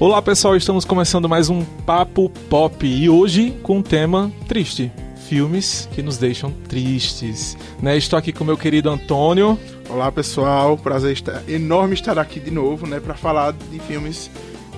Olá 0.00 0.22
pessoal, 0.22 0.54
estamos 0.54 0.84
começando 0.84 1.28
mais 1.28 1.50
um 1.50 1.64
Papo 1.84 2.30
Pop 2.48 2.86
e 2.86 3.10
hoje 3.10 3.50
com 3.64 3.78
um 3.78 3.82
tema 3.82 4.30
triste. 4.46 4.92
Filmes 5.26 5.88
que 5.92 6.00
nos 6.02 6.16
deixam 6.16 6.52
tristes. 6.68 7.56
Né? 7.82 7.96
Estou 7.96 8.16
aqui 8.16 8.32
com 8.32 8.44
meu 8.44 8.56
querido 8.56 8.88
Antônio. 8.88 9.58
Olá 9.90 10.12
pessoal, 10.12 10.78
prazer 10.78 11.14
estar, 11.14 11.42
enorme 11.48 11.94
estar 11.94 12.16
aqui 12.16 12.38
de 12.38 12.52
novo, 12.52 12.86
né, 12.86 13.00
para 13.00 13.14
falar 13.14 13.52
de 13.52 13.80
filmes 13.80 14.30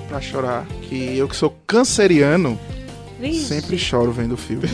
para 0.08 0.22
chorar. 0.22 0.66
Que 0.88 1.18
eu 1.18 1.28
que 1.28 1.36
sou 1.36 1.54
canceriano, 1.66 2.58
Vixe. 3.20 3.44
sempre 3.44 3.76
choro 3.76 4.12
vendo 4.12 4.32
o 4.32 4.38
filme. 4.38 4.66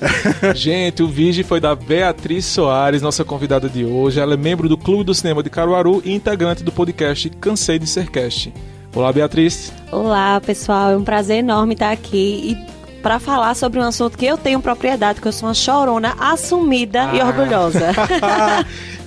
Gente, 0.56 1.02
o 1.02 1.08
vídeo 1.08 1.44
foi 1.44 1.60
da 1.60 1.74
Beatriz 1.74 2.46
Soares, 2.46 3.02
nossa 3.02 3.22
convidada 3.22 3.68
de 3.68 3.84
hoje. 3.84 4.18
Ela 4.18 4.32
é 4.32 4.38
membro 4.38 4.66
do 4.66 4.78
Clube 4.78 5.04
do 5.04 5.14
Cinema 5.14 5.42
de 5.42 5.50
Caruaru 5.50 6.00
e 6.06 6.14
integrante 6.14 6.64
do 6.64 6.72
podcast 6.72 7.28
Cansei 7.38 7.78
de 7.78 7.86
Ser 7.86 8.08
Cast. 8.08 8.50
Olá, 8.94 9.12
Beatriz. 9.12 9.72
Olá, 9.92 10.40
pessoal. 10.40 10.90
É 10.90 10.96
um 10.96 11.04
prazer 11.04 11.38
enorme 11.38 11.74
estar 11.74 11.92
aqui 11.92 12.56
e 12.56 13.00
para 13.00 13.18
falar 13.18 13.54
sobre 13.54 13.78
um 13.78 13.82
assunto 13.82 14.18
que 14.18 14.26
eu 14.26 14.36
tenho 14.36 14.60
propriedade, 14.60 15.20
que 15.20 15.28
eu 15.28 15.32
sou 15.32 15.48
uma 15.48 15.54
chorona 15.54 16.14
assumida 16.18 17.10
ah. 17.10 17.16
e 17.16 17.22
orgulhosa. 17.22 17.92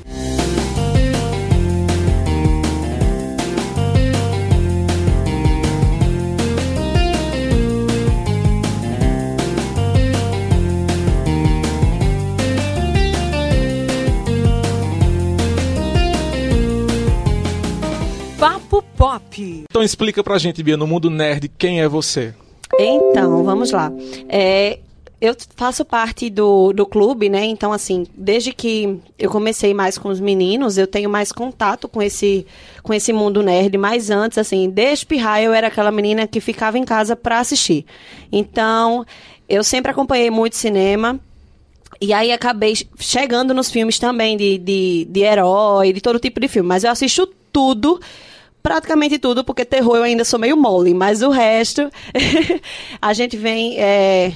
Pop. 19.04 19.66
Então 19.70 19.84
explica 19.84 20.24
pra 20.24 20.38
gente, 20.38 20.64
Bia, 20.64 20.78
no 20.78 20.88
mundo 20.88 21.10
nerd, 21.10 21.52
quem 21.58 21.82
é 21.82 21.90
você? 21.90 22.34
Então, 22.80 23.44
vamos 23.44 23.70
lá. 23.70 23.92
É, 24.30 24.80
eu 25.20 25.36
faço 25.58 25.84
parte 25.84 26.30
do, 26.30 26.72
do 26.72 26.86
clube, 26.86 27.28
né? 27.28 27.44
Então, 27.44 27.74
assim, 27.74 28.08
desde 28.16 28.54
que 28.54 28.98
eu 29.20 29.30
comecei 29.30 29.74
mais 29.74 29.98
com 29.98 30.08
os 30.08 30.22
meninos, 30.22 30.78
eu 30.78 30.88
tenho 30.88 31.10
mais 31.10 31.34
contato 31.34 31.90
com 31.90 32.02
esse, 32.02 32.48
com 32.82 32.94
esse 32.94 33.12
mundo 33.12 33.44
nerd. 33.44 33.78
Mas 33.78 34.10
antes, 34.10 34.38
assim, 34.38 34.70
desde 34.70 35.06
pirrar, 35.06 35.44
eu 35.44 35.54
era 35.54 35.68
aquela 35.68 35.92
menina 35.92 36.26
que 36.26 36.40
ficava 36.40 36.78
em 36.78 36.86
casa 36.86 37.14
para 37.14 37.40
assistir. 37.40 37.86
Então, 38.32 39.06
eu 39.50 39.66
sempre 39.66 39.92
acompanhei 39.92 40.30
muito 40.32 40.56
cinema. 40.56 41.20
E 42.00 42.14
aí 42.14 42.32
acabei 42.32 42.74
chegando 42.98 43.54
nos 43.54 43.70
filmes 43.70 44.00
também 44.00 44.38
de, 44.38 44.58
de, 44.58 45.08
de 45.10 45.20
herói, 45.24 45.92
de 45.92 46.00
todo 46.00 46.20
tipo 46.20 46.40
de 46.40 46.48
filme. 46.48 46.70
Mas 46.70 46.86
eu 46.86 46.92
assisto 46.92 47.28
tudo 47.52 48.00
praticamente 48.64 49.20
tudo, 49.20 49.44
porque 49.44 49.66
terror 49.66 49.98
eu 49.98 50.04
ainda 50.04 50.24
sou 50.24 50.40
meio 50.40 50.56
mole, 50.56 50.94
mas 50.94 51.22
o 51.22 51.30
resto 51.30 51.92
a 53.02 53.14
gente 53.14 53.36
vem 53.36 53.78
é, 53.78 54.32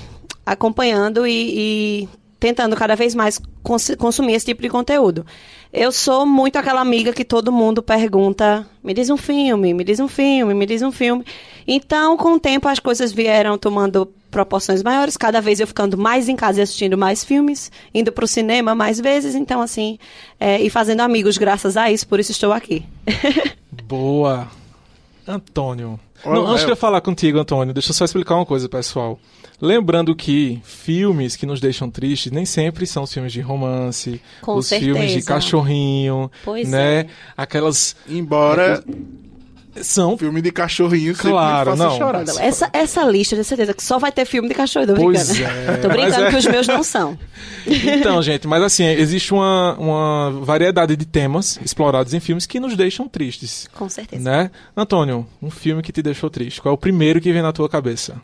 acompanhando 0.45 1.25
e, 1.25 2.03
e, 2.03 2.09
tentando 2.37 2.75
cada 2.75 2.95
vez 2.95 3.15
mais 3.15 3.39
cons 3.63 3.95
consumir 3.97 4.33
esse 4.33 4.45
tipo 4.45 4.61
de 4.61 4.69
conteúdo. 4.69 5.25
Eu 5.71 5.91
sou 5.91 6.25
muito 6.25 6.57
aquela 6.57 6.81
amiga 6.81 7.13
que 7.13 7.23
todo 7.23 7.51
mundo 7.51 7.81
pergunta: 7.81 8.67
me 8.83 8.93
diz 8.93 9.09
um 9.09 9.17
filme, 9.17 9.73
me 9.73 9.83
diz 9.83 9.99
um 9.99 10.07
filme, 10.07 10.53
me 10.53 10.65
diz 10.65 10.81
um 10.81 10.91
filme. 10.91 11.25
Então, 11.65 12.17
com 12.17 12.33
o 12.33 12.39
tempo, 12.39 12.67
as 12.67 12.79
coisas 12.79 13.11
vieram 13.11 13.57
tomando 13.57 14.11
proporções 14.29 14.83
maiores, 14.83 15.17
cada 15.17 15.41
vez 15.41 15.59
eu 15.59 15.67
ficando 15.67 15.97
mais 15.97 16.27
em 16.29 16.35
casa 16.35 16.59
e 16.59 16.61
assistindo 16.61 16.97
mais 16.97 17.23
filmes, 17.23 17.71
indo 17.93 18.11
para 18.11 18.25
o 18.25 18.27
cinema 18.27 18.75
mais 18.75 18.99
vezes, 18.99 19.35
então 19.35 19.61
assim, 19.61 19.97
é, 20.39 20.61
e 20.61 20.69
fazendo 20.69 21.01
amigos 21.01 21.37
graças 21.37 21.77
a 21.77 21.91
isso, 21.91 22.07
por 22.07 22.19
isso 22.19 22.31
estou 22.31 22.51
aqui. 22.51 22.85
Boa. 23.87 24.47
Antônio. 25.27 25.99
Não, 26.25 26.47
antes 26.47 26.65
de 26.65 26.71
eu 26.71 26.75
falar 26.75 27.01
contigo, 27.01 27.37
Antônio, 27.39 27.73
deixa 27.73 27.91
eu 27.91 27.93
só 27.93 28.05
explicar 28.05 28.35
uma 28.35 28.45
coisa, 28.45 28.67
pessoal. 28.67 29.19
Lembrando 29.59 30.15
que 30.15 30.61
filmes 30.63 31.35
que 31.35 31.45
nos 31.45 31.59
deixam 31.59 31.89
tristes 31.89 32.31
nem 32.31 32.45
sempre 32.45 32.85
são 32.85 33.03
os 33.03 33.13
filmes 33.13 33.33
de 33.33 33.41
romance, 33.41 34.21
Com 34.41 34.55
os 34.55 34.67
certeza. 34.67 34.93
filmes 34.93 35.11
de 35.13 35.23
cachorrinho, 35.23 36.31
pois 36.45 36.69
né? 36.69 36.99
É. 36.99 37.07
Aquelas. 37.35 37.95
Embora. 38.07 38.83
São. 39.83 40.17
Filme 40.17 40.41
de 40.41 40.51
cachorrinho 40.51 41.15
claro, 41.15 41.75
não. 41.75 41.97
chorar. 41.97 42.25
Não, 42.25 42.39
essa, 42.39 42.69
essa 42.73 43.03
lista, 43.03 43.35
de 43.35 43.43
certeza, 43.43 43.73
que 43.73 43.83
só 43.83 43.99
vai 43.99 44.11
ter 44.11 44.25
filme 44.25 44.47
de 44.47 44.55
cachorro. 44.55 44.87
Tô 44.87 44.95
pois 44.95 45.29
brincando. 45.29 45.71
É, 45.71 45.77
tô 45.77 45.87
brincando 45.89 46.25
é... 46.25 46.29
que 46.31 46.35
os 46.35 46.45
meus 46.45 46.67
não 46.67 46.83
são. 46.83 47.17
Então, 47.67 48.21
gente, 48.21 48.47
mas 48.47 48.63
assim, 48.63 48.85
existe 48.85 49.33
uma, 49.33 49.75
uma 49.77 50.31
variedade 50.41 50.95
de 50.95 51.05
temas 51.05 51.59
explorados 51.63 52.13
em 52.13 52.19
filmes 52.19 52.45
que 52.45 52.61
nos 52.61 52.77
deixam 52.77 53.09
tristes. 53.09 53.67
Com 53.73 53.89
certeza. 53.89 54.23
Né? 54.23 54.51
Antônio, 54.75 55.27
um 55.41 55.49
filme 55.49 55.81
que 55.81 55.91
te 55.91 56.01
deixou 56.01 56.29
triste. 56.29 56.61
Qual 56.61 56.71
é 56.71 56.75
o 56.75 56.77
primeiro 56.77 57.19
que 57.19 57.31
vem 57.33 57.41
na 57.41 57.51
tua 57.51 57.67
cabeça? 57.67 58.21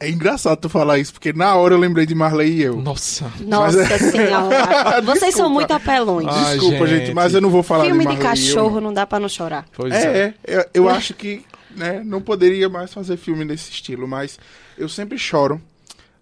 É 0.00 0.08
engraçado 0.08 0.58
tu 0.58 0.68
falar 0.68 0.98
isso, 0.98 1.12
porque 1.12 1.32
na 1.32 1.56
hora 1.56 1.74
eu 1.74 1.78
lembrei 1.78 2.06
de 2.06 2.14
Marley 2.14 2.52
e 2.52 2.62
eu. 2.62 2.76
Nossa. 2.76 3.30
Nossa 3.40 3.78
mas... 3.78 4.00
senhora. 4.00 5.02
Vocês 5.02 5.34
são 5.34 5.50
muito 5.50 5.72
apelões. 5.72 6.28
Ai, 6.28 6.56
Desculpa, 6.56 6.86
gente. 6.86 7.06
gente. 7.06 7.14
mas 7.14 7.34
eu 7.34 7.40
não 7.40 7.50
vou 7.50 7.62
falar 7.62 7.84
Filme 7.84 8.00
de 8.00 8.04
Marley 8.04 8.22
de 8.22 8.28
cachorro 8.28 8.80
não 8.80 8.92
dá 8.92 9.06
pra 9.06 9.18
não 9.18 9.28
chorar. 9.28 9.66
Pois 9.72 9.92
é, 9.92 10.34
é. 10.46 10.54
é 10.54 10.68
eu 10.72 10.88
acho 10.88 11.14
que 11.14 11.44
né, 11.76 12.00
não 12.04 12.20
poderia 12.20 12.68
mais 12.68 12.92
fazer 12.92 13.16
filme 13.16 13.44
nesse 13.44 13.70
estilo, 13.70 14.06
mas 14.06 14.38
eu 14.76 14.88
sempre 14.88 15.18
choro 15.18 15.60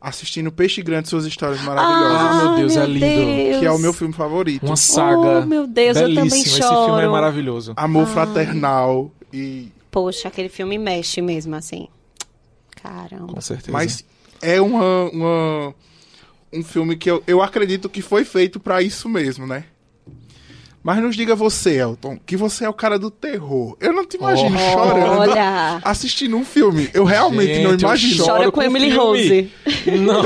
assistindo 0.00 0.53
Peixe 0.53 0.82
Grande 0.82 1.09
suas 1.09 1.26
histórias 1.26 1.60
maravilhosas. 1.62 2.20
Ah, 2.20 2.44
meu 2.44 2.56
Deus, 2.56 2.75
meu 2.75 2.82
é 2.82 2.86
lindo. 2.86 3.00
Deus. 3.00 3.59
Que 3.59 3.66
é 3.66 3.70
o 3.70 3.78
meu 3.78 3.92
filme 3.92 4.15
favorito. 4.15 4.65
Uma 4.65 4.76
saga. 4.76 5.41
Oh, 5.42 5.47
meu 5.47 5.66
Deus, 5.66 5.98
belíssima. 5.98 6.20
eu 6.20 6.28
também 6.28 6.44
choro. 6.44 6.75
Esse 6.75 6.84
filme 6.86 7.03
é 7.03 7.09
maravilhoso. 7.09 7.72
Amor 7.76 8.04
ah. 8.04 8.06
fraternal 8.06 9.10
e 9.32 9.70
Poxa, 9.91 10.28
aquele 10.28 10.50
filme 10.50 10.76
mexe 10.76 11.22
mesmo 11.22 11.54
assim. 11.56 11.88
Caramba. 12.86 13.32
Com 13.32 13.41
certeza. 13.41 13.72
Mas 13.72 14.04
é 14.41 14.60
uma, 14.60 15.10
uma 15.10 15.74
um 16.52 16.62
filme 16.62 16.97
que 16.97 17.10
eu, 17.10 17.22
eu 17.26 17.42
acredito 17.42 17.88
que 17.88 18.02
foi 18.02 18.24
feito 18.24 18.58
para 18.60 18.82
isso 18.82 19.08
mesmo, 19.08 19.47
né? 19.47 19.64
Mas 20.82 21.02
nos 21.02 21.16
diga 21.16 21.34
você, 21.34 21.80
Elton, 21.80 22.16
que 22.24 22.36
você 22.36 22.64
é 22.64 22.69
o 22.69 22.72
cara 22.72 22.97
do 22.97 23.10
terror. 23.10 23.76
Eu 23.80 23.92
não 23.92 24.06
te 24.06 24.16
imagino 24.16 24.54
oh, 24.54 24.72
chorando 24.72 25.30
olha. 25.30 25.80
assistindo 25.82 26.36
um 26.36 26.44
filme. 26.44 26.88
Eu 26.94 27.04
realmente 27.04 27.54
Gente, 27.54 27.64
não 27.64 27.74
imagino. 27.74 28.24
Chora 28.24 28.44
com, 28.44 28.52
com 28.52 28.62
Emily 28.62 28.92
filme. 28.92 28.97
Rose. 28.97 29.50
Não. 29.98 30.22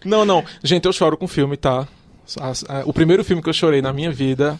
não, 0.02 0.24
não. 0.24 0.44
Gente, 0.64 0.86
eu 0.86 0.94
choro 0.94 1.18
com 1.18 1.28
filme, 1.28 1.58
tá? 1.58 1.86
O 2.86 2.92
primeiro 2.94 3.22
filme 3.22 3.42
que 3.42 3.50
eu 3.50 3.52
chorei 3.52 3.82
na 3.82 3.92
minha 3.92 4.10
vida 4.10 4.58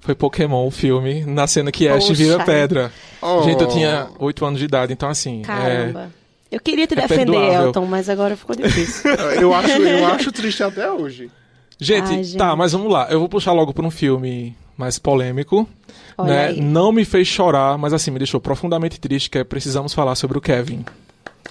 foi 0.00 0.14
Pokémon, 0.14 0.66
o 0.66 0.70
filme, 0.70 1.24
na 1.24 1.46
cena 1.46 1.70
que 1.72 1.88
Ash 1.88 2.08
vira 2.10 2.44
pedra. 2.44 2.92
Oh. 3.20 3.42
Gente, 3.42 3.62
eu 3.62 3.68
tinha 3.68 4.08
8 4.18 4.44
anos 4.44 4.58
de 4.58 4.64
idade, 4.64 4.92
então 4.92 5.08
assim. 5.08 5.42
Caramba. 5.42 6.10
É... 6.14 6.18
Eu 6.50 6.60
queria 6.60 6.86
te 6.86 6.94
é 6.94 7.02
defender, 7.02 7.32
perdoável. 7.32 7.66
Elton, 7.66 7.84
mas 7.84 8.08
agora 8.08 8.36
ficou 8.36 8.56
difícil. 8.56 9.10
eu, 9.38 9.52
acho, 9.52 9.70
eu 9.70 10.06
acho 10.08 10.32
triste 10.32 10.62
até 10.62 10.90
hoje. 10.90 11.30
Gente, 11.78 12.08
Ai, 12.08 12.24
gente, 12.24 12.36
tá, 12.36 12.56
mas 12.56 12.72
vamos 12.72 12.90
lá. 12.90 13.06
Eu 13.10 13.20
vou 13.20 13.28
puxar 13.28 13.52
logo 13.52 13.72
para 13.74 13.84
um 13.84 13.90
filme 13.90 14.56
mais 14.76 14.98
polêmico. 14.98 15.68
né? 16.18 16.52
Não 16.54 16.90
me 16.90 17.04
fez 17.04 17.28
chorar, 17.28 17.76
mas 17.76 17.92
assim, 17.92 18.10
me 18.10 18.18
deixou 18.18 18.40
profundamente 18.40 18.98
triste, 18.98 19.28
que 19.28 19.38
é 19.38 19.44
Precisamos 19.44 19.92
Falar 19.92 20.14
sobre 20.14 20.38
o 20.38 20.40
Kevin. 20.40 20.84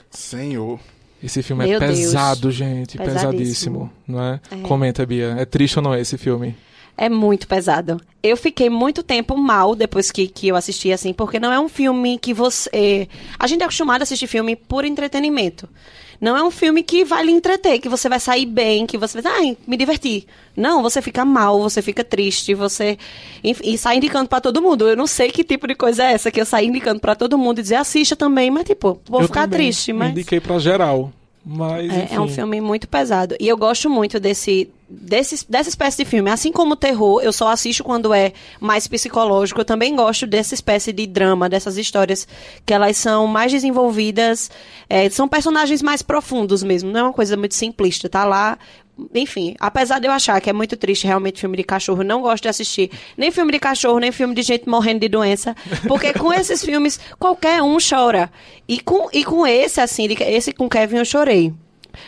Senhor. 0.09 0.79
Esse 1.24 1.41
filme 1.41 1.66
é 1.66 1.68
Meu 1.68 1.81
é 1.81 1.88
pesado, 1.88 2.41
Deus. 2.41 2.56
gente. 2.56 2.97
Pesadíssimo. 2.97 3.31
pesadíssimo 3.31 3.94
não 4.08 4.24
é? 4.24 4.40
é? 4.52 4.58
Comenta, 4.58 5.06
Bia. 5.06 5.35
É 5.38 5.46
triste 5.46 5.78
ou 5.78 5.84
não 5.84 5.94
é 5.94 6.02
esse 6.02 6.18
filme? 6.18 6.56
É 6.97 7.08
muito 7.09 7.47
pesado. 7.47 8.02
Eu 8.24 8.35
fiquei 8.35 8.69
muito 8.69 9.03
tempo 9.03 9.38
mal 9.38 9.75
depois 9.75 10.12
que, 10.12 10.28
que 10.28 10.47
eu 10.47 10.56
assisti, 10.56 10.91
assim, 10.91 11.13
porque 11.13 11.40
não 11.40 11.53
é 11.53 11.59
um 11.59 11.69
filme 11.69 12.18
que 12.18 12.34
você. 12.34 13.08
A 13.38 13.46
gente 13.46 13.62
é 13.62 13.66
acostumado 13.66 14.02
a 14.02 14.03
assistir 14.03 14.28
filme 14.28 14.56
por 14.56 14.84
entretenimento. 14.84 15.69
Não 16.19 16.35
é 16.35 16.44
um 16.44 16.50
filme 16.50 16.81
que 16.81 17.06
vai 17.06 17.24
lhe 17.24 17.31
entreter, 17.31 17.80
que 17.80 17.88
você 17.88 18.09
vai 18.09 18.19
sair 18.19 18.46
bem, 18.46 18.88
que 18.88 18.97
você 18.97 19.22
vai, 19.22 19.31
ai, 19.31 19.58
me 19.68 19.78
divertir. 19.78 20.25
Não, 20.56 20.81
você 20.81 21.00
fica 21.00 21.24
mal, 21.24 21.62
você 21.62 21.80
fica 21.81 22.03
triste, 22.03 22.56
você 22.56 22.97
e 23.44 23.78
sai 23.78 23.97
indicando 23.97 24.28
para 24.28 24.41
todo 24.41 24.61
mundo. 24.61 24.88
Eu 24.88 24.97
não 24.97 25.05
sei 25.05 25.32
que 25.32 25.43
tipo 25.43 25.67
de 25.67 25.76
coisa 25.76 26.03
é 26.03 26.14
essa 26.14 26.32
que 26.32 26.41
eu 26.41 26.46
saí 26.46 26.66
indicando 26.66 27.00
para 27.00 27.14
todo 27.14 27.38
mundo 27.38 27.59
e 27.59 27.61
dizer 27.61 27.76
assista 27.76 28.16
também, 28.16 28.50
mas 28.50 28.66
tipo, 28.66 29.00
vou 29.08 29.22
eu 29.22 29.28
ficar 29.28 29.47
triste, 29.47 29.93
mas 29.93 30.09
indiquei 30.11 30.40
para 30.40 30.58
geral. 30.58 31.14
Mas, 31.50 31.90
é, 31.90 32.09
é, 32.11 32.20
um 32.20 32.28
filme 32.28 32.59
muito 32.59 32.90
pesado. 32.90 33.35
E 33.40 33.47
eu 33.47 33.55
gosto 33.55 33.90
muito 33.90 34.20
desse, 34.20 34.70
desse, 34.89 35.45
dessa 35.49 35.69
espécie 35.69 35.97
de 35.97 36.05
filme. 36.05 36.29
Assim 36.29 36.51
como 36.51 36.73
o 36.73 36.75
terror, 36.75 37.22
eu 37.22 37.34
só 37.34 37.49
assisto 37.49 37.84
quando 37.84 38.13
é 38.13 38.34
mais 38.59 38.87
psicológico. 38.87 39.61
Eu 39.61 39.66
também 39.66 39.95
gosto 39.95 40.25
dessa 40.25 40.53
espécie 40.53 40.93
de 40.93 41.05
drama, 41.05 41.49
dessas 41.49 41.78
histórias 41.78 42.28
que 42.66 42.73
elas 42.73 42.97
são 42.97 43.28
mais 43.28 43.51
desenvolvidas. 43.51 44.49
É, 44.89 45.09
são 45.09 45.28
personagens 45.28 45.81
mais 45.81 46.01
profundos 46.01 46.63
mesmo. 46.63 46.91
Não 46.91 46.99
é 46.99 47.03
uma 47.03 47.13
coisa 47.13 47.35
muito 47.35 47.55
simplista. 47.55 48.07
Tá 48.09 48.25
lá 48.25 48.57
enfim, 49.13 49.55
apesar 49.59 49.99
de 49.99 50.07
eu 50.07 50.11
achar 50.11 50.41
que 50.41 50.49
é 50.49 50.53
muito 50.53 50.75
triste 50.75 51.05
realmente 51.05 51.40
filme 51.40 51.55
de 51.55 51.63
cachorro, 51.63 52.03
não 52.03 52.22
gosto 52.22 52.43
de 52.43 52.49
assistir 52.49 52.90
nem 53.16 53.29
filme 53.29 53.51
de 53.51 53.59
cachorro, 53.59 53.99
nem 53.99 54.11
filme 54.11 54.33
de 54.33 54.41
gente 54.41 54.67
morrendo 54.67 55.01
de 55.01 55.07
doença, 55.07 55.55
porque 55.87 56.13
com 56.13 56.33
esses 56.33 56.63
filmes 56.66 56.99
qualquer 57.19 57.61
um 57.61 57.78
chora. 57.78 58.31
E 58.67 58.79
com, 58.79 59.07
e 59.13 59.23
com 59.23 59.45
esse, 59.45 59.79
assim, 59.79 60.07
esse 60.19 60.51
com 60.51 60.67
Kevin 60.67 60.97
eu 60.97 61.05
chorei. 61.05 61.53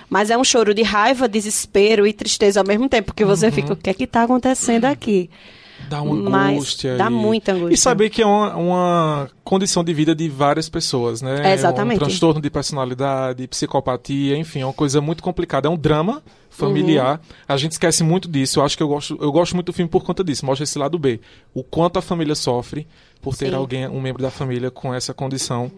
Mas 0.09 0.29
é 0.29 0.37
um 0.37 0.43
choro 0.43 0.73
de 0.73 0.81
raiva, 0.81 1.27
desespero 1.27 2.05
e 2.07 2.13
tristeza 2.13 2.59
ao 2.59 2.65
mesmo 2.65 2.89
tempo, 2.89 3.07
porque 3.07 3.25
você 3.25 3.47
uhum. 3.47 3.51
fica, 3.51 3.73
o 3.73 3.75
que 3.75 3.89
é 3.89 3.93
que 3.93 4.03
está 4.03 4.23
acontecendo 4.23 4.85
aqui? 4.85 5.29
Dá 5.87 6.01
uma 6.01 6.49
angústia. 6.49 6.97
Dá 6.97 7.07
e... 7.07 7.09
muita 7.09 7.53
angústia. 7.53 7.73
E 7.73 7.77
saber 7.77 8.09
que 8.09 8.21
é 8.21 8.25
uma, 8.25 8.55
uma, 8.55 9.29
condição 9.43 9.83
de 9.83 9.93
vida 9.93 10.13
de 10.13 10.27
várias 10.27 10.67
pessoas, 10.67 11.21
né? 11.21 11.41
É 11.43 11.53
exatamente. 11.53 12.01
É 12.01 12.03
um 12.03 12.07
transtorno 12.07 12.41
de 12.41 12.49
personalidade, 12.49 13.47
psicopatia, 13.47 14.37
enfim, 14.37 14.61
é 14.61 14.65
uma 14.65 14.73
coisa 14.73 14.99
muito 14.99 15.23
complicada. 15.23 15.67
É 15.67 15.71
um 15.71 15.77
drama 15.77 16.21
familiar. 16.49 17.17
Uhum. 17.17 17.35
A 17.47 17.57
gente 17.57 17.71
esquece 17.73 18.03
muito 18.03 18.27
disso. 18.27 18.59
Eu 18.59 18.65
acho 18.65 18.75
que 18.75 18.83
eu 18.83 18.87
gosto, 18.87 19.17
eu 19.21 19.31
gosto 19.31 19.53
muito 19.55 19.67
do 19.67 19.73
filme 19.73 19.89
por 19.89 20.03
conta 20.03 20.23
disso. 20.23 20.45
Mostra 20.45 20.63
esse 20.63 20.77
lado 20.77 20.99
B. 20.99 21.19
O 21.53 21.63
quanto 21.63 21.97
a 21.97 22.01
família 22.01 22.35
sofre 22.35 22.87
por 23.21 23.35
ter 23.35 23.49
Sim. 23.49 23.55
alguém, 23.55 23.87
um 23.87 24.01
membro 24.01 24.21
da 24.21 24.31
família 24.31 24.69
com 24.69 24.93
essa 24.93 25.13
condição. 25.13 25.71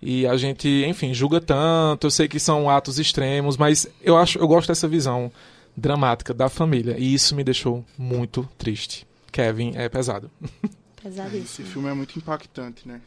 E 0.00 0.26
a 0.26 0.36
gente, 0.36 0.68
enfim, 0.86 1.14
julga 1.14 1.40
tanto. 1.40 2.06
Eu 2.06 2.10
sei 2.10 2.28
que 2.28 2.38
são 2.38 2.68
atos 2.68 2.98
extremos, 2.98 3.56
mas 3.56 3.86
eu 4.02 4.16
acho, 4.16 4.38
eu 4.38 4.46
gosto 4.46 4.68
dessa 4.68 4.86
visão 4.86 5.30
dramática 5.76 6.32
da 6.32 6.48
família. 6.48 6.96
E 6.98 7.14
isso 7.14 7.34
me 7.34 7.44
deixou 7.44 7.84
muito 7.98 8.48
triste. 8.58 9.06
Kevin 9.32 9.72
é 9.74 9.88
pesado. 9.88 10.30
Pesadíssimo. 11.02 11.44
Esse 11.44 11.62
filme 11.62 11.88
é 11.88 11.94
muito 11.94 12.18
impactante, 12.18 12.86
né? 12.86 13.00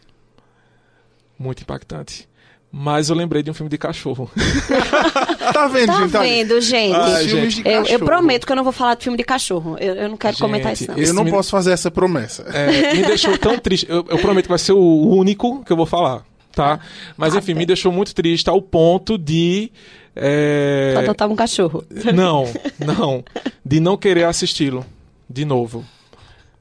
Muito 1.38 1.64
impactante. 1.64 2.30
Mas 2.72 3.10
eu 3.10 3.16
lembrei 3.16 3.42
de 3.42 3.50
um 3.50 3.54
filme 3.54 3.70
de 3.70 3.80
cachorro. 3.80 4.30
tá 5.52 5.68
vendo, 5.68 5.88
tá 5.88 6.00
gente? 6.00 6.12
Tá 6.12 6.22
vendo, 6.22 6.62
gente? 6.62 6.96
Ai, 6.96 7.28
gente. 7.28 7.62
Eu, 7.66 7.84
eu, 7.86 8.00
prometo 8.00 8.46
que 8.46 8.52
eu 8.52 8.56
não 8.56 8.64
vou 8.64 8.72
falar 8.72 8.94
de 8.94 9.04
filme 9.06 9.18
de 9.18 9.24
cachorro. 9.24 9.76
Eu, 9.80 9.96
eu 9.96 10.10
não 10.10 10.16
quero 10.16 10.34
gente, 10.34 10.42
comentar 10.42 10.74
isso, 10.74 10.88
não. 10.88 10.98
Eu 10.98 11.14
não 11.16 11.24
me... 11.24 11.32
posso 11.32 11.50
fazer 11.50 11.72
essa 11.72 11.90
promessa. 11.90 12.44
É, 12.44 12.94
me 12.94 13.02
deixou 13.08 13.36
tão 13.40 13.58
triste. 13.58 13.88
Eu, 13.90 14.06
eu, 14.08 14.20
prometo 14.20 14.46
que 14.46 14.50
vai 14.50 14.60
ser 14.60 14.74
o 14.74 15.08
único 15.08 15.64
que 15.64 15.74
eu 15.74 15.78
vou 15.78 15.88
falar, 15.88 16.24
tá? 16.60 16.80
Mas 17.16 17.34
enfim, 17.36 17.54
me 17.54 17.66
deixou 17.66 17.92
muito 17.92 18.14
triste 18.14 18.50
ao 18.50 18.62
ponto 18.62 19.18
de. 19.18 19.72
É... 20.14 20.96
adotar 20.98 21.30
um 21.30 21.36
cachorro. 21.36 21.86
Não, 22.14 22.44
não. 22.78 23.24
De 23.64 23.80
não 23.80 23.96
querer 23.96 24.26
assisti-lo 24.26 24.86
de 25.30 25.46
novo. 25.46 25.86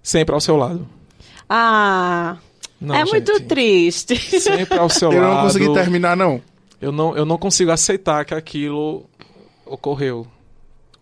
Sempre 0.01 0.35
ao 0.35 0.41
seu 0.41 0.57
lado. 0.57 0.87
Ah. 1.49 2.37
Não, 2.81 2.95
é 2.95 2.99
gente. 3.01 3.11
muito 3.11 3.41
triste. 3.41 4.17
Sempre 4.41 4.79
ao 4.79 4.89
seu 4.89 5.13
eu 5.13 5.21
lado. 5.21 5.31
Eu 5.31 5.35
não 5.35 5.43
consegui 5.43 5.75
terminar, 5.75 6.17
não. 6.17 6.41
Eu 6.81 6.93
não, 6.93 7.17
eu 7.17 7.25
não 7.25 7.37
consigo 7.37 7.73
aceitar 7.73 8.25
que 8.25 8.33
aquilo 8.33 9.05
ocorreu. 9.67 10.29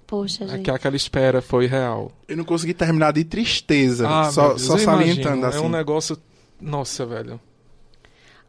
Poxa, 0.06 0.44
é 0.44 0.48
gente. 0.48 0.62
Que 0.62 0.70
aquela 0.70 0.96
espera 0.96 1.42
foi 1.42 1.66
real. 1.66 2.10
Eu 2.26 2.38
não 2.38 2.44
consegui 2.44 2.72
terminar 2.72 3.12
de 3.12 3.24
tristeza. 3.24 4.08
Ah, 4.08 4.30
só 4.30 4.48
Deus, 4.48 4.62
só 4.62 4.78
salientando 4.78 5.36
imagino. 5.36 5.46
assim. 5.46 5.58
É 5.58 5.60
um 5.60 5.68
negócio. 5.68 6.16
Nossa, 6.58 7.04
velho. 7.04 7.38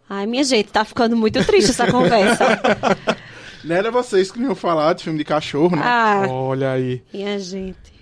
Ai, 0.09 0.25
minha 0.25 0.44
gente, 0.44 0.69
tá 0.69 0.86
ficando 0.86 1.15
muito 1.15 1.44
triste 1.45 1.71
essa 1.71 1.92
conversa. 1.92 2.45
Não 3.63 3.75
era 3.75 3.92
vocês 3.92 4.31
que 4.31 4.39
iam 4.39 4.56
falar 4.56 4.94
de 4.94 5.04
filme 5.04 5.19
de 5.19 5.25
cachorro, 5.25 5.75
né? 5.75 5.81
Ah, 5.83 6.25
Olha 6.30 6.71
aí. 6.71 7.01
Minha 7.13 7.38
gente. 7.39 7.98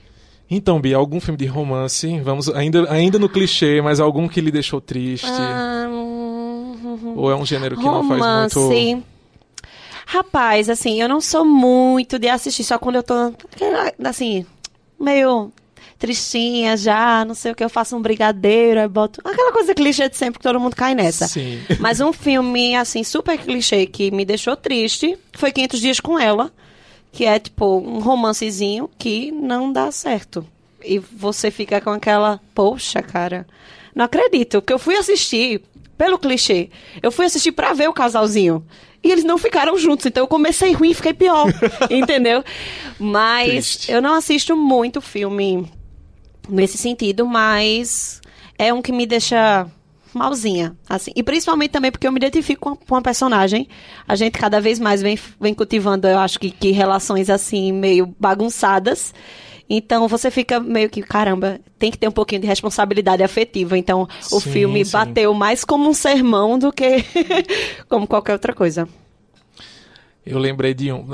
Então, 0.50 0.80
Bia, 0.80 0.98
algum 0.98 1.20
filme 1.20 1.38
de 1.38 1.46
romance, 1.48 2.20
vamos 2.20 2.50
ainda, 2.50 2.92
ainda 2.92 3.18
no 3.18 3.28
clichê, 3.28 3.82
mas 3.82 4.00
algum 4.00 4.28
que 4.28 4.40
lhe 4.40 4.52
deixou 4.52 4.80
triste? 4.80 5.26
Ah, 5.28 5.88
Ou 7.16 7.32
é 7.32 7.36
um 7.36 7.46
gênero 7.46 7.76
que 7.76 7.84
romance. 7.84 8.10
não 8.10 8.20
faz 8.20 8.54
muito... 8.54 9.04
Rapaz, 10.06 10.70
assim, 10.70 11.02
eu 11.02 11.10
não 11.10 11.20
sou 11.20 11.44
muito 11.44 12.20
de 12.20 12.30
assistir 12.30 12.64
só 12.64 12.78
quando 12.78 12.98
eu 12.98 13.04
tô, 13.04 13.34
assim, 14.04 14.46
meio 15.00 15.52
tristinha 16.06 16.78
já, 16.78 17.26
não 17.26 17.34
sei 17.34 17.52
o 17.52 17.56
que, 17.56 17.64
eu 17.64 17.70
faço 17.70 17.96
um 17.96 18.02
brigadeiro, 18.02 18.80
aí 18.80 18.88
boto... 18.88 19.22
Aquela 19.24 19.52
coisa 19.52 19.74
clichê 19.74 20.08
de 20.08 20.16
sempre 20.16 20.40
que 20.40 20.44
todo 20.44 20.60
mundo 20.60 20.76
cai 20.76 20.94
nessa. 20.94 21.28
Sim. 21.28 21.60
Mas 21.80 22.00
um 22.00 22.14
filme, 22.14 22.76
assim, 22.76 23.04
super 23.04 23.38
clichê 23.38 23.86
que 23.86 24.12
me 24.12 24.24
deixou 24.26 24.56
triste 24.56 25.18
foi 25.34 25.52
500 25.52 25.80
Dias 25.80 26.00
com 26.00 26.20
Ela 26.20 26.52
que 27.16 27.24
é 27.24 27.40
tipo 27.40 27.80
um 27.80 28.00
romancezinho 28.00 28.90
que 29.00 29.32
não 29.32 29.72
dá 29.72 29.90
certo. 29.90 30.46
E 30.84 31.00
você 31.00 31.50
fica 31.50 31.80
com 31.80 31.92
aquela, 31.92 32.42
poxa, 32.54 33.02
cara, 33.02 33.48
não 33.96 34.04
acredito, 34.04 34.62
que 34.62 34.74
eu 34.74 34.78
fui 34.78 34.98
assistir 34.98 35.62
pelo 35.98 36.20
clichê. 36.20 36.70
Eu 37.02 37.14
fui 37.14 37.26
assistir 37.26 37.54
para 37.54 37.72
ver 37.72 37.88
o 37.88 37.94
casalzinho. 37.94 38.66
E 39.02 39.10
eles 39.10 39.24
não 39.24 39.38
ficaram 39.38 39.78
juntos, 39.78 40.06
então 40.06 40.24
eu 40.24 40.28
comecei 40.28 40.74
ruim 40.74 40.92
e 40.92 40.94
fiquei 40.94 41.14
pior, 41.14 41.48
entendeu? 41.90 42.44
Mas 43.00 43.48
Triste. 43.50 43.92
eu 43.92 44.02
não 44.02 44.16
assisto 44.16 44.58
muito 44.58 45.00
filme 45.00 45.72
nesse 46.50 46.78
sentido, 46.78 47.26
mas 47.26 48.22
é 48.58 48.74
um 48.74 48.82
que 48.82 48.92
me 48.92 49.06
deixa 49.06 49.68
malzinha, 50.14 50.76
assim. 50.88 51.12
E 51.16 51.22
principalmente 51.22 51.72
também 51.72 51.92
porque 51.92 52.08
eu 52.08 52.12
me 52.12 52.18
identifico 52.18 52.78
com, 52.88 52.96
a 52.96 53.02
personagem. 53.02 53.68
A 54.08 54.16
gente 54.16 54.40
cada 54.40 54.62
vez 54.62 54.80
mais 54.80 55.02
vem, 55.02 55.20
vem 55.40 55.54
cultivando, 55.54 56.08
eu 56.08 56.18
acho 56.18 56.40
que, 56.40 56.50
que 56.50 56.72
relações 56.72 57.30
assim, 57.30 57.72
meio 57.72 58.16
bagunçadas. 58.20 59.14
Então 59.70 60.08
você 60.08 60.30
fica 60.30 60.60
meio 60.60 60.90
que, 60.90 61.02
caramba, 61.02 61.60
tem 61.78 61.92
que 61.92 61.98
ter 61.98 62.08
um 62.08 62.12
pouquinho 62.12 62.42
de 62.42 62.48
responsabilidade 62.48 63.24
afetiva. 63.24 63.78
Então 63.78 64.08
o 64.32 64.40
sim, 64.40 64.52
filme 64.52 64.86
sim. 64.86 64.92
bateu 64.92 65.34
mais 65.34 65.66
como 65.66 65.90
um 65.90 65.94
sermão 65.94 66.58
do 66.58 66.72
que 66.72 67.04
como 67.90 68.08
qualquer 68.08 68.34
outra 68.34 68.54
coisa. 68.54 68.88
Eu 70.26 70.40
lembrei 70.40 70.74
de 70.74 70.92
um. 70.92 71.06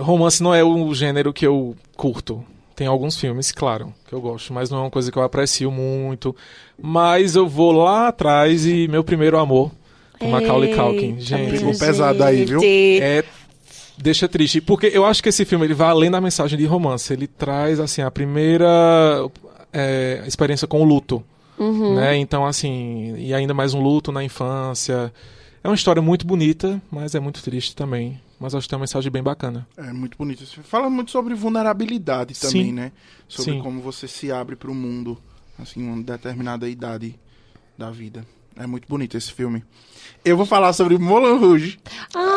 Romance 0.00 0.42
não 0.42 0.54
é 0.54 0.62
o 0.62 0.94
gênero 0.94 1.32
que 1.32 1.46
eu 1.46 1.74
curto. 1.96 2.44
Tem 2.80 2.86
alguns 2.86 3.14
filmes, 3.18 3.52
claro, 3.52 3.92
que 4.08 4.14
eu 4.14 4.22
gosto, 4.22 4.54
mas 4.54 4.70
não 4.70 4.78
é 4.78 4.80
uma 4.80 4.90
coisa 4.90 5.12
que 5.12 5.18
eu 5.18 5.22
aprecio 5.22 5.70
muito. 5.70 6.34
Mas 6.80 7.36
eu 7.36 7.46
vou 7.46 7.72
lá 7.72 8.08
atrás 8.08 8.64
e 8.64 8.88
meu 8.88 9.04
primeiro 9.04 9.38
amor, 9.38 9.70
o 10.18 10.26
Macaulay 10.26 10.74
Culkin. 10.74 11.20
Gente, 11.20 11.58
ficou 11.58 11.78
pesado 11.78 12.24
aí, 12.24 12.42
viu? 12.46 12.58
É 12.64 13.22
deixa 13.98 14.26
triste, 14.26 14.62
porque 14.62 14.86
eu 14.86 15.04
acho 15.04 15.22
que 15.22 15.28
esse 15.28 15.44
filme 15.44 15.66
ele 15.66 15.74
vai 15.74 15.90
além 15.90 16.10
da 16.10 16.22
mensagem 16.22 16.58
de 16.58 16.64
romance. 16.64 17.12
Ele 17.12 17.26
traz 17.26 17.78
assim 17.78 18.00
a 18.00 18.10
primeira 18.10 19.28
é, 19.70 20.24
experiência 20.26 20.66
com 20.66 20.80
o 20.80 20.84
luto, 20.84 21.22
uhum. 21.58 21.96
né? 21.96 22.16
Então 22.16 22.46
assim, 22.46 23.14
e 23.18 23.34
ainda 23.34 23.52
mais 23.52 23.74
um 23.74 23.82
luto 23.82 24.10
na 24.10 24.24
infância. 24.24 25.12
É 25.62 25.68
uma 25.68 25.74
história 25.74 26.00
muito 26.00 26.26
bonita, 26.26 26.80
mas 26.90 27.14
é 27.14 27.20
muito 27.20 27.42
triste 27.42 27.76
também. 27.76 28.18
Mas 28.40 28.54
acho 28.54 28.64
que 28.64 28.70
tem 28.70 28.76
uma 28.78 28.84
mensagem 28.84 29.12
bem 29.12 29.22
bacana. 29.22 29.68
É 29.76 29.92
muito 29.92 30.16
bonito. 30.16 30.46
Fala 30.62 30.88
muito 30.88 31.10
sobre 31.10 31.34
vulnerabilidade 31.34 32.32
também, 32.40 32.66
Sim. 32.66 32.72
né? 32.72 32.90
Sobre 33.28 33.52
Sim. 33.52 33.60
como 33.60 33.82
você 33.82 34.08
se 34.08 34.32
abre 34.32 34.56
para 34.56 34.70
o 34.70 34.74
mundo, 34.74 35.18
assim, 35.58 35.86
uma 35.86 36.02
determinada 36.02 36.66
idade 36.66 37.20
da 37.76 37.90
vida. 37.90 38.26
É 38.56 38.66
muito 38.66 38.88
bonito 38.88 39.16
esse 39.16 39.30
filme. 39.30 39.62
Eu 40.24 40.38
vou 40.38 40.46
falar 40.46 40.72
sobre 40.72 40.96
Moulin 40.96 41.38
Rouge. 41.38 41.78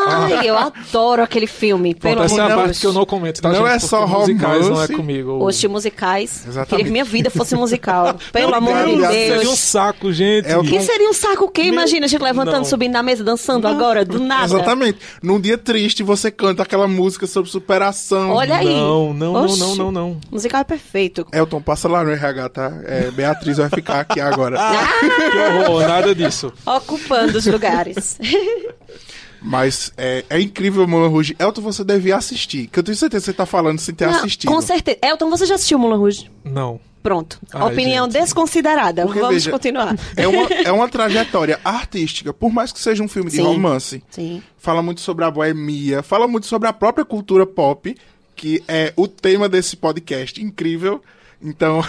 Ai, 0.08 0.34
ah. 0.34 0.46
eu 0.46 0.58
adoro 0.58 1.22
aquele 1.24 1.48
filme. 1.48 1.94
Pelo 1.96 2.16
Pronto, 2.16 2.26
essa 2.32 2.42
é 2.42 2.44
a 2.44 2.48
Deus. 2.48 2.62
parte 2.62 2.80
que 2.80 2.88
eu 2.88 2.94
não 2.94 3.06
comento, 3.06 3.42
tá, 3.42 3.50
Não 3.50 3.66
gente? 3.68 3.76
é 3.76 3.80
só 3.80 4.00
Porque 4.02 4.18
musicais 4.20 4.60
não 4.62 4.68
é 4.68 4.74
romance. 4.74 4.94
comigo. 4.94 5.46
Os 5.46 5.64
musicais. 5.66 6.44
Exatamente. 6.48 6.70
Queria 6.70 6.86
que 6.86 6.92
minha 6.92 7.04
vida 7.04 7.30
fosse 7.30 7.56
musical. 7.56 8.16
Pelo 8.32 8.54
amor 8.56 8.86
de 8.86 8.96
Deus, 8.98 9.08
Seria 9.14 9.50
um 9.50 9.56
saco, 9.56 10.12
gente. 10.14 10.50
É 10.50 10.58
o 10.58 10.64
Que 10.64 10.80
seria 10.82 11.10
um 11.10 11.14
saco 11.14 11.46
o 11.46 11.50
quê? 11.50 11.64
Imagina 11.64 12.06
a 12.06 12.10
gente 12.10 12.22
levantando, 12.22 12.58
Não. 12.58 12.66
subindo 12.66 12.94
na 12.94 13.04
mesa, 13.04 13.24
dançando 13.24 13.68
agora, 13.68 14.04
do 14.06 14.20
nada. 14.20 14.46
Exatamente. 14.46 15.00
Num 15.22 15.40
dia 15.40 15.58
triste, 15.58 16.04
você 16.04 16.30
canta 16.32 16.64
aquela 16.64 16.88
música 16.88 17.26
sobre 17.28 17.50
superação. 17.50 18.32
Olha 18.32 18.58
aí. 18.58 18.66
Não, 18.76 19.14
não, 19.14 19.34
não, 19.34 19.46
Oxi. 19.46 19.60
não, 19.60 19.76
não, 19.76 19.92
não. 19.92 20.18
Musical 20.32 20.62
é 20.62 20.64
perfeito. 20.64 21.26
Elton, 21.32 21.62
passa 21.62 21.88
lá 21.88 22.04
no 22.04 22.12
RH, 22.12 22.50
tá? 22.50 22.74
É, 22.86 23.12
Beatriz 23.12 23.58
vai 23.58 23.70
ficar 23.70 24.00
aqui 24.02 24.20
agora. 24.20 24.58
Que 25.04 25.38
horror, 25.38 25.88
nada 25.88 26.14
disso. 26.16 26.52
Ocupando 26.66 27.38
os 27.38 27.46
lugares. 27.46 28.18
Mas 29.44 29.92
é, 29.98 30.24
é 30.30 30.40
incrível 30.40 30.84
o 30.86 30.88
Moulin 30.88 31.10
Rouge. 31.12 31.36
Elton, 31.38 31.62
você 31.62 31.84
devia 31.84 32.16
assistir. 32.16 32.68
Que 32.68 32.80
eu 32.80 32.84
tenho 32.84 32.96
certeza 32.98 33.22
que 33.22 33.26
você 33.26 33.34
tá 33.34 33.46
falando 33.46 33.80
sem 33.80 33.94
ter 33.94 34.08
Não, 34.08 34.16
assistido. 34.16 34.50
Com 34.50 34.62
certeza. 34.62 34.98
Elton, 35.04 35.30
você 35.30 35.46
já 35.46 35.56
assistiu 35.56 35.78
Moulin 35.78 35.98
Rouge? 35.98 36.32
Não. 36.46 36.80
Pronto. 37.04 37.38
Ai, 37.54 37.74
Opinião 37.74 38.06
gente. 38.06 38.22
desconsiderada. 38.22 39.04
Porque, 39.06 39.20
Vamos 39.20 39.36
veja, 39.36 39.52
continuar. 39.52 39.94
É 40.16 40.26
uma, 40.26 40.48
é 40.64 40.72
uma 40.72 40.88
trajetória 40.88 41.60
artística. 41.66 42.32
Por 42.34 42.54
mais 42.54 42.72
que 42.72 42.80
seja 42.80 43.04
um 43.04 43.10
filme 43.10 43.30
de 43.30 43.36
Sim. 43.36 43.44
romance, 43.44 44.02
Sim. 44.10 44.42
fala 44.58 44.82
muito 44.82 45.02
sobre 45.02 45.26
a 45.26 45.30
boemia, 45.30 46.02
fala 46.02 46.26
muito 46.30 46.48
sobre 46.48 46.70
a 46.70 46.72
própria 46.74 47.04
cultura 47.04 47.46
pop, 47.46 47.94
que 48.38 48.64
é 48.70 48.94
o 48.96 49.06
tema 49.10 49.50
desse 49.50 49.76
podcast. 49.76 50.42
Incrível. 50.42 51.02
Então, 51.42 51.82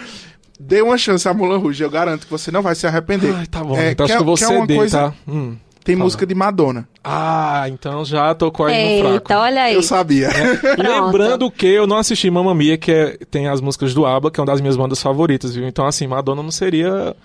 dê 0.60 0.82
uma 0.82 0.98
chance 0.98 1.26
a 1.26 1.32
Moulin 1.32 1.58
Rouge. 1.62 1.82
Eu 1.82 1.88
garanto 1.90 2.26
que 2.26 2.30
você 2.30 2.50
não 2.50 2.60
vai 2.60 2.74
se 2.74 2.86
arrepender. 2.86 3.34
Ai, 3.34 3.46
tá 3.46 3.64
bom. 3.64 3.74
É, 3.78 3.92
então 3.92 4.04
acho 4.04 4.12
quer- 4.12 4.16
que 4.18 4.22
eu 4.22 4.26
vou 4.26 4.36
quer 4.36 4.48
uma 4.48 4.60
ceder, 4.60 4.76
coisa- 4.76 4.98
tá? 4.98 5.14
Hum. 5.26 5.56
Tem 5.84 5.94
Fala. 5.96 6.04
música 6.04 6.26
de 6.26 6.34
Madonna. 6.34 6.86
Ah, 7.02 7.64
então 7.68 8.04
já 8.04 8.34
tocou 8.34 8.66
aí 8.66 8.96
no 8.96 9.00
fraco. 9.00 9.14
Eita, 9.14 9.38
olha 9.40 9.62
aí. 9.62 9.74
Eu 9.74 9.82
sabia. 9.82 10.28
Lembrando 10.76 11.50
que 11.50 11.66
eu 11.66 11.86
não 11.86 11.96
assisti 11.96 12.30
Mamma 12.30 12.54
Mia, 12.54 12.76
que 12.76 12.92
é- 12.92 13.16
tem 13.30 13.48
as 13.48 13.60
músicas 13.60 13.94
do 13.94 14.04
ABBA, 14.04 14.30
que 14.30 14.38
é 14.38 14.42
uma 14.42 14.46
das 14.52 14.60
minhas 14.60 14.76
bandas 14.76 15.02
favoritas, 15.02 15.54
viu? 15.54 15.66
Então, 15.66 15.86
assim, 15.86 16.06
Madonna 16.06 16.42
não 16.42 16.50
seria 16.50 17.16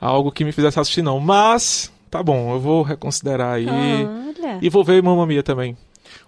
algo 0.00 0.32
que 0.32 0.42
me 0.44 0.52
fizesse 0.52 0.80
assistir, 0.80 1.02
não. 1.02 1.20
Mas, 1.20 1.92
tá 2.10 2.22
bom, 2.22 2.52
eu 2.54 2.60
vou 2.60 2.82
reconsiderar 2.82 3.54
aí. 3.56 3.66
Olha. 3.68 4.58
E 4.62 4.70
vou 4.70 4.82
ver 4.82 5.02
Mamma 5.02 5.26
Mia 5.26 5.42
também. 5.42 5.76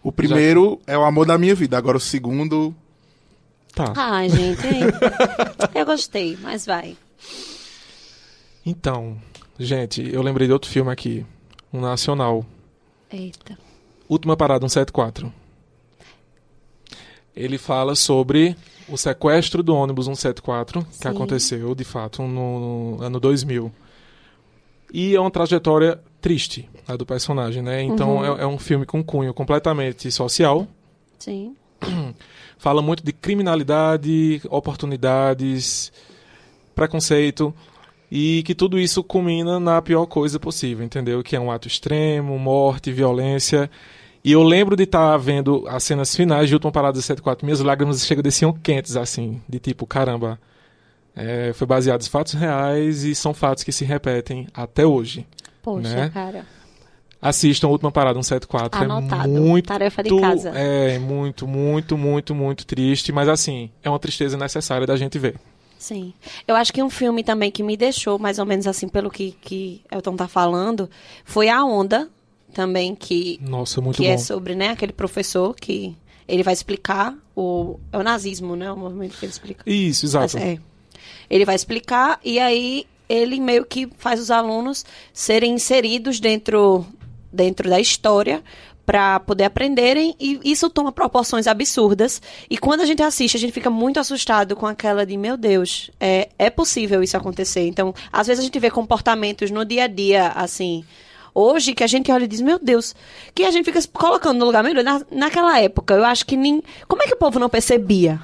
O 0.03 0.13
primeiro 0.13 0.79
é 0.87 0.97
o 0.99 1.03
amor 1.05 1.25
da 1.27 1.39
minha 1.39 1.55
vida. 1.55 1.79
Agora 1.79 1.97
o 1.97 2.01
segundo. 2.01 2.75
Tá. 3.75 3.93
Ai, 3.97 4.29
gente. 4.29 4.67
hein? 4.67 4.81
Eu 5.75 5.87
gostei, 5.87 6.37
mas 6.43 6.67
vai. 6.67 6.97
Então, 8.65 9.17
gente, 9.59 10.07
eu 10.13 10.23
lembrei 10.23 10.47
de 10.47 10.53
outro 10.53 10.69
filme 10.71 10.91
aqui. 10.93 11.25
Um 11.73 11.81
nacional. 11.81 12.45
Eita. 13.11 13.59
Última 14.09 14.37
Parada 14.37 14.69
174. 14.69 15.33
Ele 17.35 17.59
fala 17.59 17.95
sobre 17.95 18.57
o 18.89 18.97
sequestro 18.97 19.62
do 19.62 19.75
ônibus 19.75 20.07
174, 20.07 20.81
Sim. 20.91 21.00
que 21.00 21.09
aconteceu, 21.09 21.75
de 21.75 21.85
fato, 21.85 22.23
no, 22.23 22.97
no, 22.97 23.03
ano 23.03 23.21
2000. 23.21 23.71
E 24.93 25.15
é 25.15 25.21
uma 25.21 25.31
trajetória 25.31 26.00
triste, 26.21 26.69
a 26.89 26.97
do 26.97 27.07
personagem, 27.07 27.62
né? 27.62 27.83
Então, 27.83 28.17
uhum. 28.17 28.37
é, 28.37 28.43
é 28.43 28.47
um 28.47 28.59
filme 28.59 28.85
com 28.85 29.03
cunho 29.03 29.33
completamente 29.33 30.11
social. 30.11 30.67
Sim. 31.19 31.55
Fala 32.59 32.83
muito 32.83 33.05
de 33.05 33.12
criminalidade, 33.12 34.43
oportunidades, 34.50 35.93
preconceito 36.75 37.55
e 38.11 38.43
que 38.43 38.55
tudo 38.55 38.79
isso 38.79 39.05
culmina 39.05 39.61
na 39.61 39.81
pior 39.81 40.07
coisa 40.07 40.40
possível, 40.40 40.85
entendeu? 40.85 41.23
Que 41.23 41.37
é 41.37 41.40
um 41.40 41.50
ato 41.50 41.69
extremo, 41.69 42.38
morte, 42.38 42.90
violência. 42.90 43.71
E 44.25 44.33
eu 44.33 44.43
lembro 44.43 44.75
de 44.75 44.83
estar 44.83 45.12
tá 45.12 45.17
vendo 45.17 45.64
as 45.69 45.85
cenas 45.85 46.14
finais 46.14 46.49
de 46.49 46.55
Última 46.55 46.73
Parada 46.73 47.00
74, 47.00 47.45
minhas 47.45 47.61
lágrimas 47.61 48.05
chegam 48.05 48.23
desciam 48.23 48.52
quentes, 48.52 48.97
assim, 48.97 49.40
de 49.49 49.59
tipo, 49.61 49.87
caramba, 49.87 50.38
é, 51.14 51.52
foi 51.55 51.67
baseado 51.67 52.02
em 52.02 52.09
fatos 52.09 52.35
reais 52.35 53.05
e 53.05 53.14
são 53.14 53.33
fatos 53.33 53.62
que 53.62 53.73
se 53.73 53.85
repetem 53.85 54.49
até 54.52 54.85
hoje. 54.85 55.26
Poxa, 55.62 55.95
né? 55.95 56.11
cara. 56.12 56.45
Assistam 57.23 57.69
a 57.69 57.71
Última 57.71 57.93
Parada 57.93 58.14
174. 58.14 58.83
Anotado. 58.83 59.25
É 59.25 59.40
muito, 59.40 59.67
Tarefa 59.67 60.02
de 60.02 60.21
casa. 60.21 60.50
É, 60.50 60.99
muito, 60.99 61.47
muito, 61.47 61.97
muito, 61.97 62.35
muito 62.35 62.67
triste, 62.67 63.12
mas 63.12 63.29
assim, 63.29 63.71
é 63.83 63.90
uma 63.90 63.99
tristeza 63.99 64.37
necessária 64.38 64.87
da 64.87 64.97
gente 64.97 65.19
ver. 65.19 65.37
Sim. 65.81 66.13
Eu 66.47 66.55
acho 66.55 66.75
que 66.75 66.83
um 66.83 66.91
filme 66.91 67.25
também 67.25 67.51
que 67.51 67.63
me 67.63 67.75
deixou, 67.75 68.19
mais 68.19 68.39
ou 68.39 68.45
menos 68.45 68.67
assim, 68.67 68.87
pelo 68.87 69.11
que, 69.11 69.33
que 69.41 69.81
Elton 69.91 70.15
tá 70.15 70.29
falando, 70.29 70.91
foi 71.25 71.49
A 71.49 71.65
Onda, 71.65 72.11
também, 72.53 72.95
que, 72.95 73.41
Nossa, 73.43 73.81
muito 73.81 73.97
que 73.97 74.05
é 74.05 74.09
bom. 74.09 74.15
é 74.15 74.19
sobre 74.19 74.55
né, 74.55 74.69
aquele 74.69 74.93
professor 74.93 75.55
que 75.55 75.97
ele 76.29 76.43
vai 76.43 76.53
explicar 76.53 77.17
o, 77.35 77.79
é 77.91 77.97
o 77.97 78.03
nazismo, 78.03 78.55
né? 78.55 78.71
O 78.71 78.77
movimento 78.77 79.17
que 79.19 79.25
ele 79.25 79.33
explica. 79.33 79.63
Isso, 79.67 80.05
exato. 80.05 80.35
Mas, 80.35 80.45
é. 80.45 80.59
Ele 81.31 81.47
vai 81.47 81.55
explicar 81.55 82.21
e 82.23 82.39
aí 82.39 82.87
ele 83.09 83.41
meio 83.41 83.65
que 83.65 83.89
faz 83.97 84.21
os 84.21 84.31
alunos 84.31 84.85
serem 85.15 85.55
inseridos 85.55 86.21
dentro, 86.21 86.85
dentro 87.33 87.71
da 87.71 87.81
história 87.81 88.45
para 88.90 89.20
poder 89.20 89.44
aprenderem 89.44 90.16
e 90.18 90.40
isso 90.42 90.68
toma 90.68 90.90
proporções 90.90 91.47
absurdas. 91.47 92.20
E 92.50 92.59
quando 92.59 92.80
a 92.80 92.85
gente 92.85 93.00
assiste, 93.00 93.37
a 93.37 93.38
gente 93.38 93.52
fica 93.52 93.70
muito 93.70 94.00
assustado 94.00 94.56
com 94.56 94.66
aquela 94.66 95.06
de, 95.06 95.16
meu 95.16 95.37
Deus, 95.37 95.92
é, 96.00 96.28
é 96.37 96.50
possível 96.50 97.00
isso 97.00 97.16
acontecer. 97.16 97.68
Então, 97.68 97.94
às 98.12 98.26
vezes 98.26 98.40
a 98.40 98.44
gente 98.44 98.59
vê 98.59 98.68
comportamentos 98.68 99.49
no 99.52 99.64
dia 99.64 99.85
a 99.85 99.87
dia, 99.87 100.32
assim, 100.35 100.85
hoje, 101.32 101.73
que 101.73 101.85
a 101.85 101.87
gente 101.87 102.11
olha 102.11 102.25
e 102.25 102.26
diz, 102.26 102.40
meu 102.40 102.59
Deus, 102.59 102.92
que 103.32 103.44
a 103.44 103.52
gente 103.52 103.64
fica 103.64 103.80
se 103.80 103.87
colocando 103.87 104.40
no 104.40 104.47
lugar, 104.47 104.64
Deus, 104.64 104.85
na, 104.85 105.00
naquela 105.09 105.61
época, 105.61 105.94
eu 105.94 106.04
acho 106.04 106.26
que 106.26 106.37
nem. 106.37 106.61
Como 106.88 107.00
é 107.00 107.06
que 107.06 107.14
o 107.14 107.16
povo 107.16 107.38
não 107.38 107.49
percebia? 107.49 108.20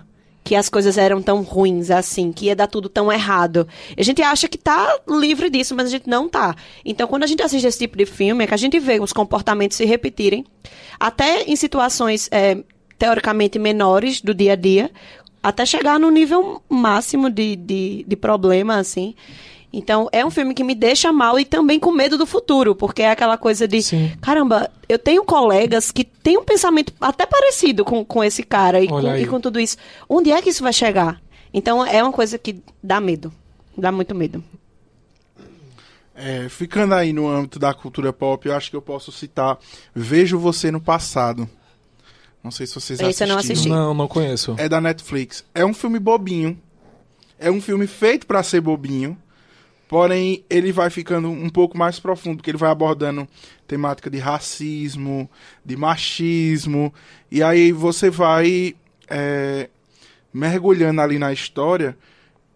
Que 0.46 0.54
as 0.54 0.68
coisas 0.68 0.96
eram 0.96 1.20
tão 1.20 1.42
ruins 1.42 1.90
assim, 1.90 2.30
que 2.30 2.46
ia 2.46 2.54
dar 2.54 2.68
tudo 2.68 2.88
tão 2.88 3.12
errado. 3.12 3.66
A 3.98 4.02
gente 4.04 4.22
acha 4.22 4.46
que 4.46 4.56
tá 4.56 4.96
livre 5.08 5.50
disso, 5.50 5.74
mas 5.74 5.88
a 5.88 5.90
gente 5.90 6.08
não 6.08 6.28
tá. 6.28 6.54
Então, 6.84 7.08
quando 7.08 7.24
a 7.24 7.26
gente 7.26 7.42
assiste 7.42 7.66
esse 7.66 7.80
tipo 7.80 7.98
de 7.98 8.06
filme, 8.06 8.44
é 8.44 8.46
que 8.46 8.54
a 8.54 8.56
gente 8.56 8.78
vê 8.78 9.00
os 9.00 9.12
comportamentos 9.12 9.76
se 9.76 9.84
repetirem, 9.84 10.44
até 11.00 11.42
em 11.42 11.56
situações 11.56 12.28
é, 12.30 12.58
teoricamente 12.96 13.58
menores 13.58 14.20
do 14.20 14.32
dia 14.32 14.52
a 14.52 14.54
dia, 14.54 14.88
até 15.42 15.66
chegar 15.66 15.98
no 15.98 16.12
nível 16.12 16.62
máximo 16.68 17.28
de, 17.28 17.56
de, 17.56 18.04
de 18.06 18.16
problema, 18.16 18.76
assim. 18.76 19.16
Então, 19.76 20.08
é 20.10 20.24
um 20.24 20.30
filme 20.30 20.54
que 20.54 20.64
me 20.64 20.74
deixa 20.74 21.12
mal 21.12 21.38
e 21.38 21.44
também 21.44 21.78
com 21.78 21.92
medo 21.92 22.16
do 22.16 22.24
futuro, 22.24 22.74
porque 22.74 23.02
é 23.02 23.10
aquela 23.10 23.36
coisa 23.36 23.68
de, 23.68 23.82
Sim. 23.82 24.10
caramba, 24.22 24.70
eu 24.88 24.98
tenho 24.98 25.22
colegas 25.22 25.92
que 25.92 26.02
têm 26.02 26.38
um 26.38 26.44
pensamento 26.44 26.94
até 26.98 27.26
parecido 27.26 27.84
com, 27.84 28.02
com 28.02 28.24
esse 28.24 28.42
cara 28.42 28.80
e 28.80 28.88
com, 28.88 29.14
e 29.14 29.26
com 29.26 29.38
tudo 29.38 29.60
isso. 29.60 29.76
Onde 30.08 30.32
é 30.32 30.40
que 30.40 30.48
isso 30.48 30.62
vai 30.62 30.72
chegar? 30.72 31.20
Então, 31.52 31.84
é 31.84 32.02
uma 32.02 32.10
coisa 32.10 32.38
que 32.38 32.62
dá 32.82 32.98
medo. 33.02 33.30
Dá 33.76 33.92
muito 33.92 34.14
medo. 34.14 34.42
É, 36.14 36.48
ficando 36.48 36.94
aí 36.94 37.12
no 37.12 37.28
âmbito 37.28 37.58
da 37.58 37.74
cultura 37.74 38.14
pop, 38.14 38.48
eu 38.48 38.56
acho 38.56 38.70
que 38.70 38.76
eu 38.76 38.82
posso 38.82 39.12
citar 39.12 39.58
Vejo 39.94 40.38
Você 40.38 40.70
no 40.70 40.80
Passado. 40.80 41.46
Não 42.42 42.50
sei 42.50 42.66
se 42.66 42.74
vocês 42.74 42.98
Esse 42.98 43.04
assistiram. 43.04 43.28
Eu 43.28 43.34
não 43.34 43.40
assisti. 43.40 43.68
Não, 43.68 43.92
não 43.92 44.08
conheço. 44.08 44.54
É 44.56 44.70
da 44.70 44.80
Netflix. 44.80 45.44
É 45.54 45.66
um 45.66 45.74
filme 45.74 45.98
bobinho. 45.98 46.58
É 47.38 47.50
um 47.50 47.60
filme 47.60 47.86
feito 47.86 48.26
para 48.26 48.42
ser 48.42 48.62
bobinho. 48.62 49.18
Porém, 49.88 50.44
ele 50.50 50.72
vai 50.72 50.90
ficando 50.90 51.28
um 51.28 51.48
pouco 51.48 51.78
mais 51.78 52.00
profundo, 52.00 52.38
porque 52.38 52.50
ele 52.50 52.58
vai 52.58 52.70
abordando 52.70 53.26
temática 53.68 54.10
de 54.10 54.18
racismo, 54.18 55.30
de 55.64 55.76
machismo, 55.76 56.92
e 57.30 57.42
aí 57.42 57.70
você 57.70 58.10
vai 58.10 58.74
é, 59.08 59.68
mergulhando 60.32 61.00
ali 61.00 61.18
na 61.18 61.32
história 61.32 61.96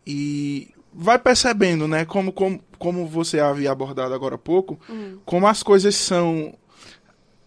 e 0.06 0.70
vai 0.92 1.18
percebendo, 1.18 1.86
né, 1.86 2.04
como, 2.04 2.32
como, 2.32 2.60
como 2.78 3.06
você 3.06 3.38
havia 3.38 3.70
abordado 3.70 4.12
agora 4.12 4.34
há 4.34 4.38
pouco, 4.38 4.78
uhum. 4.88 5.18
como 5.24 5.46
as 5.46 5.62
coisas 5.62 5.94
são 5.94 6.52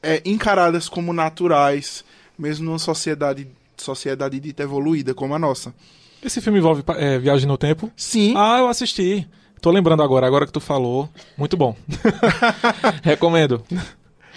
é, 0.01 0.21
encaradas 0.25 0.87
como 0.87 1.11
naturais, 1.11 2.05
mesmo 2.37 2.65
numa 2.65 2.79
sociedade, 2.79 3.47
sociedade 3.77 4.39
dita 4.39 4.63
evoluída 4.63 5.13
como 5.13 5.35
a 5.35 5.39
nossa. 5.39 5.73
Esse 6.23 6.39
filme 6.39 6.59
envolve 6.59 6.83
é, 6.95 7.19
viagem 7.19 7.47
no 7.47 7.57
tempo? 7.57 7.91
Sim. 7.97 8.33
Ah, 8.37 8.59
eu 8.59 8.67
assisti. 8.69 9.27
Tô 9.63 9.71
lembrando 9.71 10.03
agora, 10.03 10.27
agora 10.27 10.45
que 10.45 10.51
tu 10.51 10.59
falou. 10.59 11.07
Muito 11.37 11.55
bom. 11.55 11.73
Recomendo. 13.01 13.63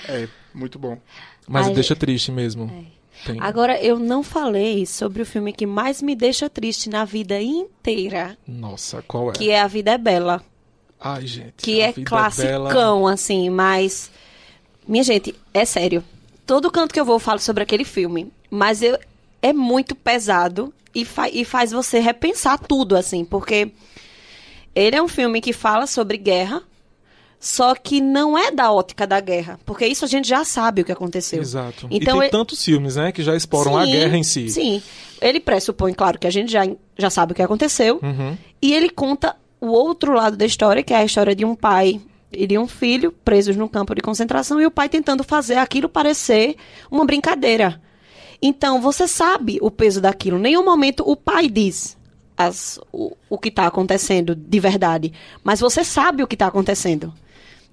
É, 0.08 0.28
muito 0.54 0.78
bom. 0.78 1.00
Mas 1.48 1.66
Ai, 1.66 1.74
deixa 1.74 1.96
triste 1.96 2.30
mesmo. 2.30 2.70
É. 3.26 3.34
Agora, 3.40 3.76
eu 3.82 3.98
não 3.98 4.22
falei 4.22 4.86
sobre 4.86 5.22
o 5.22 5.26
filme 5.26 5.52
que 5.52 5.66
mais 5.66 6.00
me 6.00 6.14
deixa 6.14 6.48
triste 6.48 6.88
na 6.88 7.04
vida 7.04 7.42
inteira. 7.42 8.38
Nossa, 8.46 9.02
qual 9.02 9.30
é? 9.30 9.32
Que 9.32 9.50
é 9.50 9.60
A 9.60 9.66
Vida 9.66 9.90
é 9.90 9.98
Bela. 9.98 10.44
Ai, 11.00 11.26
gente. 11.26 11.54
Que 11.56 11.80
é 11.80 11.92
classicão, 11.92 13.10
é 13.10 13.14
assim, 13.14 13.50
mas. 13.50 14.12
Minha 14.86 15.02
gente, 15.02 15.34
é 15.52 15.64
sério. 15.64 16.04
Todo 16.46 16.70
canto 16.70 16.94
que 16.94 17.00
eu 17.00 17.04
vou 17.04 17.16
eu 17.16 17.20
falo 17.20 17.40
sobre 17.40 17.64
aquele 17.64 17.84
filme. 17.84 18.30
Mas 18.48 18.80
eu... 18.80 18.96
é 19.42 19.52
muito 19.52 19.96
pesado 19.96 20.72
e, 20.94 21.04
fa... 21.04 21.28
e 21.28 21.44
faz 21.44 21.72
você 21.72 21.98
repensar 21.98 22.60
tudo, 22.60 22.94
assim, 22.94 23.24
porque 23.24 23.72
ele 24.76 24.94
é 24.94 25.02
um 25.02 25.08
filme 25.08 25.40
que 25.40 25.54
fala 25.54 25.86
sobre 25.86 26.18
guerra, 26.18 26.62
só 27.40 27.74
que 27.74 27.98
não 27.98 28.36
é 28.36 28.50
da 28.50 28.70
ótica 28.70 29.06
da 29.06 29.18
guerra, 29.20 29.58
porque 29.64 29.86
isso 29.86 30.04
a 30.04 30.08
gente 30.08 30.28
já 30.28 30.44
sabe 30.44 30.82
o 30.82 30.84
que 30.84 30.92
aconteceu. 30.92 31.40
Exato. 31.40 31.86
Então, 31.90 31.96
e 31.96 32.00
tem 32.00 32.16
ele... 32.18 32.28
tantos 32.28 32.62
filmes, 32.62 32.96
né, 32.96 33.10
que 33.10 33.22
já 33.22 33.34
exploram 33.34 33.72
sim, 33.72 33.78
a 33.78 33.86
guerra 33.86 34.16
em 34.18 34.22
si. 34.22 34.50
Sim. 34.50 34.82
Ele 35.20 35.40
pressupõe, 35.40 35.94
claro, 35.94 36.18
que 36.18 36.26
a 36.26 36.30
gente 36.30 36.52
já, 36.52 36.68
já 36.98 37.08
sabe 37.08 37.32
o 37.32 37.34
que 37.34 37.42
aconteceu, 37.42 37.98
uhum. 38.02 38.36
e 38.60 38.74
ele 38.74 38.90
conta 38.90 39.34
o 39.58 39.68
outro 39.68 40.12
lado 40.12 40.36
da 40.36 40.44
história, 40.44 40.82
que 40.82 40.92
é 40.92 40.98
a 40.98 41.04
história 41.04 41.34
de 41.34 41.44
um 41.44 41.54
pai 41.54 41.98
e 42.30 42.46
de 42.46 42.58
um 42.58 42.66
filho 42.66 43.12
presos 43.24 43.56
no 43.56 43.70
campo 43.70 43.94
de 43.94 44.02
concentração 44.02 44.60
e 44.60 44.66
o 44.66 44.70
pai 44.70 44.90
tentando 44.90 45.24
fazer 45.24 45.56
aquilo 45.56 45.88
parecer 45.88 46.56
uma 46.90 47.06
brincadeira. 47.06 47.80
Então, 48.42 48.78
você 48.80 49.08
sabe 49.08 49.58
o 49.62 49.70
peso 49.70 50.02
daquilo. 50.02 50.36
Em 50.36 50.42
nenhum 50.42 50.64
momento 50.64 51.02
o 51.06 51.16
pai 51.16 51.48
diz: 51.48 51.96
as, 52.36 52.78
o, 52.92 53.16
o 53.30 53.38
que 53.38 53.48
está 53.48 53.66
acontecendo 53.66 54.34
de 54.34 54.60
verdade. 54.60 55.12
Mas 55.42 55.60
você 55.60 55.82
sabe 55.82 56.22
o 56.22 56.26
que 56.26 56.34
está 56.34 56.46
acontecendo. 56.46 57.12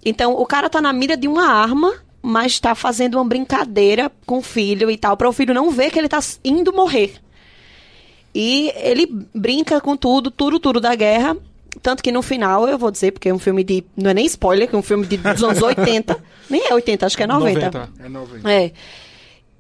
Então, 0.05 0.33
o 0.33 0.45
cara 0.45 0.67
está 0.67 0.81
na 0.81 0.93
mira 0.93 1.15
de 1.15 1.27
uma 1.27 1.47
arma, 1.47 1.93
mas 2.21 2.53
está 2.53 2.75
fazendo 2.75 3.15
uma 3.15 3.25
brincadeira 3.25 4.11
com 4.25 4.37
o 4.37 4.41
filho 4.41 4.89
e 4.89 4.97
tal, 4.97 5.17
para 5.17 5.29
o 5.29 5.33
filho 5.33 5.53
não 5.53 5.69
ver 5.69 5.91
que 5.91 5.99
ele 5.99 6.07
está 6.07 6.19
indo 6.43 6.73
morrer. 6.73 7.15
E 8.33 8.71
ele 8.75 9.07
brinca 9.33 9.79
com 9.79 9.95
tudo, 9.95 10.31
tudo, 10.31 10.59
tudo 10.59 10.79
da 10.79 10.95
guerra. 10.95 11.37
Tanto 11.81 12.03
que 12.03 12.11
no 12.11 12.21
final, 12.21 12.67
eu 12.67 12.77
vou 12.77 12.89
dizer, 12.89 13.11
porque 13.11 13.29
é 13.29 13.33
um 13.33 13.39
filme 13.39 13.63
de. 13.63 13.83
Não 13.95 14.11
é 14.11 14.13
nem 14.13 14.25
spoiler, 14.25 14.67
que 14.67 14.75
é 14.75 14.77
um 14.77 14.83
filme 14.83 15.05
de, 15.05 15.17
dos 15.17 15.43
anos 15.43 15.61
80. 15.61 16.19
nem 16.49 16.67
é 16.67 16.73
80, 16.73 17.05
acho 17.05 17.17
que 17.17 17.23
é 17.23 17.27
90. 17.27 17.65
90. 17.65 17.89
É 17.99 18.09
90. 18.09 18.51
É. 18.51 18.71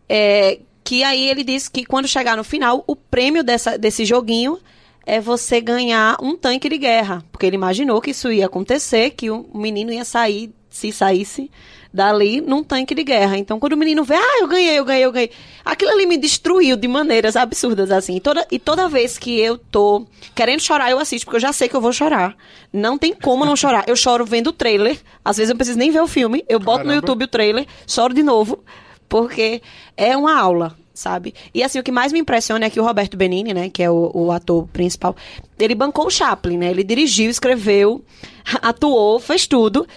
é. 0.09 0.59
Que 0.83 1.03
aí 1.03 1.29
ele 1.29 1.43
diz 1.43 1.69
que 1.69 1.85
quando 1.85 2.07
chegar 2.07 2.35
no 2.35 2.43
final, 2.43 2.83
o 2.85 2.95
prêmio 2.95 3.43
dessa, 3.43 3.77
desse 3.77 4.05
joguinho 4.05 4.59
é 5.05 5.19
você 5.19 5.59
ganhar 5.59 6.17
um 6.21 6.35
tanque 6.35 6.69
de 6.69 6.77
guerra. 6.77 7.23
Porque 7.31 7.45
ele 7.45 7.55
imaginou 7.55 8.01
que 8.01 8.11
isso 8.11 8.31
ia 8.31 8.45
acontecer, 8.45 9.11
que 9.11 9.29
o 9.29 9.45
menino 9.53 9.91
ia 9.91 10.05
sair, 10.05 10.53
se 10.69 10.91
saísse 10.91 11.51
dali, 11.93 12.41
num 12.41 12.63
tanque 12.63 12.95
de 12.95 13.03
guerra. 13.03 13.37
Então, 13.37 13.59
quando 13.59 13.73
o 13.73 13.77
menino 13.77 14.03
vê, 14.03 14.15
ah, 14.15 14.39
eu 14.41 14.47
ganhei, 14.47 14.79
eu 14.79 14.83
ganhei, 14.83 15.05
eu 15.05 15.11
ganhei. 15.11 15.29
Aquilo 15.63 15.91
ali 15.91 16.07
me 16.07 16.17
destruiu 16.17 16.75
de 16.75 16.87
maneiras 16.87 17.35
absurdas, 17.35 17.91
assim. 17.91 18.15
E 18.15 18.19
toda, 18.19 18.47
e 18.49 18.57
toda 18.57 18.89
vez 18.89 19.19
que 19.19 19.39
eu 19.39 19.57
tô 19.57 20.07
querendo 20.33 20.61
chorar, 20.61 20.89
eu 20.89 20.97
assisto, 20.97 21.25
porque 21.25 21.37
eu 21.37 21.41
já 21.41 21.53
sei 21.53 21.69
que 21.69 21.75
eu 21.75 21.81
vou 21.81 21.93
chorar. 21.93 22.35
Não 22.71 22.97
tem 22.97 23.13
como 23.13 23.45
não 23.45 23.55
chorar. 23.55 23.83
Eu 23.87 23.95
choro 23.95 24.25
vendo 24.25 24.47
o 24.47 24.53
trailer. 24.53 24.99
Às 25.23 25.37
vezes 25.37 25.51
eu 25.51 25.55
preciso 25.55 25.77
nem 25.77 25.91
ver 25.91 26.01
o 26.01 26.07
filme. 26.07 26.43
Eu 26.49 26.59
boto 26.59 26.77
Caramba. 26.77 26.89
no 26.89 26.95
YouTube 26.95 27.25
o 27.25 27.27
trailer, 27.27 27.67
choro 27.87 28.13
de 28.13 28.23
novo. 28.23 28.63
Porque 29.07 29.61
é 29.95 30.17
uma 30.17 30.35
aula 30.35 30.75
sabe? 30.93 31.33
E 31.53 31.63
assim, 31.63 31.79
o 31.79 31.83
que 31.83 31.91
mais 31.91 32.11
me 32.11 32.19
impressiona 32.19 32.65
é 32.65 32.69
que 32.69 32.79
o 32.79 32.83
Roberto 32.83 33.17
Benini, 33.17 33.53
né, 33.53 33.69
que 33.69 33.81
é 33.81 33.89
o, 33.89 34.11
o 34.13 34.31
ator 34.31 34.67
principal, 34.67 35.15
ele 35.57 35.75
bancou 35.75 36.07
o 36.07 36.11
Chaplin, 36.11 36.57
né? 36.57 36.69
Ele 36.69 36.83
dirigiu, 36.83 37.29
escreveu, 37.29 38.03
atuou, 38.61 39.19
fez 39.19 39.47
tudo. 39.47 39.87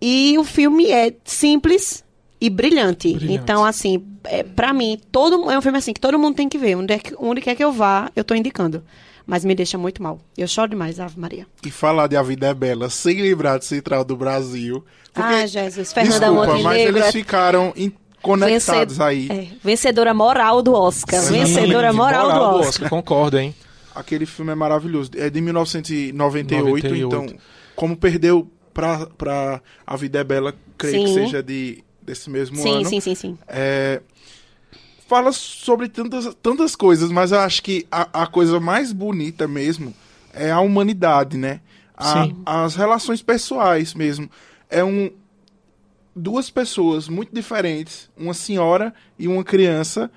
E 0.00 0.36
o 0.38 0.44
filme 0.44 0.90
é 0.90 1.14
simples 1.24 2.04
e 2.40 2.50
brilhante. 2.50 3.12
brilhante. 3.14 3.32
Então, 3.32 3.64
assim, 3.64 4.04
é, 4.24 4.42
pra 4.42 4.72
mim, 4.72 4.98
todo, 5.10 5.50
é 5.50 5.56
um 5.56 5.62
filme 5.62 5.78
assim 5.78 5.92
que 5.92 6.00
todo 6.00 6.18
mundo 6.18 6.34
tem 6.34 6.48
que 6.48 6.58
ver. 6.58 6.76
Onde, 6.76 6.92
é 6.92 6.98
que, 6.98 7.14
onde 7.18 7.40
quer 7.40 7.54
que 7.54 7.62
eu 7.62 7.72
vá, 7.72 8.10
eu 8.16 8.24
tô 8.24 8.34
indicando. 8.34 8.82
Mas 9.24 9.44
me 9.44 9.54
deixa 9.54 9.78
muito 9.78 10.02
mal. 10.02 10.18
Eu 10.36 10.48
choro 10.48 10.70
demais, 10.70 10.98
Ave 10.98 11.18
Maria. 11.18 11.46
E 11.64 11.70
falar 11.70 12.08
de 12.08 12.16
A 12.16 12.22
Vida 12.22 12.48
é 12.48 12.54
Bela 12.54 12.90
sem 12.90 13.22
lembrar 13.22 13.58
de 13.58 13.64
Central 13.64 14.04
do 14.04 14.16
Brasil. 14.16 14.84
Porque, 15.12 15.34
ah, 15.34 15.46
Jesus. 15.46 15.92
Fernanda 15.92 16.26
desculpa, 16.26 16.58
mas 16.58 16.80
eles 16.80 17.12
ficaram 17.12 17.72
conectados 18.22 18.96
Venced... 18.96 19.02
aí. 19.02 19.28
É, 19.30 19.48
vencedora 19.62 20.14
moral 20.14 20.62
do 20.62 20.72
Oscar. 20.72 21.20
Sim, 21.20 21.32
vencedora 21.40 21.92
moral, 21.92 22.26
moral 22.26 22.38
do 22.38 22.58
Oscar. 22.60 22.68
Oscar. 22.68 22.88
Concordo, 22.88 23.38
hein? 23.38 23.54
Aquele 23.94 24.24
filme 24.24 24.52
é 24.52 24.54
maravilhoso. 24.54 25.10
É 25.16 25.28
de 25.28 25.40
1998, 25.40 26.66
98. 26.66 27.06
então, 27.06 27.38
como 27.76 27.96
perdeu 27.96 28.50
pra, 28.72 29.06
pra 29.06 29.60
A 29.86 29.96
Vida 29.96 30.20
é 30.20 30.24
Bela, 30.24 30.54
creio 30.78 31.00
sim. 31.00 31.04
que 31.04 31.20
seja 31.20 31.42
de, 31.42 31.84
desse 32.00 32.30
mesmo 32.30 32.56
sim, 32.56 32.76
ano. 32.76 32.84
Sim, 32.86 33.00
sim, 33.00 33.14
sim, 33.14 33.38
é, 33.46 34.00
fala 35.06 35.30
sobre 35.32 35.88
tantas, 35.88 36.34
tantas 36.42 36.74
coisas, 36.74 37.10
mas 37.10 37.32
eu 37.32 37.40
acho 37.40 37.62
que 37.62 37.86
a, 37.90 38.22
a 38.22 38.26
coisa 38.26 38.58
mais 38.58 38.92
bonita 38.92 39.46
mesmo 39.46 39.94
é 40.32 40.50
a 40.50 40.60
humanidade, 40.60 41.36
né? 41.36 41.60
A, 41.94 42.26
as 42.64 42.74
relações 42.74 43.22
pessoais 43.22 43.94
mesmo. 43.94 44.28
É 44.70 44.82
um, 44.82 45.10
duas 46.14 46.50
pessoas 46.50 47.08
muito 47.08 47.34
diferentes, 47.34 48.10
uma 48.16 48.34
senhora 48.34 48.94
e 49.18 49.26
uma 49.28 49.42
criança, 49.42 50.10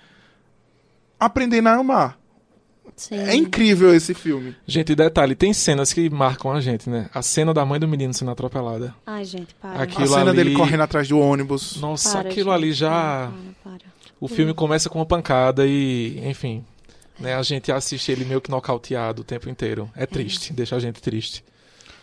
aprendendo 1.20 1.70
a 1.70 1.76
amar. 1.76 2.20
Sim. 2.96 3.16
É 3.16 3.36
incrível 3.36 3.94
esse 3.94 4.14
filme. 4.14 4.56
Gente, 4.66 4.96
detalhe, 4.96 5.36
tem 5.36 5.52
cenas 5.52 5.92
que 5.92 6.10
marcam 6.10 6.52
a 6.52 6.62
gente, 6.62 6.90
né? 6.90 7.10
A 7.14 7.22
cena 7.22 7.54
da 7.54 7.66
mãe 7.66 7.78
do 7.78 7.88
menino 7.88 8.14
sendo 8.14 8.32
atropelada. 8.32 8.96
Ai, 9.06 9.26
gente, 9.26 9.54
para. 9.56 9.84
Aquilo 9.84 10.06
a 10.06 10.20
cena 10.20 10.32
ali... 10.32 10.38
dele 10.38 10.56
correndo 10.56 10.82
atrás 10.82 11.08
do 11.10 11.20
ônibus. 11.20 11.76
Nossa, 11.78 12.20
para, 12.20 12.30
aquilo 12.30 12.52
gente. 12.52 12.64
ali 12.64 12.72
já... 12.74 13.32
Para, 13.62 13.74
para, 13.74 13.96
o 14.20 14.30
filme 14.30 14.54
começa 14.54 14.90
com 14.90 15.00
uma 15.00 15.06
pancada 15.06 15.66
e, 15.68 16.22
enfim... 16.26 16.64
Né, 17.20 17.34
a 17.34 17.42
gente 17.44 17.72
assiste 17.72 18.12
ele 18.12 18.26
meio 18.26 18.42
que 18.42 18.52
nocauteado 18.52 19.22
o 19.22 19.26
tempo 19.26 19.50
inteiro. 19.50 19.90
É 19.96 20.06
triste, 20.06 20.52
é. 20.52 20.56
deixa 20.56 20.76
a 20.76 20.80
gente 20.80 21.02
triste. 21.02 21.44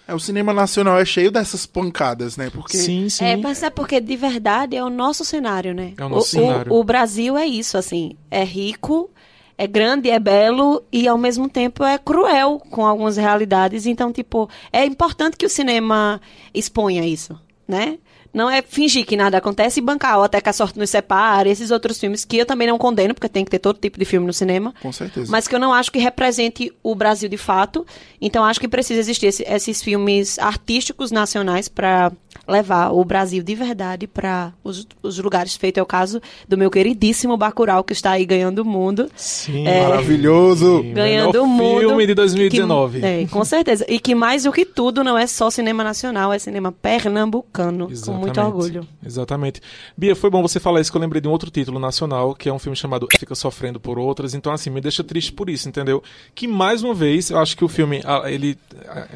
É, 0.06 0.14
o 0.14 0.18
cinema 0.18 0.52
nacional 0.52 0.98
é 0.98 1.04
cheio 1.04 1.30
dessas 1.30 1.64
pancadas, 1.64 2.36
né? 2.36 2.50
Porque... 2.50 2.76
Sim, 2.76 3.08
sim. 3.08 3.24
É, 3.24 3.36
mas 3.36 3.62
é 3.62 3.70
porque 3.70 4.00
de 4.00 4.16
verdade 4.16 4.76
é 4.76 4.82
o 4.82 4.90
nosso 4.90 5.24
cenário, 5.24 5.74
né? 5.74 5.94
É 5.96 6.04
o 6.04 6.08
nosso 6.08 6.38
o, 6.38 6.40
cenário. 6.40 6.72
O, 6.72 6.80
o 6.80 6.84
Brasil 6.84 7.36
é 7.36 7.46
isso, 7.46 7.78
assim. 7.78 8.16
É 8.30 8.42
rico, 8.42 9.10
é 9.56 9.66
grande, 9.66 10.10
é 10.10 10.18
belo 10.18 10.82
e 10.92 11.06
ao 11.06 11.16
mesmo 11.16 11.48
tempo 11.48 11.84
é 11.84 11.98
cruel 11.98 12.60
com 12.70 12.84
algumas 12.84 13.16
realidades. 13.16 13.86
Então, 13.86 14.12
tipo, 14.12 14.48
é 14.72 14.84
importante 14.84 15.36
que 15.36 15.46
o 15.46 15.50
cinema 15.50 16.20
exponha 16.52 17.06
isso, 17.06 17.38
né? 17.66 17.98
Não 18.32 18.50
é 18.50 18.62
fingir 18.62 19.04
que 19.04 19.16
nada 19.16 19.38
acontece 19.38 19.80
e 19.80 19.82
bancar 19.82 20.18
ou 20.18 20.24
até 20.24 20.40
que 20.40 20.48
a 20.48 20.52
sorte 20.52 20.78
nos 20.78 20.90
separe, 20.90 21.50
esses 21.50 21.70
outros 21.70 21.98
filmes 21.98 22.24
que 22.24 22.38
eu 22.38 22.46
também 22.46 22.66
não 22.66 22.78
condeno, 22.78 23.14
porque 23.14 23.28
tem 23.28 23.44
que 23.44 23.50
ter 23.50 23.58
todo 23.58 23.78
tipo 23.78 23.98
de 23.98 24.04
filme 24.04 24.26
no 24.26 24.32
cinema. 24.32 24.74
Com 24.80 24.90
certeza. 24.90 25.30
Mas 25.30 25.46
que 25.46 25.54
eu 25.54 25.60
não 25.60 25.72
acho 25.72 25.92
que 25.92 25.98
represente 25.98 26.72
o 26.82 26.94
Brasil 26.94 27.28
de 27.28 27.36
fato. 27.36 27.86
Então 28.20 28.44
acho 28.44 28.60
que 28.60 28.68
precisa 28.68 29.00
existir 29.00 29.26
esse, 29.26 29.42
esses 29.42 29.82
filmes 29.82 30.38
artísticos 30.38 31.10
nacionais 31.10 31.68
para 31.68 32.12
levar 32.46 32.90
o 32.90 33.04
Brasil 33.04 33.42
de 33.42 33.54
verdade 33.54 34.06
para 34.06 34.52
os, 34.64 34.86
os, 35.02 35.18
lugares. 35.18 35.54
Feito 35.56 35.78
é 35.78 35.82
o 35.82 35.86
caso 35.86 36.20
do 36.48 36.56
meu 36.56 36.70
queridíssimo 36.70 37.36
Bacurau, 37.36 37.84
que 37.84 37.92
está 37.92 38.12
aí 38.12 38.24
ganhando 38.24 38.60
o 38.60 38.64
mundo. 38.64 39.08
Sim, 39.14 39.66
é, 39.66 39.82
maravilhoso! 39.82 40.82
Ganhando 40.92 41.42
o 41.42 41.46
mundo. 41.46 41.80
filme 41.80 42.06
de 42.06 42.14
2019. 42.14 43.00
Que, 43.00 43.06
é, 43.06 43.26
com 43.26 43.44
certeza. 43.44 43.84
E 43.88 43.98
que 43.98 44.14
mais 44.14 44.44
do 44.44 44.52
que 44.52 44.64
tudo 44.64 45.04
não 45.04 45.16
é 45.16 45.26
só 45.26 45.50
cinema 45.50 45.84
nacional, 45.84 46.32
é 46.32 46.38
cinema 46.38 46.72
pernambucano. 46.72 47.88
Exatamente. 47.90 48.21
Muito 48.26 48.40
orgulho. 48.40 48.88
Exatamente. 49.04 49.60
Bia, 49.96 50.16
foi 50.16 50.30
bom 50.30 50.42
você 50.42 50.58
falar 50.58 50.80
isso, 50.80 50.90
que 50.90 50.96
eu 50.96 51.00
lembrei 51.00 51.20
de 51.20 51.28
um 51.28 51.30
outro 51.30 51.50
título 51.50 51.78
nacional, 51.78 52.34
que 52.34 52.48
é 52.48 52.52
um 52.52 52.58
filme 52.58 52.76
chamado 52.76 53.06
Fica 53.18 53.34
Sofrendo 53.34 53.78
por 53.78 53.98
Outras. 53.98 54.34
Então, 54.34 54.52
assim, 54.52 54.70
me 54.70 54.80
deixa 54.80 55.04
triste 55.04 55.32
por 55.32 55.50
isso, 55.50 55.68
entendeu? 55.68 56.02
Que, 56.34 56.46
mais 56.46 56.82
uma 56.82 56.94
vez, 56.94 57.30
eu 57.30 57.38
acho 57.38 57.56
que 57.56 57.64
o 57.64 57.68
filme, 57.68 58.02
ele 58.26 58.58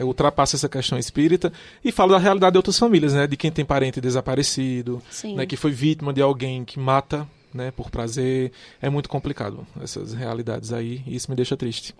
ultrapassa 0.02 0.56
essa 0.56 0.68
questão 0.68 0.98
espírita 0.98 1.52
e 1.84 1.90
fala 1.90 2.12
da 2.12 2.18
realidade 2.18 2.52
de 2.52 2.58
outras 2.58 2.78
famílias, 2.78 3.14
né? 3.14 3.26
De 3.26 3.36
quem 3.36 3.50
tem 3.50 3.64
parente 3.64 4.00
desaparecido, 4.00 5.02
né? 5.34 5.46
Que 5.46 5.56
foi 5.56 5.70
vítima 5.70 6.12
de 6.12 6.22
alguém 6.22 6.64
que 6.64 6.78
mata, 6.78 7.26
né? 7.54 7.70
Por 7.70 7.90
prazer. 7.90 8.52
É 8.80 8.90
muito 8.90 9.08
complicado 9.08 9.66
essas 9.82 10.12
realidades 10.12 10.72
aí 10.72 11.02
e 11.06 11.16
isso 11.16 11.30
me 11.30 11.36
deixa 11.36 11.56
triste. 11.56 11.94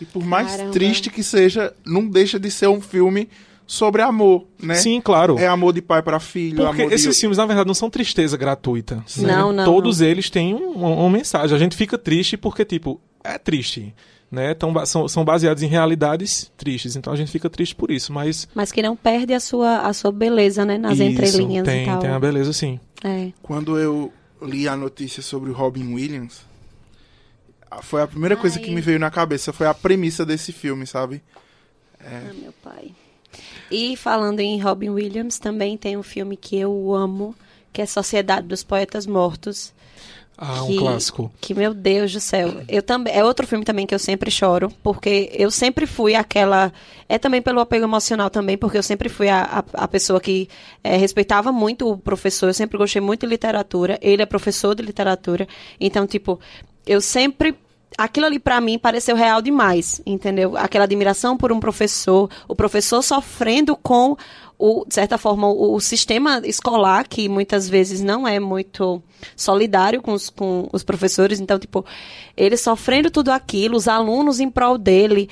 E 0.00 0.04
por 0.04 0.24
mais 0.24 0.52
Caramba. 0.52 0.72
triste 0.72 1.10
que 1.10 1.22
seja, 1.22 1.72
não 1.84 2.08
deixa 2.08 2.38
de 2.38 2.50
ser 2.50 2.68
um 2.68 2.80
filme 2.80 3.28
sobre 3.66 4.02
amor, 4.02 4.46
né? 4.60 4.74
Sim, 4.74 5.00
claro. 5.00 5.38
É 5.38 5.46
amor 5.46 5.72
de 5.72 5.80
pai 5.80 6.02
para 6.02 6.20
filho. 6.20 6.64
Porque 6.64 6.82
esses 6.82 7.14
de... 7.14 7.20
filmes, 7.20 7.38
na 7.38 7.46
verdade, 7.46 7.66
não 7.66 7.74
são 7.74 7.88
tristeza 7.88 8.36
gratuita. 8.36 8.96
Né? 9.16 9.32
Não, 9.34 9.52
não. 9.52 9.64
Todos 9.64 10.00
não. 10.00 10.06
eles 10.06 10.28
têm 10.28 10.54
uma, 10.54 10.88
uma 10.88 11.10
mensagem. 11.10 11.54
A 11.54 11.58
gente 11.58 11.76
fica 11.76 11.96
triste 11.96 12.36
porque, 12.36 12.64
tipo, 12.64 13.00
é 13.22 13.38
triste 13.38 13.94
né, 14.34 14.52
tão, 14.52 14.84
são, 14.84 15.08
são 15.08 15.24
baseados 15.24 15.62
em 15.62 15.66
realidades 15.66 16.50
tristes. 16.56 16.96
Então 16.96 17.12
a 17.12 17.16
gente 17.16 17.30
fica 17.30 17.48
triste 17.48 17.74
por 17.74 17.90
isso, 17.90 18.12
mas... 18.12 18.48
Mas 18.54 18.72
que 18.72 18.82
não 18.82 18.96
perde 18.96 19.32
a 19.32 19.40
sua, 19.40 19.78
a 19.78 19.92
sua 19.92 20.10
beleza, 20.10 20.64
né, 20.64 20.76
nas 20.76 20.94
isso, 20.94 21.04
entrelinhas 21.04 21.64
tem, 21.64 21.84
e 21.84 21.86
tal. 21.86 21.98
tem 22.00 22.10
a 22.10 22.18
beleza, 22.18 22.52
sim. 22.52 22.80
É. 23.02 23.30
Quando 23.42 23.78
eu 23.78 24.12
li 24.42 24.68
a 24.68 24.76
notícia 24.76 25.22
sobre 25.22 25.50
o 25.50 25.54
Robin 25.54 25.94
Williams, 25.94 26.42
foi 27.82 28.02
a 28.02 28.06
primeira 28.06 28.34
Ai. 28.34 28.40
coisa 28.40 28.58
que 28.58 28.70
me 28.70 28.80
veio 28.80 28.98
na 28.98 29.10
cabeça, 29.10 29.52
foi 29.52 29.66
a 29.66 29.74
premissa 29.74 30.26
desse 30.26 30.52
filme, 30.52 30.86
sabe? 30.86 31.22
É... 32.00 32.28
Ah, 32.30 32.34
meu 32.34 32.52
pai. 32.62 32.92
E 33.74 33.96
falando 33.96 34.38
em 34.38 34.60
Robin 34.60 34.90
Williams, 34.90 35.38
também 35.38 35.76
tem 35.76 35.96
um 35.96 36.02
filme 36.02 36.36
que 36.36 36.56
eu 36.56 36.94
amo, 36.94 37.34
que 37.72 37.82
é 37.82 37.86
Sociedade 37.86 38.46
dos 38.46 38.62
Poetas 38.62 39.04
Mortos, 39.04 39.74
ah, 40.36 40.64
que, 40.66 40.72
um 40.72 40.76
clássico. 40.76 41.32
Que, 41.40 41.54
meu 41.54 41.72
Deus 41.72 42.12
do 42.12 42.20
céu. 42.20 42.62
Eu 42.68 42.82
também, 42.82 43.14
é 43.14 43.24
outro 43.24 43.46
filme 43.46 43.64
também 43.64 43.86
que 43.86 43.94
eu 43.94 43.98
sempre 43.98 44.30
choro, 44.30 44.70
porque 44.82 45.30
eu 45.34 45.50
sempre 45.50 45.86
fui 45.86 46.14
aquela. 46.14 46.72
É 47.08 47.18
também 47.18 47.40
pelo 47.40 47.60
apego 47.60 47.84
emocional 47.84 48.30
também, 48.30 48.56
porque 48.56 48.78
eu 48.78 48.82
sempre 48.82 49.08
fui 49.08 49.28
a, 49.28 49.42
a, 49.42 49.84
a 49.84 49.88
pessoa 49.88 50.20
que 50.20 50.48
é, 50.82 50.96
respeitava 50.96 51.52
muito 51.52 51.90
o 51.90 51.98
professor, 51.98 52.48
eu 52.48 52.54
sempre 52.54 52.78
gostei 52.78 53.00
muito 53.00 53.22
de 53.22 53.26
literatura. 53.26 53.98
Ele 54.00 54.22
é 54.22 54.26
professor 54.26 54.74
de 54.74 54.82
literatura. 54.82 55.46
Então, 55.80 56.06
tipo, 56.06 56.40
eu 56.86 57.00
sempre 57.00 57.56
aquilo 57.96 58.26
ali 58.26 58.38
para 58.38 58.60
mim 58.60 58.78
pareceu 58.78 59.16
real 59.16 59.40
demais, 59.40 60.00
entendeu? 60.04 60.56
Aquela 60.56 60.84
admiração 60.84 61.36
por 61.36 61.52
um 61.52 61.60
professor, 61.60 62.30
o 62.48 62.54
professor 62.54 63.02
sofrendo 63.02 63.76
com 63.76 64.16
o, 64.58 64.84
de 64.86 64.94
certa 64.94 65.18
forma, 65.18 65.48
o, 65.48 65.74
o, 65.74 65.80
sistema 65.80 66.40
escolar, 66.44 67.06
que 67.08 67.28
muitas 67.28 67.68
vezes 67.68 68.00
não 68.00 68.26
é 68.26 68.38
muito 68.38 69.02
solidário 69.36 70.00
com 70.00 70.12
os, 70.12 70.30
com 70.30 70.68
os 70.72 70.82
professores. 70.82 71.40
Então, 71.40 71.58
tipo, 71.58 71.84
ele 72.36 72.56
sofrendo 72.56 73.10
tudo 73.10 73.30
aquilo, 73.30 73.76
os 73.76 73.88
alunos 73.88 74.40
em 74.40 74.48
prol 74.48 74.78
dele. 74.78 75.28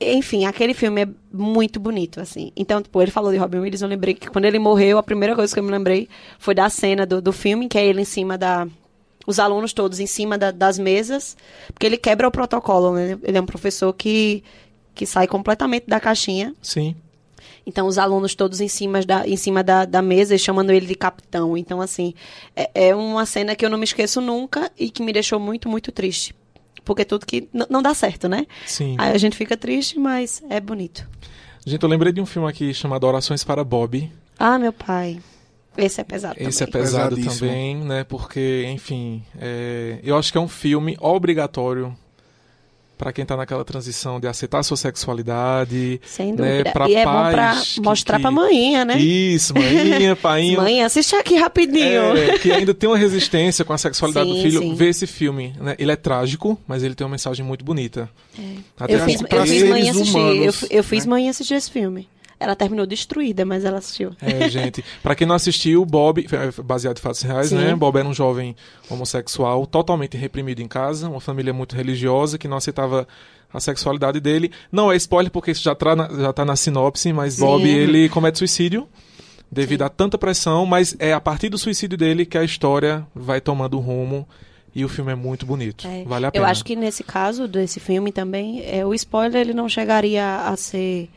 Enfim, 0.00 0.44
aquele 0.44 0.74
filme 0.74 1.02
é 1.04 1.08
muito 1.32 1.80
bonito, 1.80 2.20
assim. 2.20 2.52
Então, 2.56 2.82
tipo, 2.82 3.00
ele 3.00 3.10
falou 3.10 3.32
de 3.32 3.38
Robin 3.38 3.58
Williams, 3.58 3.82
eu 3.82 3.88
lembrei 3.88 4.14
que 4.14 4.28
quando 4.28 4.44
ele 4.44 4.58
morreu, 4.58 4.98
a 4.98 5.02
primeira 5.02 5.34
coisa 5.34 5.54
que 5.54 5.58
eu 5.58 5.64
me 5.64 5.70
lembrei 5.70 6.08
foi 6.38 6.54
da 6.54 6.68
cena 6.68 7.06
do, 7.06 7.22
do 7.22 7.32
filme, 7.32 7.68
que 7.68 7.78
é 7.78 7.86
ele 7.86 8.02
em 8.02 8.04
cima 8.04 8.36
da... 8.36 8.66
Os 9.26 9.38
alunos 9.38 9.72
todos 9.72 9.98
em 9.98 10.06
cima 10.06 10.38
da, 10.38 10.50
das 10.50 10.78
mesas, 10.78 11.36
porque 11.66 11.86
ele 11.86 11.96
quebra 11.96 12.28
o 12.28 12.30
protocolo, 12.30 12.94
né? 12.94 13.18
Ele 13.22 13.36
é 13.36 13.40
um 13.40 13.46
professor 13.46 13.92
que, 13.92 14.44
que 14.94 15.04
sai 15.04 15.26
completamente 15.26 15.86
da 15.86 15.98
caixinha. 15.98 16.54
Sim. 16.62 16.94
Então, 17.66 17.88
os 17.88 17.98
alunos 17.98 18.36
todos 18.36 18.60
em 18.60 18.68
cima 18.68 19.02
da, 19.02 19.26
em 19.26 19.36
cima 19.36 19.64
da, 19.64 19.84
da 19.84 20.00
mesa 20.00 20.36
e 20.36 20.38
chamando 20.38 20.70
ele 20.70 20.86
de 20.86 20.94
capitão. 20.94 21.56
Então, 21.56 21.80
assim, 21.80 22.14
é, 22.54 22.70
é 22.88 22.94
uma 22.94 23.26
cena 23.26 23.56
que 23.56 23.66
eu 23.66 23.70
não 23.70 23.76
me 23.76 23.84
esqueço 23.84 24.20
nunca 24.20 24.70
e 24.78 24.88
que 24.88 25.02
me 25.02 25.12
deixou 25.12 25.40
muito, 25.40 25.68
muito 25.68 25.90
triste. 25.90 26.32
Porque 26.84 27.04
tudo 27.04 27.26
que 27.26 27.48
não 27.52 27.82
dá 27.82 27.92
certo, 27.92 28.28
né? 28.28 28.46
Sim. 28.64 28.94
Aí 28.96 29.12
a 29.12 29.18
gente 29.18 29.36
fica 29.36 29.56
triste, 29.56 29.98
mas 29.98 30.40
é 30.48 30.60
bonito. 30.60 31.04
Gente, 31.66 31.82
eu 31.82 31.88
lembrei 31.88 32.12
de 32.12 32.20
um 32.20 32.26
filme 32.26 32.48
aqui 32.48 32.72
chamado 32.72 33.04
Orações 33.04 33.42
para 33.42 33.64
Bob. 33.64 34.08
Ah, 34.38 34.56
meu 34.56 34.72
pai. 34.72 35.20
Esse 35.76 36.00
é 36.00 36.04
pesado 36.04 36.36
Esse 36.38 36.64
também. 36.64 36.80
é 36.80 36.84
pesado 36.84 37.16
também, 37.16 37.76
né? 37.76 38.04
Porque, 38.04 38.64
enfim, 38.68 39.22
é... 39.38 39.98
eu 40.02 40.16
acho 40.16 40.32
que 40.32 40.38
é 40.38 40.40
um 40.40 40.48
filme 40.48 40.96
obrigatório 41.00 41.96
para 42.96 43.12
quem 43.12 43.22
está 43.22 43.36
naquela 43.36 43.64
transição 43.64 44.18
de 44.18 44.26
aceitar 44.26 44.58
a 44.58 44.62
sua 44.62 44.76
sexualidade. 44.76 46.00
Sem 46.04 46.32
né, 46.32 46.62
dúvida. 46.62 46.80
Né, 46.80 46.90
e 46.90 46.94
é 46.94 47.04
bom 47.04 47.30
para 47.30 47.62
mostrar 47.82 48.20
para 48.20 48.30
manhã, 48.30 48.84
né? 48.84 48.98
Isso, 48.98 49.52
manhinha, 49.54 50.16
painho. 50.16 50.60
Mãe, 50.60 50.82
assiste 50.82 51.14
aqui 51.14 51.36
rapidinho. 51.36 52.16
É, 52.16 52.38
que 52.38 52.50
ainda 52.50 52.72
tem 52.72 52.88
uma 52.88 52.96
resistência 52.96 53.64
com 53.64 53.72
a 53.72 53.78
sexualidade 53.78 54.28
sim, 54.28 54.34
do 54.34 54.42
filho. 54.42 54.60
Sim. 54.60 54.74
Vê 54.74 54.88
esse 54.88 55.06
filme. 55.06 55.54
Né? 55.60 55.76
Ele 55.78 55.92
é 55.92 55.96
trágico, 55.96 56.58
mas 56.66 56.82
ele 56.82 56.94
tem 56.94 57.04
uma 57.04 57.12
mensagem 57.12 57.44
muito 57.44 57.64
bonita. 57.64 58.08
É. 58.38 58.94
eu, 58.94 59.00
fiz, 59.00 59.20
eu 59.20 59.46
fiz 59.46 59.62
mãe 59.68 59.90
assistir. 59.90 60.16
Humanos, 60.16 60.62
eu, 60.62 60.68
eu 60.70 60.84
fiz 60.84 61.04
né? 61.04 61.10
mãe 61.10 61.28
assistir 61.28 61.54
esse 61.54 61.70
filme. 61.70 62.08
Ela 62.38 62.54
terminou 62.54 62.86
destruída, 62.86 63.44
mas 63.44 63.64
ela 63.64 63.78
assistiu. 63.78 64.10
É, 64.20 64.48
gente. 64.48 64.84
Para 65.02 65.14
quem 65.14 65.26
não 65.26 65.34
assistiu, 65.34 65.84
Bob, 65.84 66.26
é, 66.30 66.62
baseado 66.62 66.98
em 66.98 67.00
fatos 67.00 67.22
reais, 67.22 67.48
Sim. 67.48 67.56
né? 67.56 67.74
Bob 67.74 67.98
era 67.98 68.06
um 68.06 68.12
jovem 68.12 68.54
homossexual 68.90 69.66
totalmente 69.66 70.16
reprimido 70.16 70.60
em 70.60 70.68
casa, 70.68 71.08
uma 71.08 71.20
família 71.20 71.52
muito 71.52 71.74
religiosa 71.74 72.36
que 72.36 72.46
não 72.46 72.58
aceitava 72.58 73.08
a 73.52 73.60
sexualidade 73.60 74.20
dele. 74.20 74.50
Não 74.70 74.92
é 74.92 74.96
spoiler 74.96 75.30
porque 75.30 75.50
isso 75.50 75.62
já, 75.62 75.74
tá 75.74 75.96
na, 75.96 76.08
já 76.08 76.32
tá 76.32 76.44
na 76.44 76.56
sinopse, 76.56 77.12
mas 77.12 77.34
Sim. 77.34 77.40
Bob 77.40 77.66
ele 77.66 78.08
comete 78.08 78.38
suicídio 78.38 78.86
devido 79.50 79.80
Sim. 79.80 79.86
a 79.86 79.88
tanta 79.88 80.18
pressão, 80.18 80.66
mas 80.66 80.94
é 80.98 81.12
a 81.12 81.20
partir 81.20 81.48
do 81.48 81.56
suicídio 81.56 81.96
dele 81.96 82.26
que 82.26 82.36
a 82.36 82.44
história 82.44 83.06
vai 83.14 83.40
tomando 83.40 83.78
rumo 83.78 84.28
e 84.74 84.84
o 84.84 84.88
filme 84.88 85.12
é 85.12 85.14
muito 85.14 85.46
bonito. 85.46 85.86
É. 85.88 86.04
Vale 86.04 86.26
a 86.26 86.30
pena. 86.30 86.44
Eu 86.44 86.46
acho 86.46 86.62
que 86.62 86.76
nesse 86.76 87.02
caso 87.02 87.48
desse 87.48 87.80
filme 87.80 88.12
também, 88.12 88.62
é, 88.62 88.84
o 88.84 88.92
spoiler 88.92 89.40
ele 89.40 89.54
não 89.54 89.70
chegaria 89.70 90.42
a 90.46 90.54
ser 90.54 91.08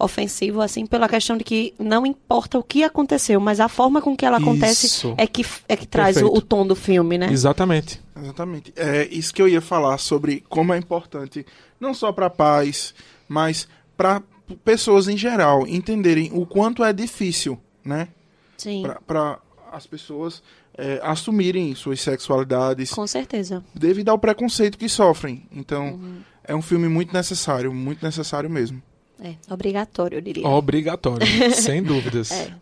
ofensivo 0.00 0.60
assim 0.60 0.86
pela 0.86 1.08
questão 1.08 1.36
de 1.36 1.44
que 1.44 1.74
não 1.78 2.06
importa 2.06 2.58
o 2.58 2.62
que 2.62 2.82
aconteceu, 2.82 3.38
mas 3.38 3.60
a 3.60 3.68
forma 3.68 4.00
com 4.00 4.16
que 4.16 4.24
ela 4.24 4.38
acontece 4.38 4.86
isso. 4.86 5.14
é 5.16 5.26
que 5.26 5.44
é 5.68 5.76
que 5.76 5.86
traz 5.86 6.16
o, 6.16 6.26
o, 6.26 6.40
tom 6.40 6.66
do 6.66 6.74
filme, 6.74 7.18
né? 7.18 7.30
Exatamente. 7.30 8.00
Exatamente. 8.20 8.72
É 8.76 9.06
isso 9.10 9.32
que 9.32 9.40
eu 9.40 9.48
ia 9.48 9.60
falar 9.60 9.98
sobre 9.98 10.42
como 10.48 10.72
é 10.72 10.78
importante 10.78 11.44
não 11.78 11.94
só 11.94 12.12
para 12.12 12.28
pais, 12.28 12.94
mas 13.28 13.68
para 13.96 14.22
pessoas 14.64 15.08
em 15.08 15.16
geral 15.16 15.66
entenderem 15.66 16.30
o 16.32 16.44
quanto 16.44 16.82
é 16.82 16.92
difícil, 16.92 17.58
né? 17.84 18.08
Sim. 18.56 18.84
Para 19.06 19.38
as 19.72 19.86
pessoas 19.86 20.42
é, 20.76 21.00
assumirem 21.02 21.74
suas 21.74 22.00
sexualidades. 22.00 22.90
Com 22.90 23.06
certeza. 23.06 23.64
Devido 23.74 24.08
ao 24.08 24.18
preconceito 24.18 24.76
que 24.76 24.88
sofrem. 24.88 25.46
Então, 25.52 25.92
uhum. 25.92 26.20
é 26.44 26.54
um 26.54 26.62
filme 26.62 26.88
muito 26.88 27.12
necessário, 27.12 27.72
muito 27.72 28.04
necessário 28.04 28.50
mesmo. 28.50 28.82
É, 29.22 29.34
obrigatório, 29.50 30.18
eu 30.18 30.22
diria. 30.22 30.46
Obrigatório, 30.46 31.26
sem 31.52 31.82
dúvidas. 31.82 32.30
É. 32.30 32.52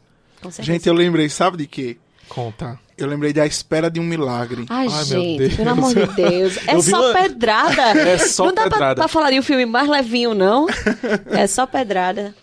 Gente, 0.61 0.89
eu 0.89 0.95
lembrei, 0.95 1.29
sabe 1.29 1.57
de 1.57 1.67
quê? 1.67 1.97
Conta. 2.29 2.79
Eu 2.97 3.07
lembrei 3.07 3.33
da 3.33 3.47
espera 3.47 3.91
de 3.91 4.01
um 4.01 4.05
milagre. 4.05 4.67
Ai, 4.69 4.89
Ai 4.91 5.05
gente, 5.05 5.57
pelo 5.57 5.71
amor 5.71 5.95
de 5.95 6.07
Deus. 6.15 6.59
É 6.67 6.81
só 6.81 7.01
uma... 7.01 7.13
pedrada. 7.13 7.83
É 7.99 8.19
só 8.19 8.47
não 8.47 8.55
pedrada. 8.55 8.71
Dá 8.71 8.79
pra, 8.79 8.95
pra 8.95 9.09
falar 9.09 9.31
de 9.31 9.39
um 9.39 9.43
filme 9.43 9.65
mais 9.65 9.89
levinho, 9.89 10.35
não. 10.35 10.67
É 11.31 11.47
só 11.47 11.65
pedrada. 11.67 12.35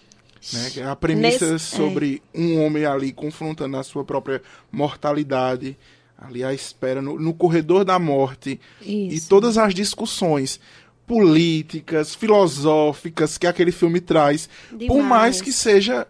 Né? 0.53 0.89
A 0.89 0.95
premissa 0.95 1.53
Nesse... 1.53 1.65
sobre 1.65 2.21
é. 2.33 2.39
um 2.39 2.63
homem 2.63 2.85
ali 2.85 3.11
confrontando 3.11 3.77
a 3.77 3.83
sua 3.83 4.03
própria 4.03 4.41
mortalidade, 4.71 5.77
ali 6.17 6.43
à 6.43 6.53
espera, 6.53 7.01
no, 7.01 7.19
no 7.19 7.33
corredor 7.33 7.83
da 7.83 7.99
morte. 7.99 8.59
Isso. 8.81 9.15
E 9.17 9.21
todas 9.21 9.57
as 9.57 9.73
discussões 9.73 10.59
políticas, 11.07 12.15
filosóficas 12.15 13.37
que 13.37 13.47
aquele 13.47 13.71
filme 13.71 13.99
traz. 14.01 14.49
Demais. 14.71 14.87
Por 14.87 15.03
mais 15.03 15.41
que 15.41 15.51
seja 15.51 16.07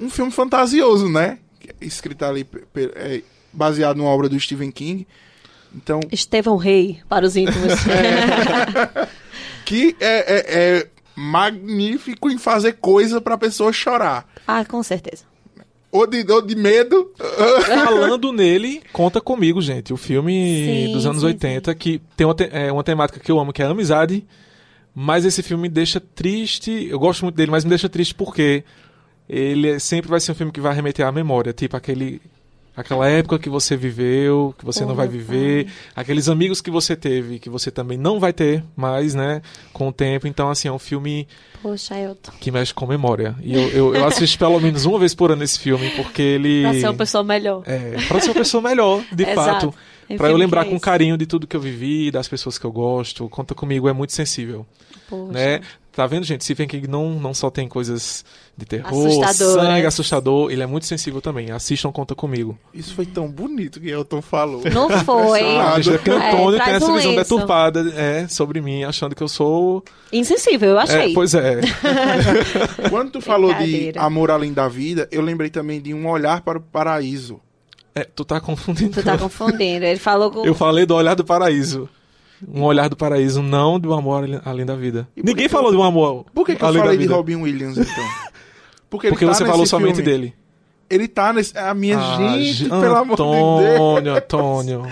um 0.00 0.08
filme 0.08 0.30
fantasioso, 0.30 1.08
né? 1.08 1.38
Escrito 1.80 2.24
ali 2.24 2.46
é, 2.76 3.22
baseado 3.52 3.96
numa 3.96 4.10
obra 4.10 4.28
do 4.28 4.38
Stephen 4.38 4.70
King. 4.70 5.06
Então, 5.74 6.00
Estevão 6.10 6.56
Rei, 6.56 7.00
para 7.08 7.26
os 7.26 7.36
íntimos. 7.36 7.72
É, 7.90 9.08
que 9.64 9.94
é, 10.00 10.16
é, 10.16 10.44
é, 10.78 10.88
magnífico 11.14 12.30
em 12.30 12.38
fazer 12.38 12.74
coisa 12.74 13.20
para 13.20 13.34
a 13.34 13.38
pessoa 13.38 13.70
chorar. 13.70 14.26
Ah, 14.46 14.64
com 14.64 14.82
certeza. 14.82 15.24
Ou 15.90 16.06
de, 16.06 16.24
ou 16.30 16.42
de 16.42 16.54
medo. 16.54 17.12
Falando 17.66 18.32
nele, 18.32 18.82
conta 18.92 19.20
comigo, 19.20 19.60
gente. 19.62 19.92
O 19.92 19.96
filme 19.96 20.86
sim, 20.86 20.92
dos 20.92 21.06
anos 21.06 21.20
sim, 21.20 21.28
80, 21.28 21.72
sim. 21.72 21.78
que 21.78 22.02
tem 22.16 22.26
uma, 22.26 22.34
te 22.34 22.48
é, 22.52 22.70
uma 22.70 22.84
temática 22.84 23.18
que 23.18 23.30
eu 23.30 23.38
amo, 23.38 23.52
que 23.52 23.62
é 23.62 23.66
a 23.66 23.70
amizade. 23.70 24.26
Mas 24.94 25.24
esse 25.24 25.42
filme 25.42 25.62
me 25.62 25.68
deixa 25.68 26.00
triste. 26.00 26.88
Eu 26.90 26.98
gosto 26.98 27.22
muito 27.22 27.36
dele, 27.36 27.50
mas 27.50 27.64
me 27.64 27.70
deixa 27.70 27.88
triste 27.88 28.14
porque 28.14 28.64
ele 29.28 29.78
sempre 29.78 30.10
vai 30.10 30.20
ser 30.20 30.32
um 30.32 30.34
filme 30.34 30.52
que 30.52 30.60
vai 30.60 30.74
remeter 30.74 31.06
à 31.06 31.12
memória. 31.12 31.52
Tipo 31.52 31.76
aquele 31.76 32.20
aquela 32.78 33.08
época 33.08 33.40
que 33.40 33.48
você 33.48 33.76
viveu, 33.76 34.54
que 34.56 34.64
você 34.64 34.84
não 34.84 34.94
vai 34.94 35.08
viver, 35.08 35.66
aqueles 35.96 36.28
amigos 36.28 36.60
que 36.60 36.70
você 36.70 36.94
teve, 36.94 37.40
que 37.40 37.50
você 37.50 37.72
também 37.72 37.98
não 37.98 38.20
vai 38.20 38.32
ter 38.32 38.62
mais, 38.76 39.14
né, 39.14 39.42
com 39.72 39.88
o 39.88 39.92
tempo. 39.92 40.28
Então, 40.28 40.48
assim, 40.48 40.68
é 40.68 40.72
um 40.72 40.78
filme 40.78 41.26
Poxa, 41.60 41.98
Elton. 41.98 42.30
que 42.40 42.52
mexe 42.52 42.72
com 42.72 42.86
memória. 42.86 43.34
E 43.42 43.52
eu, 43.52 43.68
eu, 43.70 43.94
eu 43.96 44.06
assisto 44.06 44.38
pelo 44.38 44.60
menos 44.60 44.84
uma 44.84 44.98
vez 44.98 45.12
por 45.12 45.32
ano 45.32 45.42
esse 45.42 45.58
filme, 45.58 45.90
porque 45.90 46.22
ele... 46.22 46.62
Pra 46.62 46.72
ser 46.74 46.86
uma 46.86 46.94
pessoa 46.94 47.24
melhor. 47.24 47.62
É, 47.66 47.96
pra 48.06 48.20
ser 48.20 48.28
uma 48.28 48.34
pessoa 48.34 48.62
melhor, 48.62 49.02
de 49.10 49.26
fato. 49.34 49.74
Para 50.16 50.30
eu 50.30 50.36
lembrar 50.36 50.66
é 50.66 50.70
com 50.70 50.78
carinho 50.78 51.18
de 51.18 51.26
tudo 51.26 51.46
que 51.46 51.56
eu 51.56 51.60
vivi, 51.60 52.10
das 52.12 52.28
pessoas 52.28 52.56
que 52.56 52.64
eu 52.64 52.72
gosto. 52.72 53.28
Conta 53.28 53.54
comigo, 53.54 53.88
é 53.88 53.92
muito 53.92 54.12
sensível. 54.12 54.64
Poxa. 55.08 55.32
Né? 55.32 55.60
Tá 55.98 56.06
vendo, 56.06 56.22
gente? 56.22 56.44
Stephen 56.44 56.68
King 56.68 56.86
não, 56.86 57.18
não 57.18 57.34
só 57.34 57.50
tem 57.50 57.66
coisas 57.66 58.24
de 58.56 58.64
terror, 58.64 59.10
sangue, 59.34 59.84
assustador, 59.84 60.48
ele 60.48 60.62
é 60.62 60.66
muito 60.66 60.86
sensível 60.86 61.20
também. 61.20 61.50
Assistam 61.50 61.90
Conta 61.90 62.14
Comigo. 62.14 62.56
Isso 62.72 62.94
foi 62.94 63.04
tão 63.04 63.28
bonito 63.28 63.80
que 63.80 63.90
Elton 63.90 64.22
falou. 64.22 64.62
Não 64.72 64.88
foi. 65.04 65.40
ah, 65.58 65.74
Antônio 65.74 66.60
é, 66.60 66.64
tem 66.64 66.74
essa 66.74 66.92
visão 66.92 67.16
deturpada 67.16 67.80
é, 67.96 68.28
sobre 68.28 68.60
mim, 68.60 68.84
achando 68.84 69.12
que 69.16 69.22
eu 69.24 69.26
sou... 69.26 69.82
Insensível, 70.12 70.68
eu 70.70 70.78
achei. 70.78 71.10
É, 71.10 71.14
pois 71.14 71.34
é. 71.34 71.62
Quando 72.88 73.10
tu 73.10 73.20
falou 73.20 73.52
de 73.54 73.92
Amor 73.96 74.30
Além 74.30 74.52
da 74.52 74.68
Vida, 74.68 75.08
eu 75.10 75.20
lembrei 75.20 75.50
também 75.50 75.80
de 75.80 75.92
Um 75.92 76.08
Olhar 76.08 76.42
para 76.42 76.58
o 76.58 76.60
Paraíso. 76.60 77.40
É, 77.92 78.04
tu 78.04 78.24
tá 78.24 78.40
confundindo. 78.40 78.92
Tu 78.92 79.02
tá 79.02 79.18
confundindo. 79.18 79.84
Ele 79.84 79.98
falou 79.98 80.30
com... 80.30 80.46
Eu 80.46 80.54
falei 80.54 80.86
do 80.86 80.94
Olhar 80.94 81.16
do 81.16 81.24
Paraíso. 81.24 81.88
Um 82.46 82.62
olhar 82.62 82.88
do 82.88 82.96
paraíso, 82.96 83.42
não 83.42 83.80
do 83.80 83.92
amor 83.92 84.24
além 84.44 84.66
da 84.66 84.76
vida. 84.76 85.08
Ninguém 85.16 85.48
falou 85.48 85.70
de 85.70 85.76
um 85.76 85.82
amor. 85.82 86.26
Por 86.34 86.46
que, 86.46 86.54
que 86.54 86.64
eu 86.64 86.72
falei 86.72 86.96
de 86.96 87.06
Robin 87.06 87.36
Williams, 87.36 87.78
então? 87.78 88.04
Porque, 88.90 89.08
Porque 89.08 89.26
tá 89.26 89.34
você 89.34 89.44
falou 89.44 89.66
filme. 89.66 89.68
somente 89.68 90.02
dele. 90.02 90.34
Ele 90.88 91.06
tá 91.06 91.32
nesse. 91.32 91.56
A 91.58 91.74
minha 91.74 91.98
ah, 91.98 92.16
gente, 92.16 92.64
pelo 92.68 92.96
amor 92.96 93.16
de 93.16 93.22
Deus. 93.22 93.74
Antônio, 93.74 94.14
Antônio. 94.14 94.86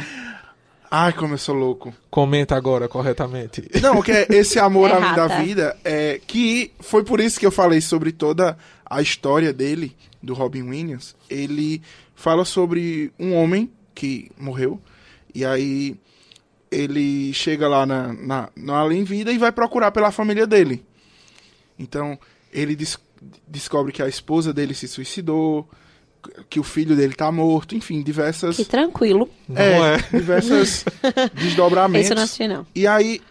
Ai, 0.90 1.12
como 1.12 1.34
eu 1.34 1.38
sou 1.38 1.54
louco. 1.54 1.92
Comenta 2.10 2.54
agora 2.54 2.88
corretamente. 2.88 3.68
Não, 3.82 4.02
que 4.02 4.12
é 4.12 4.26
esse 4.30 4.58
amor 4.58 4.90
além 4.92 5.14
da 5.14 5.26
vida, 5.26 5.76
é 5.84 6.20
que 6.26 6.72
foi 6.80 7.02
por 7.04 7.20
isso 7.20 7.40
que 7.40 7.46
eu 7.46 7.50
falei 7.50 7.80
sobre 7.80 8.12
toda 8.12 8.56
a 8.84 9.02
história 9.02 9.52
dele, 9.52 9.96
do 10.22 10.34
Robin 10.34 10.62
Williams. 10.62 11.16
Ele 11.28 11.82
fala 12.14 12.44
sobre 12.44 13.12
um 13.18 13.34
homem 13.34 13.70
que 13.94 14.30
morreu, 14.38 14.80
e 15.34 15.44
aí 15.44 15.96
ele 16.76 17.32
chega 17.32 17.66
lá 17.66 17.86
na, 17.86 18.12
na, 18.12 18.48
na 18.54 18.76
Além 18.78 19.02
Vida 19.02 19.32
e 19.32 19.38
vai 19.38 19.50
procurar 19.50 19.90
pela 19.90 20.10
família 20.10 20.46
dele. 20.46 20.84
Então, 21.78 22.18
ele 22.52 22.76
des 22.76 22.98
descobre 23.48 23.92
que 23.92 24.02
a 24.02 24.08
esposa 24.08 24.52
dele 24.52 24.74
se 24.74 24.86
suicidou, 24.86 25.68
que 26.50 26.60
o 26.60 26.62
filho 26.62 26.94
dele 26.94 27.14
tá 27.14 27.32
morto, 27.32 27.74
enfim, 27.74 28.02
diversas. 28.02 28.56
Que 28.56 28.64
tranquilo. 28.64 29.28
É, 29.54 29.94
é. 29.94 30.18
diversas 30.18 30.84
desdobramentos. 31.34 32.06
Isso 32.06 32.14
não 32.14 32.22
assisti, 32.22 32.46
não. 32.46 32.66
E 32.74 32.86
aí 32.86 33.22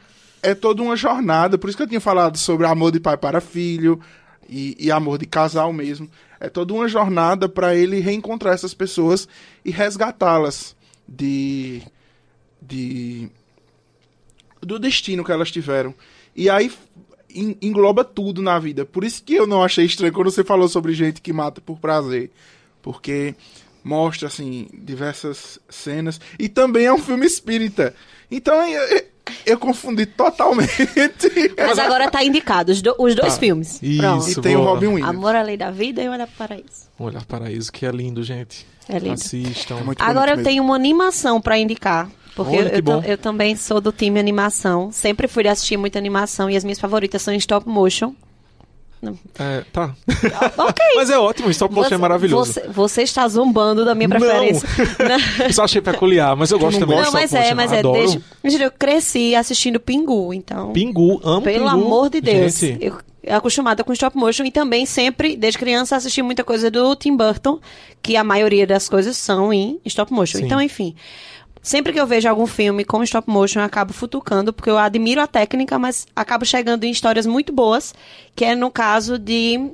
é 0.41 0.55
toda 0.55 0.81
uma 0.81 0.95
jornada, 0.95 1.57
por 1.57 1.69
isso 1.69 1.77
que 1.77 1.83
eu 1.83 1.87
tinha 1.87 2.01
falado 2.01 2.37
sobre 2.37 2.65
amor 2.65 2.91
de 2.91 2.99
pai 2.99 3.15
para 3.15 3.39
filho 3.39 3.99
e, 4.49 4.75
e 4.79 4.91
amor 4.91 5.19
de 5.19 5.27
casal 5.27 5.71
mesmo. 5.71 6.09
É 6.39 6.49
toda 6.49 6.73
uma 6.73 6.87
jornada 6.87 7.47
para 7.47 7.75
ele 7.75 7.99
reencontrar 7.99 8.53
essas 8.53 8.73
pessoas 8.73 9.27
e 9.63 9.69
resgatá-las 9.69 10.75
de 11.07 11.83
de 12.67 13.29
do 14.61 14.79
destino 14.79 15.23
que 15.23 15.31
elas 15.31 15.51
tiveram. 15.51 15.93
E 16.35 16.49
aí 16.49 16.71
engloba 17.61 18.03
tudo 18.03 18.41
na 18.41 18.57
vida. 18.57 18.85
Por 18.85 19.03
isso 19.03 19.23
que 19.23 19.35
eu 19.35 19.45
não 19.45 19.63
achei 19.63 19.85
estranho 19.85 20.13
quando 20.13 20.31
você 20.31 20.43
falou 20.43 20.67
sobre 20.67 20.93
gente 20.93 21.21
que 21.21 21.33
mata 21.33 21.61
por 21.61 21.79
prazer, 21.79 22.31
porque 22.81 23.35
mostra 23.83 24.27
assim 24.27 24.67
diversas 24.73 25.59
cenas 25.69 26.19
e 26.39 26.49
também 26.49 26.85
é 26.85 26.93
um 26.93 26.97
filme 26.97 27.25
espírita. 27.25 27.93
Então 28.31 28.67
eu, 28.67 29.05
eu 29.45 29.57
confundi 29.57 30.05
totalmente. 30.05 30.71
Mas 31.57 31.79
agora 31.79 32.09
tá 32.09 32.23
indicado 32.23 32.71
os, 32.71 32.81
do, 32.81 32.95
os 32.97 33.15
dois 33.15 33.33
tá. 33.33 33.39
filmes. 33.39 33.79
Isso, 33.81 34.39
e 34.39 34.41
tem 34.41 34.55
boa. 34.55 34.69
o 34.69 34.73
Robin 34.73 34.87
Williams. 34.87 35.09
Amor 35.09 35.35
além 35.35 35.57
da 35.57 35.71
vida 35.71 36.01
e 36.01 36.09
Olhar 36.09 36.27
para 36.27 36.47
Paraíso. 36.47 36.89
Olhar 36.99 37.25
para 37.25 37.39
Paraíso 37.39 37.71
que 37.71 37.85
é 37.85 37.91
lindo, 37.91 38.23
gente. 38.23 38.65
É 38.87 38.99
lindo. 38.99 39.13
Assistam. 39.13 39.77
É 39.77 40.03
agora 40.03 40.31
eu 40.31 40.37
mesmo. 40.37 40.49
tenho 40.49 40.63
uma 40.63 40.75
animação 40.75 41.41
para 41.41 41.57
indicar. 41.57 42.09
Porque 42.35 42.57
Olha, 42.57 42.75
eu, 42.75 42.83
eu, 42.85 43.03
eu, 43.03 43.17
também 43.17 43.55
sou 43.55 43.79
do 43.79 43.91
time 43.91 44.19
animação. 44.19 44.91
Sempre 44.91 45.27
fui 45.27 45.47
assistir 45.47 45.77
muita 45.77 45.97
animação 45.97 46.49
e 46.49 46.57
as 46.57 46.63
minhas 46.65 46.79
favoritas 46.79 47.21
são 47.21 47.33
em 47.33 47.37
stop 47.37 47.67
motion. 47.67 48.13
É, 49.39 49.63
tá. 49.71 49.95
ok. 50.57 50.85
Mas 50.95 51.09
é 51.09 51.17
ótimo, 51.17 51.49
stop 51.49 51.73
motion 51.73 51.87
é 51.87 51.89
você, 51.89 51.95
é 51.95 51.97
maravilhoso. 51.97 52.53
Você, 52.53 52.67
você, 52.67 53.01
está 53.03 53.27
zombando 53.27 53.83
da 53.85 53.93
minha 53.93 54.09
preferência. 54.09 54.67
Não. 55.43 55.53
Só 55.53 55.63
achei 55.63 55.81
peculiar, 55.81 56.35
mas 56.35 56.51
eu 56.51 56.59
gosto 56.59 56.79
também 56.79 57.01
não, 57.01 57.11
mas 57.11 57.33
é, 57.33 57.53
mas 57.53 57.71
é. 57.71 57.81
Desde, 57.81 58.63
eu 58.63 58.71
cresci 58.71 59.35
assistindo 59.35 59.79
Pingu, 59.79 60.33
então. 60.33 60.71
Pingu, 60.73 61.19
amo 61.23 61.41
Pelo 61.41 61.69
Pingu. 61.69 61.69
amor 61.69 62.09
de 62.09 62.21
Deus. 62.21 62.57
Gente. 62.57 62.83
Eu, 62.83 62.97
acostumada 63.29 63.83
com 63.83 63.91
stop 63.93 64.15
motion 64.17 64.45
e 64.45 64.51
também 64.51 64.85
sempre, 64.85 65.35
desde 65.35 65.57
criança, 65.57 65.95
assisti 65.95 66.21
muita 66.21 66.43
coisa 66.43 66.69
do 66.69 66.95
Tim 66.95 67.15
Burton, 67.15 67.59
que 68.01 68.15
a 68.15 68.23
maioria 68.23 68.67
das 68.67 68.87
coisas 68.87 69.17
são 69.17 69.51
em 69.51 69.79
stop 69.85 70.11
motion. 70.13 70.39
Sim. 70.39 70.45
Então, 70.45 70.61
enfim. 70.61 70.95
Sempre 71.65 71.91
que 71.93 71.99
eu 71.99 72.05
vejo 72.05 72.29
algum 72.29 72.45
filme 72.45 72.85
com 72.85 73.01
stop 73.01 73.27
motion, 73.27 73.57
eu 73.57 73.65
acabo 73.65 73.91
futucando, 73.91 74.53
porque 74.53 74.69
eu 74.69 74.77
admiro 74.77 75.19
a 75.19 75.25
técnica, 75.25 75.79
mas 75.79 76.05
acabo 76.15 76.45
chegando 76.45 76.83
em 76.83 76.91
histórias 76.91 77.25
muito 77.25 77.51
boas, 77.51 77.91
que 78.35 78.45
é 78.45 78.53
no 78.53 78.69
caso 78.69 79.17
de 79.17 79.71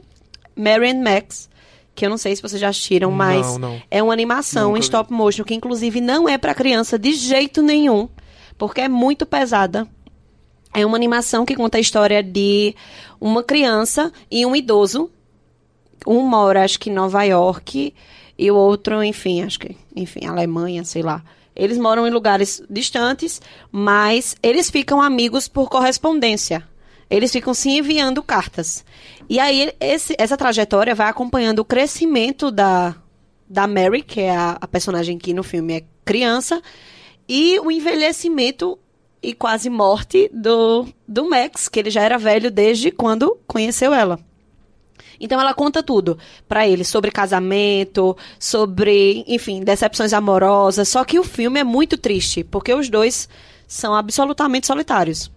Marian 0.55 1.01
Max, 1.01 1.49
que 1.93 2.05
eu 2.05 2.09
não 2.09 2.17
sei 2.17 2.33
se 2.33 2.41
vocês 2.41 2.61
já 2.61 2.69
assistiram, 2.69 3.11
mas 3.11 3.45
não, 3.57 3.73
não. 3.73 3.81
é 3.91 4.01
uma 4.01 4.13
animação 4.13 4.69
Nunca 4.69 4.79
em 4.79 4.81
stop 4.83 5.11
motion 5.11 5.43
que 5.43 5.53
inclusive 5.53 5.99
não 5.99 6.29
é 6.29 6.37
para 6.37 6.55
criança 6.55 6.97
de 6.97 7.11
jeito 7.11 7.61
nenhum, 7.61 8.07
porque 8.57 8.79
é 8.79 8.87
muito 8.87 9.25
pesada. 9.25 9.85
É 10.73 10.85
uma 10.85 10.95
animação 10.95 11.45
que 11.45 11.57
conta 11.57 11.77
a 11.77 11.81
história 11.81 12.23
de 12.23 12.73
uma 13.19 13.43
criança 13.43 14.13
e 14.31 14.45
um 14.45 14.55
idoso 14.55 15.11
um 16.07 16.21
mora, 16.21 16.63
acho 16.63 16.79
que 16.79 16.89
em 16.89 16.93
Nova 16.93 17.21
York, 17.23 17.93
e 18.37 18.49
o 18.49 18.55
outro, 18.55 19.03
enfim, 19.03 19.43
acho 19.43 19.59
que, 19.59 19.75
enfim, 19.93 20.25
Alemanha, 20.25 20.85
sei 20.85 21.01
lá. 21.01 21.21
Eles 21.55 21.77
moram 21.77 22.07
em 22.07 22.11
lugares 22.11 22.61
distantes, 22.69 23.41
mas 23.71 24.35
eles 24.41 24.69
ficam 24.69 25.01
amigos 25.01 25.47
por 25.47 25.69
correspondência. 25.69 26.67
Eles 27.09 27.31
ficam 27.31 27.53
se 27.53 27.69
enviando 27.69 28.23
cartas. 28.23 28.85
E 29.29 29.37
aí, 29.37 29.73
esse, 29.79 30.15
essa 30.17 30.37
trajetória 30.37 30.95
vai 30.95 31.09
acompanhando 31.09 31.59
o 31.59 31.65
crescimento 31.65 32.49
da, 32.49 32.95
da 33.49 33.67
Mary, 33.67 34.01
que 34.01 34.21
é 34.21 34.35
a, 34.35 34.57
a 34.61 34.67
personagem 34.67 35.17
que 35.17 35.33
no 35.33 35.43
filme 35.43 35.73
é 35.73 35.83
criança, 36.05 36.61
e 37.27 37.59
o 37.59 37.69
envelhecimento 37.69 38.79
e 39.21 39.33
quase 39.33 39.69
morte 39.69 40.29
do, 40.33 40.87
do 41.07 41.29
Max, 41.29 41.67
que 41.67 41.79
ele 41.79 41.89
já 41.89 42.01
era 42.01 42.17
velho 42.17 42.49
desde 42.49 42.91
quando 42.91 43.37
conheceu 43.45 43.93
ela. 43.93 44.17
Então 45.21 45.39
ela 45.39 45.53
conta 45.53 45.83
tudo 45.83 46.17
para 46.49 46.67
ele 46.67 46.83
sobre 46.83 47.11
casamento, 47.11 48.17
sobre, 48.39 49.23
enfim, 49.27 49.63
decepções 49.63 50.13
amorosas. 50.13 50.89
Só 50.89 51.05
que 51.05 51.19
o 51.19 51.23
filme 51.23 51.59
é 51.59 51.63
muito 51.63 51.95
triste, 51.95 52.43
porque 52.43 52.73
os 52.73 52.89
dois 52.89 53.29
são 53.67 53.93
absolutamente 53.93 54.65
solitários. 54.65 55.31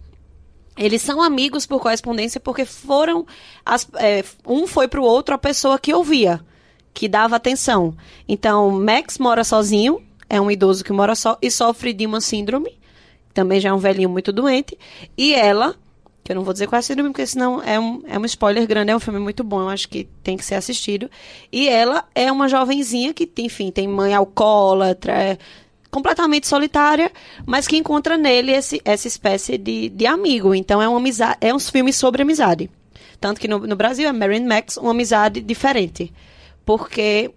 Eles 0.75 1.01
são 1.01 1.21
amigos 1.21 1.65
por 1.65 1.79
correspondência 1.79 2.39
porque 2.39 2.65
foram. 2.65 3.25
As, 3.65 3.87
é, 3.95 4.25
um 4.45 4.67
foi 4.67 4.87
pro 4.87 5.03
outro 5.03 5.35
a 5.35 5.37
pessoa 5.37 5.79
que 5.79 5.93
ouvia, 5.93 6.41
que 6.93 7.07
dava 7.07 7.35
atenção. 7.35 7.95
Então, 8.27 8.71
Max 8.71 9.17
mora 9.17 9.43
sozinho, 9.43 10.01
é 10.29 10.41
um 10.41 10.51
idoso 10.51 10.83
que 10.83 10.91
mora 10.91 11.15
só 11.15 11.37
e 11.41 11.49
sofre 11.49 11.93
de 11.93 12.05
uma 12.05 12.19
síndrome, 12.19 12.77
também 13.33 13.59
já 13.59 13.69
é 13.69 13.73
um 13.73 13.77
velhinho 13.77 14.09
muito 14.09 14.33
doente. 14.33 14.77
E 15.17 15.33
ela 15.33 15.75
que 16.25 16.31
eu 16.31 16.35
não 16.35 16.43
vou 16.43 16.53
dizer 16.53 16.65
qual 16.65 16.77
é 16.77 16.79
a 16.79 16.81
síndrome, 16.81 17.11
porque 17.11 17.27
senão 17.27 17.61
é 17.61 17.79
um, 17.79 18.01
é 18.07 18.17
um 18.17 18.25
spoiler 18.25 18.65
grande, 18.65 18.91
é 18.91 18.95
um 18.95 18.99
filme 18.99 19.19
muito 19.19 19.43
bom, 19.43 19.61
eu 19.61 19.69
acho 19.69 19.87
que 19.87 20.05
tem 20.23 20.35
que 20.35 20.43
ser 20.43 20.55
assistido. 20.55 21.07
E 21.51 21.69
ela 21.69 22.03
é 22.15 22.31
uma 22.31 22.49
jovenzinha 22.49 23.13
que, 23.13 23.29
enfim, 23.37 23.69
tem 23.69 23.87
mãe 23.87 24.11
alcoólatra, 24.11 25.13
é 25.13 25.37
completamente 25.91 26.47
solitária, 26.47 27.11
mas 27.45 27.67
que 27.67 27.77
encontra 27.77 28.17
nele 28.17 28.51
esse, 28.51 28.81
essa 28.83 29.07
espécie 29.07 29.55
de, 29.55 29.87
de 29.89 30.07
amigo. 30.07 30.55
Então 30.55 30.81
é, 30.81 30.87
uma 30.87 30.97
amizade, 30.97 31.37
é 31.39 31.53
um 31.53 31.59
filme 31.59 31.93
sobre 31.93 32.23
amizade. 32.23 32.71
Tanto 33.21 33.39
que 33.39 33.47
no, 33.47 33.59
no 33.59 33.75
Brasil 33.75 34.09
é 34.09 34.11
Mary 34.11 34.39
Max, 34.39 34.77
uma 34.77 34.91
amizade 34.91 35.41
diferente. 35.41 36.11
Porque 36.65 37.29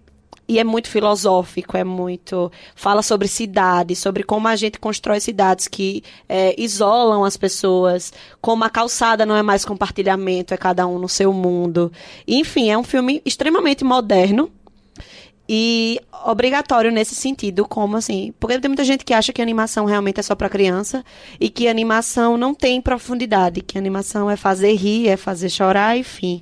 e 0.49 0.57
é 0.57 0.63
muito 0.63 0.89
filosófico, 0.89 1.77
é 1.77 1.83
muito. 1.83 2.51
Fala 2.73 3.03
sobre 3.03 3.27
cidades, 3.27 3.99
sobre 3.99 4.23
como 4.23 4.47
a 4.47 4.55
gente 4.55 4.79
constrói 4.79 5.19
cidades 5.19 5.67
que 5.67 6.03
é, 6.27 6.59
isolam 6.59 7.23
as 7.23 7.37
pessoas, 7.37 8.11
como 8.41 8.63
a 8.63 8.69
calçada 8.69 9.27
não 9.27 9.35
é 9.35 9.43
mais 9.43 9.63
compartilhamento, 9.63 10.51
é 10.51 10.57
cada 10.57 10.87
um 10.87 10.97
no 10.97 11.07
seu 11.07 11.31
mundo. 11.31 11.91
Enfim, 12.27 12.71
é 12.71 12.77
um 12.77 12.83
filme 12.83 13.21
extremamente 13.23 13.83
moderno 13.83 14.51
e 15.47 16.01
obrigatório 16.25 16.91
nesse 16.91 17.13
sentido, 17.13 17.63
como 17.67 17.95
assim, 17.95 18.33
porque 18.39 18.59
tem 18.59 18.69
muita 18.69 18.83
gente 18.83 19.05
que 19.05 19.13
acha 19.13 19.31
que 19.31 19.43
animação 19.43 19.85
realmente 19.85 20.19
é 20.19 20.23
só 20.23 20.33
para 20.33 20.49
criança 20.49 21.05
e 21.39 21.47
que 21.47 21.67
animação 21.67 22.37
não 22.37 22.55
tem 22.55 22.81
profundidade, 22.81 23.61
que 23.61 23.77
animação 23.77 24.31
é 24.31 24.35
fazer 24.35 24.73
rir, 24.73 25.09
é 25.09 25.15
fazer 25.15 25.49
chorar, 25.49 25.95
enfim 25.95 26.41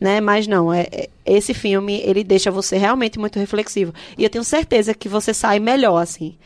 né? 0.00 0.20
Mas 0.20 0.46
não, 0.46 0.72
é, 0.72 0.86
é, 0.92 1.08
esse 1.24 1.54
filme, 1.54 2.00
ele 2.04 2.22
deixa 2.22 2.50
você 2.50 2.76
realmente 2.76 3.18
muito 3.18 3.38
reflexivo. 3.38 3.92
E 4.16 4.24
eu 4.24 4.30
tenho 4.30 4.44
certeza 4.44 4.94
que 4.94 5.08
você 5.08 5.32
sai 5.32 5.58
melhor, 5.58 5.98
assim. 5.98 6.36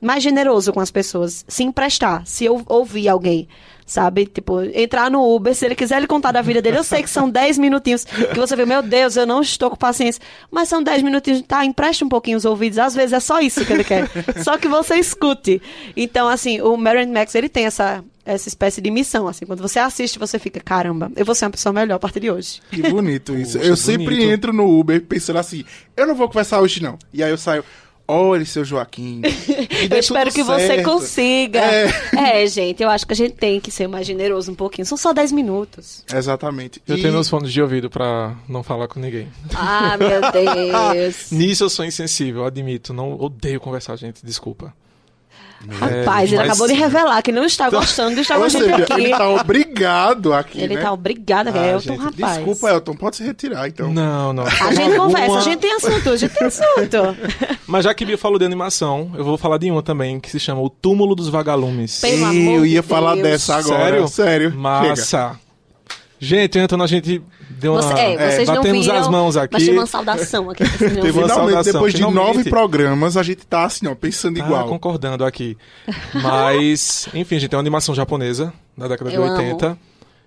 Mais 0.00 0.22
generoso 0.22 0.72
com 0.72 0.80
as 0.80 0.90
pessoas. 0.90 1.44
Se 1.48 1.64
emprestar, 1.64 2.26
se 2.26 2.46
ouvir 2.48 3.08
alguém, 3.08 3.48
sabe? 3.86 4.26
Tipo, 4.26 4.62
entrar 4.74 5.08
no 5.10 5.34
Uber, 5.34 5.54
se 5.54 5.64
ele 5.64 5.76
quiser 5.76 6.00
lhe 6.00 6.08
contar 6.08 6.32
da 6.32 6.42
vida 6.42 6.60
dele, 6.60 6.78
eu 6.78 6.84
sei 6.84 7.02
que 7.02 7.08
são 7.08 7.30
10 7.30 7.56
minutinhos 7.58 8.04
que 8.04 8.38
você 8.38 8.56
vê, 8.56 8.66
meu 8.66 8.82
Deus, 8.82 9.16
eu 9.16 9.24
não 9.24 9.40
estou 9.40 9.70
com 9.70 9.76
paciência. 9.76 10.20
Mas 10.50 10.68
são 10.68 10.82
10 10.82 11.02
minutinhos, 11.02 11.42
tá? 11.42 11.64
Empreste 11.64 12.04
um 12.04 12.08
pouquinho 12.08 12.36
os 12.36 12.44
ouvidos. 12.44 12.78
Às 12.78 12.94
vezes 12.94 13.12
é 13.12 13.20
só 13.20 13.40
isso 13.40 13.64
que 13.64 13.72
ele 13.72 13.84
quer. 13.84 14.08
só 14.42 14.58
que 14.58 14.66
você 14.66 14.96
escute. 14.96 15.62
Então, 15.96 16.28
assim, 16.28 16.60
o 16.60 16.76
Marion 16.76 17.12
Max, 17.12 17.34
ele 17.36 17.48
tem 17.48 17.64
essa, 17.64 18.04
essa 18.24 18.48
espécie 18.48 18.80
de 18.80 18.90
missão, 18.90 19.28
assim. 19.28 19.46
Quando 19.46 19.62
você 19.62 19.78
assiste, 19.78 20.18
você 20.18 20.36
fica, 20.38 20.58
caramba, 20.58 21.12
eu 21.14 21.24
vou 21.24 21.34
ser 21.34 21.44
uma 21.44 21.52
pessoa 21.52 21.72
melhor 21.72 21.94
a 21.94 22.00
partir 22.00 22.18
de 22.18 22.30
hoje. 22.30 22.60
Que 22.70 22.82
bonito 22.90 23.36
isso. 23.36 23.56
Poxa, 23.56 23.70
eu 23.70 23.76
sempre 23.76 24.16
bonito. 24.16 24.30
entro 24.30 24.52
no 24.52 24.68
Uber 24.78 25.00
pensando 25.02 25.38
assim, 25.38 25.64
eu 25.96 26.06
não 26.06 26.14
vou 26.16 26.26
conversar 26.26 26.60
hoje 26.60 26.82
não. 26.82 26.98
E 27.12 27.22
aí 27.22 27.30
eu 27.30 27.38
saio, 27.38 27.64
olha 28.06 28.44
seu 28.44 28.64
Joaquim. 28.64 29.22
eu 29.90 29.98
espero 29.98 30.30
que 30.30 30.44
certo. 30.44 30.46
você 30.46 30.82
consiga. 30.82 31.60
É. 31.60 32.42
é. 32.42 32.46
gente, 32.46 32.82
eu 32.82 32.88
acho 32.88 33.06
que 33.06 33.12
a 33.12 33.16
gente 33.16 33.34
tem 33.34 33.60
que 33.60 33.70
ser 33.70 33.86
mais 33.86 34.06
generoso 34.06 34.50
um 34.50 34.54
pouquinho. 34.54 34.86
São 34.86 34.96
só 34.96 35.12
10 35.12 35.32
minutos. 35.32 36.04
Exatamente. 36.12 36.80
Eu 36.86 36.96
e... 36.96 37.02
tenho 37.02 37.12
meus 37.12 37.28
fones 37.28 37.52
de 37.52 37.60
ouvido 37.60 37.90
pra 37.90 38.36
não 38.48 38.62
falar 38.62 38.88
com 38.88 39.00
ninguém. 39.00 39.28
Ah, 39.54 39.96
meu 39.96 40.20
Deus. 40.32 41.30
Nisso 41.30 41.64
eu 41.64 41.70
sou 41.70 41.84
insensível, 41.84 42.44
admito. 42.44 42.92
Não 42.92 43.18
odeio 43.18 43.60
conversar, 43.60 43.96
gente. 43.96 44.24
Desculpa. 44.24 44.72
Rapaz, 45.68 46.32
ele 46.32 46.42
acabou 46.42 46.66
de 46.66 46.74
revelar 46.74 47.22
que 47.22 47.32
não 47.32 47.44
está 47.44 47.68
então, 47.68 47.80
gostando 47.80 48.14
de 48.14 48.20
estar 48.20 48.36
com 48.36 48.44
a 48.44 48.48
gente 48.48 48.70
aqui. 48.70 48.92
Ele 48.92 49.10
está 49.10 49.28
obrigado 49.28 50.32
aqui. 50.32 50.60
Ele 50.60 50.74
está 50.74 50.86
né? 50.86 50.90
obrigado, 50.90 51.48
ah, 51.48 51.66
Elton, 51.66 51.94
gente, 51.94 51.98
rapaz. 51.98 52.36
Desculpa, 52.36 52.70
Elton, 52.70 52.94
pode 52.94 53.16
se 53.16 53.24
retirar 53.24 53.68
então. 53.68 53.92
Não, 53.92 54.32
não. 54.32 54.44
A 54.44 54.74
gente 54.74 54.96
conversa, 54.96 55.38
a 55.38 55.40
gente 55.40 55.58
tem 55.58 55.72
assunto, 55.72 56.10
a 56.10 56.16
gente 56.16 56.34
tem 56.34 56.46
assunto. 56.46 57.16
Mas 57.66 57.84
já 57.84 57.94
que 57.94 58.04
Bia 58.04 58.18
falou 58.18 58.38
de 58.38 58.44
animação, 58.44 59.10
eu 59.16 59.24
vou 59.24 59.36
falar 59.36 59.58
de 59.58 59.70
uma 59.70 59.82
também 59.82 60.20
que 60.20 60.30
se 60.30 60.38
chama 60.38 60.60
O 60.60 60.70
Túmulo 60.70 61.14
dos 61.14 61.28
Vagalumes. 61.28 62.00
Pelo 62.00 62.24
amor 62.24 62.58
eu 62.58 62.66
ia 62.66 62.82
falar 62.82 63.16
dessa 63.16 63.56
agora. 63.56 64.06
Sério? 64.06 64.08
Sério. 64.08 64.54
Massa. 64.56 65.28
Chega. 65.32 65.45
Gente, 66.18 66.58
então 66.58 66.80
a 66.80 66.86
gente 66.86 67.22
deu 67.50 67.72
uma. 67.72 67.82
Você, 67.82 67.92
é, 67.92 68.30
vocês 68.30 68.48
é, 68.48 68.54
batemos 68.54 68.86
viram, 68.86 68.98
as 68.98 69.08
mãos 69.08 69.36
aqui. 69.36 69.52
Mas 69.52 69.68
uma 69.68 69.86
saudação 69.86 70.50
aqui. 70.50 70.64
Teve 70.78 71.10
uma 71.10 71.28
saudação. 71.28 71.72
Depois 71.72 71.94
de 71.94 72.02
nove 72.02 72.44
programas, 72.44 73.16
a 73.16 73.22
gente 73.22 73.46
tá 73.46 73.64
assim, 73.64 73.86
ó, 73.86 73.94
pensando 73.94 74.38
tá 74.38 74.44
igual. 74.44 74.66
concordando 74.68 75.24
aqui. 75.24 75.56
Mas, 76.14 77.08
enfim, 77.14 77.38
gente, 77.38 77.52
é 77.52 77.56
uma 77.56 77.60
animação 77.60 77.94
japonesa 77.94 78.52
da 78.76 78.88
década 78.88 79.12
Eu 79.12 79.22
de 79.22 79.30
80. 79.30 79.78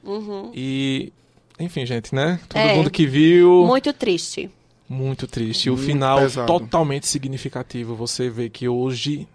Uhum. 0.04 0.52
E, 0.54 1.12
enfim, 1.60 1.86
gente, 1.86 2.14
né? 2.14 2.40
Todo 2.48 2.60
é, 2.60 2.76
mundo 2.76 2.92
que 2.92 3.08
viu. 3.08 3.66
Muito 3.66 3.92
triste. 3.92 4.50
Muito 4.88 5.28
triste. 5.28 5.70
Muito 5.70 5.82
o 5.82 5.86
final 5.86 6.20
pesado. 6.20 6.48
totalmente 6.48 7.08
significativo. 7.08 7.96
Você 7.96 8.30
vê 8.30 8.50
que 8.50 8.68
hoje 8.68 9.28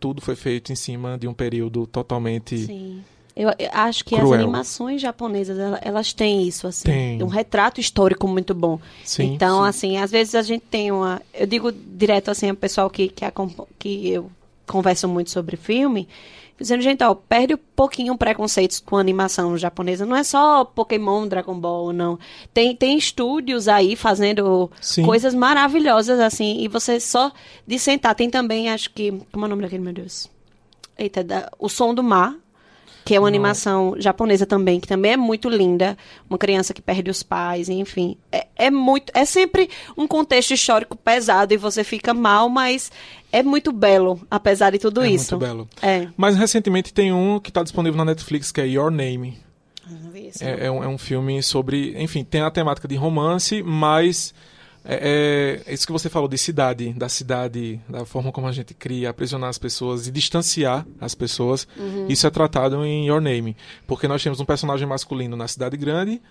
tudo 0.00 0.20
foi 0.20 0.36
feito 0.36 0.72
em 0.72 0.76
cima 0.76 1.16
de 1.16 1.28
um 1.28 1.32
período 1.32 1.86
totalmente. 1.86 2.58
Sim 2.58 3.02
eu, 3.36 3.50
eu 3.58 3.68
acho 3.70 4.02
que 4.02 4.16
Cruel. 4.16 4.32
as 4.32 4.40
animações 4.40 5.02
japonesas, 5.02 5.58
elas, 5.82 6.12
têm 6.14 6.48
isso, 6.48 6.66
assim. 6.66 6.84
Tem. 6.84 7.22
Um 7.22 7.26
retrato 7.26 7.78
histórico 7.78 8.26
muito 8.26 8.54
bom. 8.54 8.80
Sim, 9.04 9.34
então, 9.34 9.62
sim. 9.62 9.68
assim, 9.68 9.96
às 9.98 10.10
vezes 10.10 10.34
a 10.34 10.40
gente 10.42 10.62
tem 10.62 10.90
uma... 10.90 11.20
Eu 11.34 11.46
digo 11.46 11.70
direto, 11.70 12.30
assim, 12.30 12.48
ao 12.48 12.56
pessoal 12.56 12.88
que, 12.88 13.08
que, 13.08 13.24
que 13.78 14.08
eu 14.08 14.30
converso 14.66 15.06
muito 15.06 15.30
sobre 15.30 15.56
filme, 15.56 16.08
dizendo, 16.58 16.82
gente, 16.82 17.04
ó, 17.04 17.14
perde 17.14 17.54
um 17.54 17.58
pouquinho 17.76 18.16
preconceitos 18.16 18.80
com 18.80 18.96
a 18.96 19.00
animação 19.00 19.56
japonesa. 19.58 20.06
Não 20.06 20.16
é 20.16 20.24
só 20.24 20.64
Pokémon, 20.64 21.28
Dragon 21.28 21.58
Ball, 21.58 21.92
não. 21.92 22.18
Tem, 22.54 22.74
tem 22.74 22.96
estúdios 22.96 23.68
aí 23.68 23.96
fazendo 23.96 24.70
Sim. 24.80 25.04
coisas 25.04 25.34
maravilhosas, 25.34 26.20
assim, 26.20 26.62
e 26.62 26.68
você 26.68 26.98
só 26.98 27.30
de 27.66 27.78
sentar. 27.78 28.14
Tem 28.14 28.30
também, 28.30 28.70
acho 28.70 28.90
que. 28.90 29.12
Como 29.30 29.44
é 29.44 29.46
o 29.46 29.50
nome 29.50 29.62
daquele, 29.62 29.82
meu 29.82 29.92
Deus? 29.92 30.30
Eita, 30.98 31.22
da, 31.22 31.50
O 31.58 31.68
Som 31.68 31.94
do 31.94 32.02
Mar, 32.02 32.34
que 33.06 33.14
é 33.14 33.20
uma 33.20 33.28
animação 33.28 33.94
japonesa 34.00 34.44
também, 34.44 34.80
que 34.80 34.88
também 34.88 35.12
é 35.12 35.16
muito 35.16 35.48
linda. 35.48 35.96
Uma 36.28 36.36
criança 36.36 36.74
que 36.74 36.82
perde 36.82 37.08
os 37.08 37.22
pais, 37.22 37.68
enfim. 37.68 38.16
É, 38.32 38.48
é, 38.56 38.68
muito. 38.68 39.12
É 39.14 39.24
sempre 39.24 39.70
um 39.96 40.08
contexto 40.08 40.52
histórico 40.52 40.96
pesado 40.96 41.54
e 41.54 41.56
você 41.56 41.84
fica 41.84 42.12
mal, 42.12 42.48
mas 42.48 42.90
é 43.30 43.44
muito 43.44 43.70
belo, 43.70 44.20
apesar 44.28 44.70
de 44.70 44.80
tudo 44.80 45.04
é 45.04 45.08
isso. 45.08 45.36
É 45.36 45.38
muito 45.38 45.46
belo. 45.46 45.68
É. 45.80 46.08
Mas 46.16 46.34
recentemente 46.34 46.92
tem 46.92 47.12
um 47.12 47.38
que 47.38 47.50
está 47.50 47.62
disponível 47.62 47.96
na 47.96 48.06
Netflix, 48.06 48.50
que 48.50 48.60
é 48.60 48.66
Your 48.66 48.90
Name. 48.90 49.38
É, 50.40 50.66
é, 50.66 50.70
um, 50.70 50.82
é 50.82 50.88
um 50.88 50.98
filme 50.98 51.40
sobre. 51.44 51.94
Enfim, 52.02 52.24
tem 52.24 52.40
a 52.40 52.50
temática 52.50 52.88
de 52.88 52.96
romance, 52.96 53.62
mas 53.62 54.34
é, 54.88 55.62
é, 55.66 55.74
isso 55.74 55.84
que 55.84 55.92
você 55.92 56.08
falou 56.08 56.28
de 56.28 56.38
cidade, 56.38 56.92
da 56.92 57.08
cidade, 57.08 57.80
da 57.88 58.04
forma 58.04 58.30
como 58.30 58.46
a 58.46 58.52
gente 58.52 58.72
cria, 58.72 59.10
aprisionar 59.10 59.50
as 59.50 59.58
pessoas 59.58 60.06
e 60.06 60.12
distanciar 60.12 60.86
as 61.00 61.14
pessoas. 61.14 61.66
Uhum. 61.76 62.06
Isso 62.08 62.26
é 62.26 62.30
tratado 62.30 62.84
em 62.84 63.08
Your 63.08 63.20
Name. 63.20 63.56
Porque 63.86 64.06
nós 64.06 64.22
temos 64.22 64.38
um 64.38 64.44
personagem 64.44 64.86
masculino 64.86 65.36
na 65.36 65.48
cidade 65.48 65.76
grande 65.76 66.22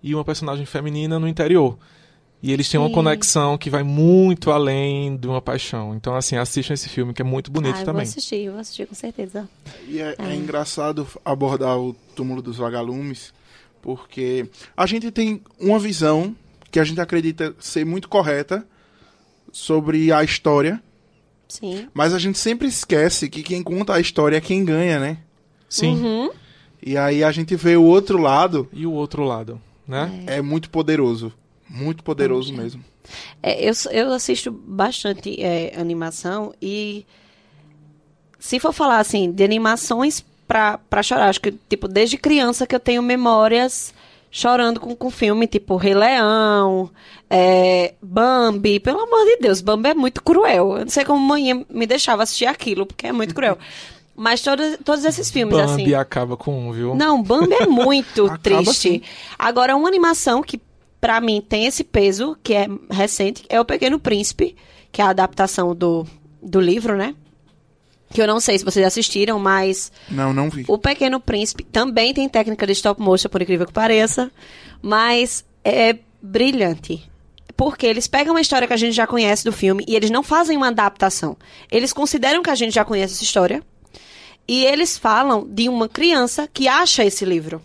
e 0.00 0.14
uma 0.14 0.24
personagem 0.24 0.64
feminina 0.64 1.18
no 1.18 1.26
interior. 1.26 1.76
E 2.40 2.52
eles 2.52 2.68
têm 2.68 2.78
uma 2.78 2.90
conexão 2.90 3.58
que 3.58 3.68
vai 3.68 3.82
muito 3.82 4.52
além 4.52 5.16
de 5.16 5.26
uma 5.26 5.42
paixão. 5.42 5.92
Então, 5.96 6.14
assim, 6.14 6.36
assistam 6.36 6.74
esse 6.74 6.88
filme 6.88 7.12
que 7.12 7.20
é 7.20 7.24
muito 7.24 7.50
bonito 7.50 7.74
ah, 7.74 7.80
eu 7.80 7.84
também. 7.84 8.04
Vou 8.04 8.10
assistir, 8.10 8.48
vou 8.48 8.60
assistir 8.60 8.86
com 8.86 8.94
certeza. 8.94 9.48
E 9.88 10.00
é, 10.00 10.14
é. 10.16 10.24
é 10.30 10.34
engraçado 10.36 11.04
abordar 11.24 11.76
o 11.76 11.96
túmulo 12.14 12.40
dos 12.40 12.56
vagalumes, 12.56 13.34
porque 13.82 14.48
a 14.76 14.86
gente 14.86 15.10
tem 15.10 15.42
uma 15.58 15.80
visão 15.80 16.36
que 16.70 16.78
a 16.78 16.84
gente 16.84 17.00
acredita 17.00 17.54
ser 17.58 17.84
muito 17.84 18.08
correta 18.08 18.66
sobre 19.52 20.12
a 20.12 20.22
história. 20.22 20.82
Sim. 21.48 21.88
Mas 21.94 22.12
a 22.12 22.18
gente 22.18 22.38
sempre 22.38 22.68
esquece 22.68 23.28
que 23.28 23.42
quem 23.42 23.62
conta 23.62 23.94
a 23.94 24.00
história 24.00 24.36
é 24.36 24.40
quem 24.40 24.64
ganha, 24.64 24.98
né? 24.98 25.18
Sim. 25.68 25.94
Uhum. 25.94 26.30
E 26.82 26.96
aí 26.96 27.24
a 27.24 27.32
gente 27.32 27.56
vê 27.56 27.76
o 27.76 27.84
outro 27.84 28.18
lado. 28.18 28.68
E 28.72 28.86
o 28.86 28.92
outro 28.92 29.24
lado, 29.24 29.60
né? 29.86 30.24
É, 30.26 30.36
é 30.36 30.42
muito 30.42 30.70
poderoso. 30.70 31.32
Muito 31.68 32.02
poderoso 32.02 32.52
mesmo. 32.52 32.84
É, 33.42 33.68
eu, 33.68 33.72
eu 33.90 34.12
assisto 34.12 34.50
bastante 34.50 35.40
é, 35.42 35.74
animação 35.78 36.54
e 36.60 37.06
se 38.38 38.60
for 38.60 38.72
falar 38.72 38.98
assim 38.98 39.30
de 39.30 39.42
animações 39.42 40.24
pra, 40.46 40.78
pra 40.90 41.02
chorar, 41.02 41.28
acho 41.28 41.40
que 41.40 41.52
tipo 41.68 41.88
desde 41.88 42.16
criança 42.16 42.66
que 42.66 42.74
eu 42.74 42.80
tenho 42.80 43.02
memórias 43.02 43.92
chorando 44.30 44.80
com, 44.80 44.94
com 44.94 45.10
filme 45.10 45.46
tipo 45.46 45.76
Rei 45.76 45.94
Leão, 45.94 46.90
é, 47.30 47.94
Bambi, 48.02 48.80
pelo 48.80 49.00
amor 49.00 49.24
de 49.24 49.36
Deus, 49.38 49.60
Bambi 49.60 49.90
é 49.90 49.94
muito 49.94 50.22
cruel. 50.22 50.76
Eu 50.78 50.84
não 50.84 50.88
sei 50.88 51.04
como 51.04 51.18
mãe 51.20 51.64
me 51.70 51.86
deixava 51.86 52.22
assistir 52.22 52.46
aquilo, 52.46 52.86
porque 52.86 53.06
é 53.06 53.12
muito 53.12 53.34
cruel. 53.34 53.58
Mas 54.14 54.42
todos, 54.42 54.76
todos 54.84 55.04
esses 55.04 55.30
filmes, 55.30 55.56
Bambi 55.56 55.82
assim. 55.84 55.94
acaba 55.94 56.36
com 56.36 56.68
um, 56.68 56.72
viu? 56.72 56.94
Não, 56.94 57.22
Bambi 57.22 57.54
é 57.54 57.66
muito 57.66 58.28
triste. 58.42 58.68
assim. 58.70 59.02
Agora, 59.38 59.76
uma 59.76 59.86
animação 59.88 60.42
que, 60.42 60.60
pra 61.00 61.20
mim, 61.20 61.40
tem 61.40 61.66
esse 61.66 61.84
peso, 61.84 62.36
que 62.42 62.52
é 62.52 62.66
recente, 62.90 63.44
é 63.48 63.60
O 63.60 63.64
Pequeno 63.64 64.00
Príncipe, 64.00 64.56
que 64.90 65.00
é 65.00 65.04
a 65.04 65.10
adaptação 65.10 65.72
do, 65.72 66.04
do 66.42 66.60
livro, 66.60 66.96
né? 66.96 67.14
Que 68.10 68.22
eu 68.22 68.26
não 68.26 68.40
sei 68.40 68.58
se 68.58 68.64
vocês 68.64 68.86
assistiram, 68.86 69.38
mas 69.38 69.92
Não, 70.10 70.32
não 70.32 70.48
vi. 70.48 70.64
o 70.66 70.78
Pequeno 70.78 71.20
Príncipe 71.20 71.62
também 71.64 72.14
tem 72.14 72.28
técnica 72.28 72.66
de 72.66 72.72
stop 72.72 73.00
motion, 73.00 73.28
por 73.28 73.42
incrível 73.42 73.66
que 73.66 73.72
pareça, 73.72 74.30
mas 74.80 75.44
é 75.64 75.96
brilhante. 76.22 77.02
Porque 77.56 77.86
eles 77.86 78.06
pegam 78.06 78.34
uma 78.34 78.40
história 78.40 78.66
que 78.68 78.72
a 78.72 78.76
gente 78.78 78.92
já 78.94 79.06
conhece 79.06 79.44
do 79.44 79.52
filme 79.52 79.84
e 79.86 79.96
eles 79.96 80.10
não 80.10 80.22
fazem 80.22 80.56
uma 80.56 80.68
adaptação. 80.68 81.36
Eles 81.70 81.92
consideram 81.92 82.42
que 82.42 82.50
a 82.50 82.54
gente 82.54 82.72
já 82.74 82.84
conhece 82.84 83.14
essa 83.14 83.24
história 83.24 83.62
e 84.46 84.64
eles 84.64 84.96
falam 84.96 85.46
de 85.46 85.68
uma 85.68 85.88
criança 85.88 86.48
que 86.52 86.68
acha 86.68 87.04
esse 87.04 87.24
livro. 87.24 87.60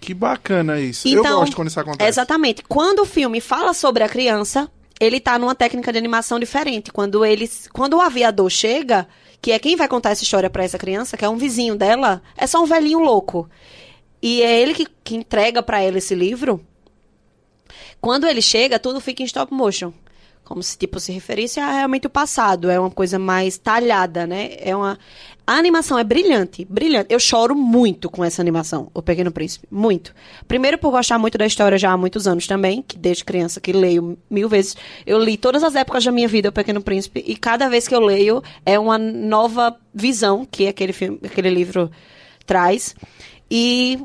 Que 0.00 0.14
bacana 0.14 0.78
isso. 0.80 1.08
eu 1.08 1.20
Então, 1.20 1.40
gosto 1.40 1.56
quando 1.56 1.68
isso 1.68 1.80
acontece. 1.80 2.08
Exatamente. 2.08 2.62
Quando 2.68 3.00
o 3.00 3.04
filme 3.04 3.40
fala 3.40 3.74
sobre 3.74 4.04
a 4.04 4.08
criança, 4.08 4.70
ele 5.00 5.18
tá 5.18 5.36
numa 5.38 5.54
técnica 5.54 5.92
de 5.92 5.98
animação 5.98 6.38
diferente. 6.38 6.92
Quando 6.92 7.24
eles, 7.24 7.68
quando 7.72 7.94
o 7.94 8.00
aviador 8.00 8.48
chega, 8.48 9.08
que 9.40 9.52
é 9.52 9.58
quem 9.58 9.76
vai 9.76 9.88
contar 9.88 10.10
essa 10.10 10.22
história 10.22 10.50
pra 10.50 10.64
essa 10.64 10.78
criança, 10.78 11.16
que 11.16 11.24
é 11.24 11.28
um 11.28 11.36
vizinho 11.36 11.76
dela, 11.76 12.22
é 12.36 12.46
só 12.46 12.62
um 12.62 12.66
velhinho 12.66 12.98
louco. 12.98 13.48
E 14.22 14.42
é 14.42 14.60
ele 14.60 14.74
que, 14.74 14.86
que 15.04 15.16
entrega 15.16 15.62
pra 15.62 15.80
ela 15.80 15.98
esse 15.98 16.14
livro. 16.14 16.64
Quando 18.00 18.26
ele 18.26 18.42
chega, 18.42 18.78
tudo 18.78 19.00
fica 19.00 19.22
em 19.22 19.26
stop 19.26 19.52
motion. 19.52 19.92
Como 20.46 20.62
se, 20.62 20.78
tipo, 20.78 21.00
se 21.00 21.10
referisse 21.10 21.58
a 21.58 21.72
realmente 21.72 22.06
o 22.06 22.10
passado. 22.10 22.70
É 22.70 22.78
uma 22.78 22.90
coisa 22.90 23.18
mais 23.18 23.58
talhada, 23.58 24.28
né? 24.28 24.50
É 24.60 24.76
uma... 24.76 24.96
A 25.44 25.54
animação 25.54 25.98
é 25.98 26.04
brilhante, 26.04 26.64
brilhante. 26.64 27.12
Eu 27.12 27.18
choro 27.18 27.56
muito 27.56 28.08
com 28.08 28.24
essa 28.24 28.42
animação, 28.42 28.88
O 28.94 29.02
Pequeno 29.02 29.32
Príncipe. 29.32 29.66
Muito. 29.68 30.14
Primeiro 30.46 30.78
por 30.78 30.92
gostar 30.92 31.18
muito 31.18 31.36
da 31.36 31.44
história 31.46 31.76
já 31.76 31.90
há 31.90 31.96
muitos 31.96 32.28
anos 32.28 32.46
também, 32.46 32.80
que 32.80 32.96
desde 32.96 33.24
criança 33.24 33.60
que 33.60 33.72
leio 33.72 34.16
mil 34.30 34.48
vezes. 34.48 34.76
Eu 35.04 35.18
li 35.18 35.36
todas 35.36 35.64
as 35.64 35.74
épocas 35.74 36.04
da 36.04 36.12
minha 36.12 36.28
vida, 36.28 36.48
O 36.48 36.52
Pequeno 36.52 36.80
Príncipe, 36.80 37.24
e 37.26 37.36
cada 37.36 37.68
vez 37.68 37.88
que 37.88 37.94
eu 37.94 38.00
leio 38.00 38.40
é 38.64 38.78
uma 38.78 38.98
nova 38.98 39.76
visão 39.92 40.46
que 40.48 40.68
aquele, 40.68 40.92
filme, 40.92 41.18
aquele 41.24 41.50
livro 41.50 41.90
traz. 42.46 42.94
E 43.50 43.98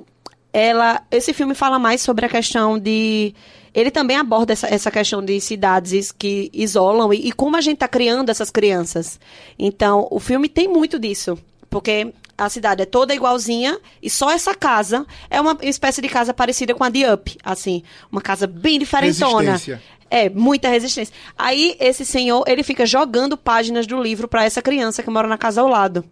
ela, 0.51 1.04
esse 1.12 1.34
filme 1.34 1.54
fala 1.54 1.77
mais 1.77 2.01
sobre 2.01 2.25
a 2.25 2.30
questão 2.30 2.80
de. 2.80 3.36
Ele 3.73 3.91
também 3.91 4.17
aborda 4.17 4.53
essa, 4.53 4.67
essa 4.67 4.91
questão 4.91 5.23
de 5.23 5.39
cidades 5.39 6.12
que 6.12 6.49
isolam 6.53 7.13
e, 7.13 7.27
e 7.27 7.31
como 7.31 7.55
a 7.55 7.62
gente 7.62 7.75
está 7.75 7.88
criando 7.88 8.29
essas 8.29 8.49
crianças. 8.49 9.19
Então, 9.57 10.07
o 10.12 10.19
filme 10.19 10.49
tem 10.49 10.67
muito 10.67 10.99
disso. 10.99 11.38
Porque 11.69 12.13
a 12.38 12.49
cidade 12.49 12.81
é 12.81 12.86
toda 12.86 13.15
igualzinha 13.15 13.79
e 14.01 14.10
só 14.10 14.29
essa 14.31 14.53
casa 14.53 15.05
é 15.29 15.39
uma 15.39 15.57
espécie 15.62 16.01
de 16.01 16.10
casa 16.10 16.34
parecida 16.34 16.73
com 16.75 16.84
a 16.84 16.89
de 16.89 17.05
Up, 17.05 17.38
assim. 17.43 17.84
Uma 18.12 18.21
casa 18.21 18.45
bem 18.45 18.77
diferentona. 18.77 19.51
Resistência. 19.51 19.81
É, 20.10 20.29
muita 20.29 20.67
resistência. 20.67 21.15
Aí, 21.38 21.77
esse 21.79 22.05
senhor, 22.05 22.43
ele 22.45 22.63
fica 22.63 22.86
jogando 22.86 23.38
páginas 23.38 23.88
do 23.88 24.01
livro 24.01 24.27
para 24.27 24.43
essa 24.43 24.62
criança 24.62 25.01
que 25.01 25.10
mora 25.10 25.27
na 25.27 25.38
casa 25.38 25.62
ao 25.62 25.67
lado. 25.67 26.03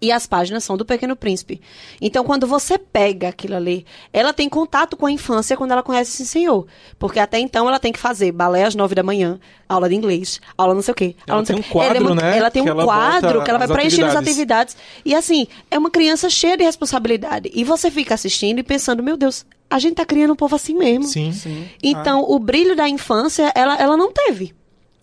E 0.00 0.12
as 0.12 0.26
páginas 0.26 0.62
são 0.64 0.76
do 0.76 0.84
Pequeno 0.84 1.16
Príncipe. 1.16 1.60
Então, 2.00 2.22
quando 2.22 2.46
você 2.46 2.76
pega 2.78 3.28
aquilo 3.28 3.56
ali, 3.56 3.86
ela 4.12 4.32
tem 4.32 4.48
contato 4.48 4.96
com 4.96 5.06
a 5.06 5.10
infância 5.10 5.56
quando 5.56 5.72
ela 5.72 5.82
conhece 5.82 6.10
esse 6.10 6.26
senhor. 6.26 6.66
Porque 6.98 7.18
até 7.18 7.38
então 7.38 7.66
ela 7.68 7.78
tem 7.78 7.92
que 7.92 7.98
fazer 7.98 8.30
balé 8.30 8.64
às 8.64 8.74
nove 8.74 8.94
da 8.94 9.02
manhã, 9.02 9.40
aula 9.68 9.88
de 9.88 9.94
inglês, 9.94 10.40
aula 10.56 10.74
não 10.74 10.82
sei 10.82 10.92
o 10.92 10.94
quê. 10.94 11.16
Ela 11.26 11.38
aula 11.38 11.40
não 11.40 11.46
sei 11.46 11.54
tem 11.56 11.62
o 11.62 11.66
um 11.66 11.72
quê. 11.72 11.78
Ela 11.78 11.84
é 11.84 11.88
quadro, 11.88 12.04
muito- 12.04 12.22
né, 12.22 12.38
Ela 12.38 12.50
tem 12.50 12.62
que 12.62 12.68
um 12.68 12.72
ela 12.72 12.84
quadro 12.84 13.42
que 13.42 13.50
ela 13.50 13.58
vai 13.58 13.66
as 13.66 13.72
preenchendo 13.72 14.06
as 14.06 14.16
atividades. 14.16 14.76
E 15.04 15.14
assim, 15.14 15.46
é 15.70 15.78
uma 15.78 15.90
criança 15.90 16.28
cheia 16.28 16.56
de 16.56 16.64
responsabilidade. 16.64 17.50
E 17.54 17.64
você 17.64 17.90
fica 17.90 18.14
assistindo 18.14 18.58
e 18.58 18.62
pensando, 18.62 19.02
meu 19.02 19.16
Deus, 19.16 19.46
a 19.70 19.78
gente 19.78 19.94
tá 19.94 20.04
criando 20.04 20.32
um 20.32 20.36
povo 20.36 20.54
assim 20.54 20.74
mesmo. 20.74 21.04
Sim. 21.04 21.32
Sim. 21.32 21.68
Então, 21.82 22.22
o 22.28 22.38
brilho 22.38 22.76
da 22.76 22.88
infância, 22.88 23.50
ela, 23.54 23.76
ela 23.76 23.96
não 23.96 24.12
teve. 24.12 24.54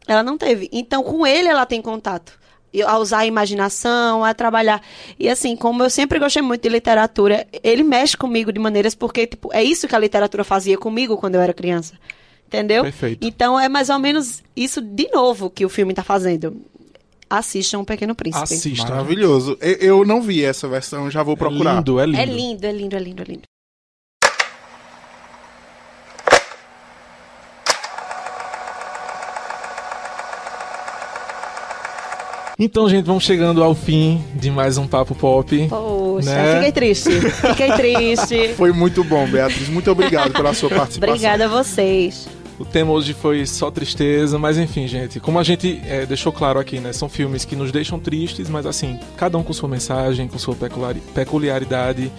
Ela 0.07 0.21
não 0.21 0.37
teve. 0.37 0.69
Então, 0.71 1.01
com 1.03 1.25
ele, 1.25 1.47
ela 1.47 1.65
tem 1.65 1.81
contato. 1.81 2.42
A 2.87 2.97
usar 2.97 3.19
a 3.19 3.25
imaginação, 3.25 4.23
a 4.23 4.33
trabalhar. 4.33 4.81
E 5.19 5.29
assim, 5.29 5.55
como 5.55 5.83
eu 5.83 5.89
sempre 5.89 6.17
gostei 6.17 6.41
muito 6.41 6.61
de 6.63 6.69
literatura, 6.69 7.45
ele 7.61 7.83
mexe 7.83 8.17
comigo 8.17 8.51
de 8.51 8.59
maneiras 8.59 8.95
porque, 8.95 9.27
tipo, 9.27 9.49
é 9.53 9.63
isso 9.63 9.87
que 9.87 9.95
a 9.95 9.99
literatura 9.99 10.43
fazia 10.43 10.77
comigo 10.77 11.17
quando 11.17 11.35
eu 11.35 11.41
era 11.41 11.53
criança. 11.53 11.93
Entendeu? 12.47 12.83
Perfeito. 12.83 13.25
Então, 13.25 13.59
é 13.59 13.67
mais 13.67 13.89
ou 13.89 13.97
menos 13.99 14.43
isso 14.55 14.79
de 14.81 15.07
novo 15.11 15.49
que 15.49 15.65
o 15.65 15.69
filme 15.69 15.93
tá 15.93 16.03
fazendo. 16.03 16.61
Assistam 17.29 17.79
o 17.79 17.85
Pequeno 17.85 18.13
Príncipe. 18.13 18.43
Assista. 18.43 18.89
Maravilhoso. 18.89 19.57
Eu, 19.59 19.73
eu 19.99 20.05
não 20.05 20.21
vi 20.21 20.43
essa 20.43 20.67
versão, 20.67 21.09
já 21.09 21.23
vou 21.23 21.33
É 21.33 21.37
procurar. 21.37 21.77
lindo, 21.77 21.99
é 21.99 22.05
lindo. 22.05 22.19
É 22.21 22.25
lindo, 22.25 22.65
é 22.67 22.71
lindo, 22.71 22.95
é 22.95 22.99
lindo, 22.99 23.21
é 23.21 23.25
lindo. 23.25 23.41
Então, 32.57 32.87
gente, 32.87 33.05
vamos 33.05 33.23
chegando 33.23 33.63
ao 33.63 33.73
fim 33.73 34.23
de 34.35 34.51
mais 34.51 34.77
um 34.77 34.85
Papo 34.87 35.15
Pop. 35.15 35.67
Poxa, 35.69 36.29
Né? 36.29 36.55
fiquei 36.55 36.71
triste. 36.71 37.09
Fiquei 37.31 37.71
triste. 37.73 38.49
Foi 38.55 38.71
muito 38.71 39.03
bom, 39.03 39.27
Beatriz. 39.27 39.67
Muito 39.69 39.89
obrigado 39.91 40.31
pela 40.31 40.53
sua 40.53 40.69
participação. 40.69 41.15
Obrigada 41.15 41.45
a 41.45 41.47
vocês. 41.47 42.27
O 42.59 42.63
tema 42.65 42.91
hoje 42.91 43.13
foi 43.15 43.47
só 43.47 43.71
tristeza, 43.71 44.37
mas 44.37 44.59
enfim, 44.59 44.87
gente, 44.87 45.19
como 45.19 45.39
a 45.39 45.43
gente 45.43 45.81
é, 45.87 46.05
deixou 46.05 46.31
claro 46.31 46.59
aqui, 46.59 46.79
né? 46.79 46.93
São 46.93 47.09
filmes 47.09 47.43
que 47.43 47.55
nos 47.55 47.71
deixam 47.71 47.97
tristes, 47.99 48.47
mas 48.47 48.67
assim, 48.67 48.99
cada 49.17 49.35
um 49.39 49.43
com 49.43 49.51
sua 49.51 49.67
mensagem, 49.67 50.27
com 50.27 50.37
sua 50.37 50.53
peculiari- 50.55 51.01
peculiaridade 51.15 52.11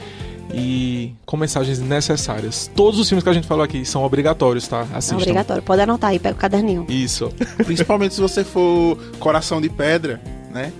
e 0.52 1.12
com 1.24 1.36
mensagens 1.36 1.78
necessárias. 1.80 2.70
Todos 2.74 2.98
os 2.98 3.08
filmes 3.08 3.22
que 3.22 3.30
a 3.30 3.32
gente 3.32 3.46
falou 3.46 3.64
aqui 3.64 3.84
são 3.84 4.04
obrigatórios, 4.04 4.66
tá? 4.68 4.86
É 4.92 4.96
Assistam. 4.98 5.16
obrigatório. 5.16 5.62
Pode 5.62 5.80
anotar 5.82 6.10
aí, 6.10 6.18
pega 6.18 6.34
o 6.34 6.38
caderninho. 6.38 6.86
Isso. 6.88 7.32
Principalmente 7.64 8.14
se 8.14 8.20
você 8.20 8.44
for 8.44 8.96
coração 9.18 9.60
de 9.60 9.68
pedra, 9.68 10.20
né? 10.50 10.72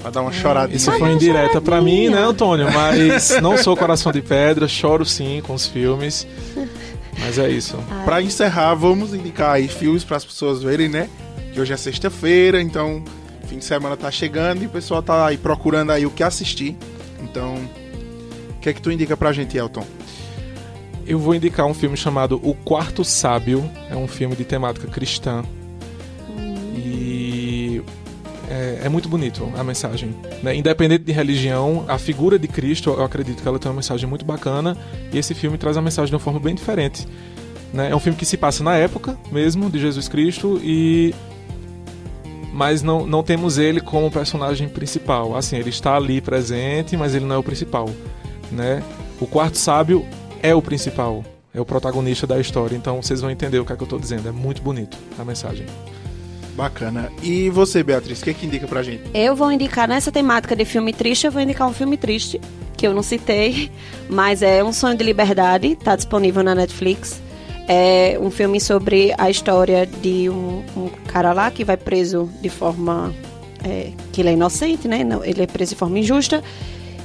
Pra 0.00 0.10
dar 0.10 0.22
uma 0.22 0.32
choradinha. 0.32 0.76
Isso 0.76 0.92
foi 0.92 1.12
indireta 1.12 1.60
pra 1.60 1.80
mim, 1.80 2.08
né, 2.08 2.22
Antônio? 2.22 2.70
Mas 2.72 3.30
não 3.42 3.56
sou 3.56 3.76
coração 3.76 4.12
de 4.12 4.22
pedra, 4.22 4.68
choro 4.68 5.04
sim 5.04 5.42
com 5.46 5.54
os 5.54 5.66
filmes. 5.66 6.26
Mas 7.18 7.38
é 7.38 7.48
isso. 7.48 7.76
Pra 8.04 8.20
encerrar, 8.22 8.74
vamos 8.74 9.14
indicar 9.14 9.52
aí 9.52 9.68
filmes 9.68 10.04
para 10.04 10.16
as 10.18 10.24
pessoas 10.24 10.62
verem, 10.62 10.88
né? 10.88 11.08
Que 11.52 11.60
hoje 11.60 11.72
é 11.72 11.76
sexta-feira, 11.76 12.60
então 12.60 13.02
fim 13.46 13.58
de 13.58 13.64
semana 13.64 13.96
tá 13.96 14.10
chegando 14.10 14.62
e 14.62 14.66
o 14.66 14.68
pessoal 14.68 15.02
tá 15.02 15.26
aí 15.26 15.38
procurando 15.38 15.90
aí 15.90 16.04
o 16.04 16.10
que 16.10 16.22
assistir. 16.22 16.76
Então, 17.22 17.56
que 18.66 18.70
é 18.70 18.72
que 18.72 18.82
tu 18.82 18.90
indica 18.90 19.16
pra 19.16 19.32
gente, 19.32 19.56
Elton? 19.56 19.86
Eu 21.06 21.20
vou 21.20 21.36
indicar 21.36 21.66
um 21.66 21.74
filme 21.74 21.96
chamado 21.96 22.40
O 22.42 22.52
Quarto 22.52 23.04
Sábio. 23.04 23.70
É 23.88 23.94
um 23.94 24.08
filme 24.08 24.34
de 24.34 24.44
temática 24.44 24.88
cristã. 24.88 25.44
E 26.76 27.80
é, 28.50 28.80
é 28.86 28.88
muito 28.88 29.08
bonito 29.08 29.48
a 29.56 29.62
mensagem. 29.62 30.12
né? 30.42 30.56
Independente 30.56 31.04
de 31.04 31.12
religião, 31.12 31.84
a 31.86 31.96
figura 31.96 32.40
de 32.40 32.48
Cristo, 32.48 32.90
eu 32.90 33.04
acredito 33.04 33.40
que 33.40 33.46
ela 33.46 33.56
tem 33.56 33.70
uma 33.70 33.76
mensagem 33.76 34.08
muito 34.08 34.24
bacana. 34.24 34.76
E 35.12 35.18
esse 35.18 35.32
filme 35.32 35.56
traz 35.56 35.76
a 35.76 35.82
mensagem 35.82 36.08
de 36.08 36.14
uma 36.16 36.20
forma 36.20 36.40
bem 36.40 36.56
diferente. 36.56 37.06
né? 37.72 37.90
É 37.92 37.94
um 37.94 38.00
filme 38.00 38.18
que 38.18 38.26
se 38.26 38.36
passa 38.36 38.64
na 38.64 38.74
época 38.74 39.16
mesmo 39.30 39.70
de 39.70 39.78
Jesus 39.78 40.08
Cristo 40.08 40.60
e 40.60 41.14
mas 42.52 42.82
não, 42.82 43.06
não 43.06 43.22
temos 43.22 43.58
ele 43.58 43.80
como 43.80 44.10
personagem 44.10 44.68
principal. 44.68 45.36
Assim, 45.36 45.56
ele 45.56 45.68
está 45.70 45.94
ali 45.94 46.20
presente, 46.20 46.96
mas 46.96 47.14
ele 47.14 47.26
não 47.26 47.36
é 47.36 47.38
o 47.38 47.42
principal, 47.44 47.88
né? 48.50 48.82
O 49.20 49.26
quarto 49.26 49.58
sábio 49.58 50.04
é 50.42 50.54
o 50.54 50.62
principal, 50.62 51.24
é 51.54 51.60
o 51.60 51.64
protagonista 51.64 52.26
da 52.26 52.38
história. 52.38 52.76
Então 52.76 53.00
vocês 53.02 53.20
vão 53.20 53.30
entender 53.30 53.58
o 53.58 53.64
que 53.64 53.72
é 53.72 53.76
que 53.76 53.82
eu 53.82 53.86
tô 53.86 53.98
dizendo. 53.98 54.28
É 54.28 54.32
muito 54.32 54.62
bonito 54.62 54.96
a 55.18 55.24
mensagem. 55.24 55.66
Bacana. 56.54 57.10
E 57.22 57.50
você, 57.50 57.82
Beatriz, 57.82 58.20
o 58.20 58.24
que 58.24 58.30
é 58.30 58.34
que 58.34 58.46
indica 58.46 58.66
pra 58.66 58.82
gente? 58.82 59.02
Eu 59.12 59.36
vou 59.36 59.52
indicar 59.52 59.86
nessa 59.86 60.10
temática 60.10 60.56
de 60.56 60.64
filme 60.64 60.92
triste, 60.92 61.26
eu 61.26 61.32
vou 61.32 61.42
indicar 61.42 61.68
um 61.68 61.72
filme 61.74 61.98
triste, 61.98 62.40
que 62.76 62.86
eu 62.86 62.94
não 62.94 63.02
citei, 63.02 63.70
mas 64.08 64.40
é 64.40 64.64
Um 64.64 64.72
Sonho 64.72 64.96
de 64.96 65.04
Liberdade, 65.04 65.76
tá 65.76 65.94
disponível 65.94 66.42
na 66.42 66.54
Netflix. 66.54 67.20
É 67.68 68.16
um 68.20 68.30
filme 68.30 68.58
sobre 68.60 69.12
a 69.18 69.28
história 69.28 69.84
de 69.86 70.30
um, 70.30 70.64
um 70.76 70.88
cara 71.08 71.32
lá 71.32 71.50
que 71.50 71.64
vai 71.64 71.76
preso 71.76 72.30
de 72.40 72.48
forma. 72.48 73.12
é, 73.62 73.92
que 74.12 74.22
ele 74.22 74.30
é 74.30 74.32
inocente, 74.32 74.86
né? 74.88 75.02
Não, 75.04 75.24
ele 75.24 75.42
é 75.42 75.46
preso 75.46 75.70
de 75.74 75.76
forma 75.78 75.98
injusta. 75.98 76.42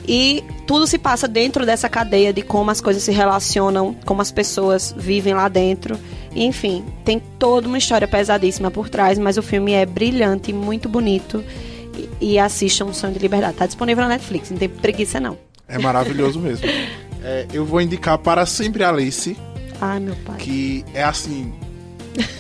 E 0.07 0.43
tudo 0.65 0.87
se 0.87 0.97
passa 0.97 1.27
dentro 1.27 1.65
dessa 1.65 1.87
cadeia 1.87 2.33
de 2.33 2.41
como 2.41 2.71
as 2.71 2.81
coisas 2.81 3.03
se 3.03 3.11
relacionam, 3.11 3.95
como 4.05 4.21
as 4.21 4.31
pessoas 4.31 4.93
vivem 4.97 5.33
lá 5.33 5.47
dentro. 5.47 5.97
Enfim, 6.35 6.83
tem 7.03 7.21
toda 7.37 7.67
uma 7.67 7.77
história 7.77 8.07
pesadíssima 8.07 8.71
por 8.71 8.89
trás, 8.89 9.19
mas 9.19 9.37
o 9.37 9.41
filme 9.41 9.73
é 9.73 9.85
brilhante, 9.85 10.51
muito 10.53 10.87
bonito. 10.89 11.43
E, 12.19 12.33
e 12.33 12.39
assistam 12.39 12.91
Sonho 12.93 13.13
de 13.13 13.19
Liberdade. 13.19 13.57
Tá 13.57 13.65
disponível 13.65 14.03
na 14.03 14.09
Netflix, 14.09 14.49
não 14.49 14.57
tem 14.57 14.69
preguiça 14.69 15.19
não. 15.19 15.37
É 15.67 15.77
maravilhoso 15.77 16.39
mesmo. 16.39 16.67
É, 17.23 17.45
eu 17.53 17.63
vou 17.63 17.79
indicar 17.79 18.17
para 18.17 18.47
sempre 18.47 18.83
Alice. 18.83 19.37
Ai, 19.79 19.99
meu 19.99 20.15
pai. 20.25 20.37
Que 20.37 20.83
é 20.91 21.03
assim. 21.03 21.53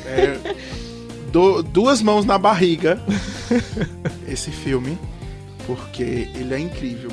É, 0.07 0.39
do, 1.31 1.61
duas 1.61 2.01
mãos 2.01 2.25
na 2.25 2.35
barriga. 2.39 2.99
esse 4.27 4.49
filme. 4.49 4.97
Porque 5.67 6.27
ele 6.33 6.55
é 6.55 6.59
incrível 6.59 7.11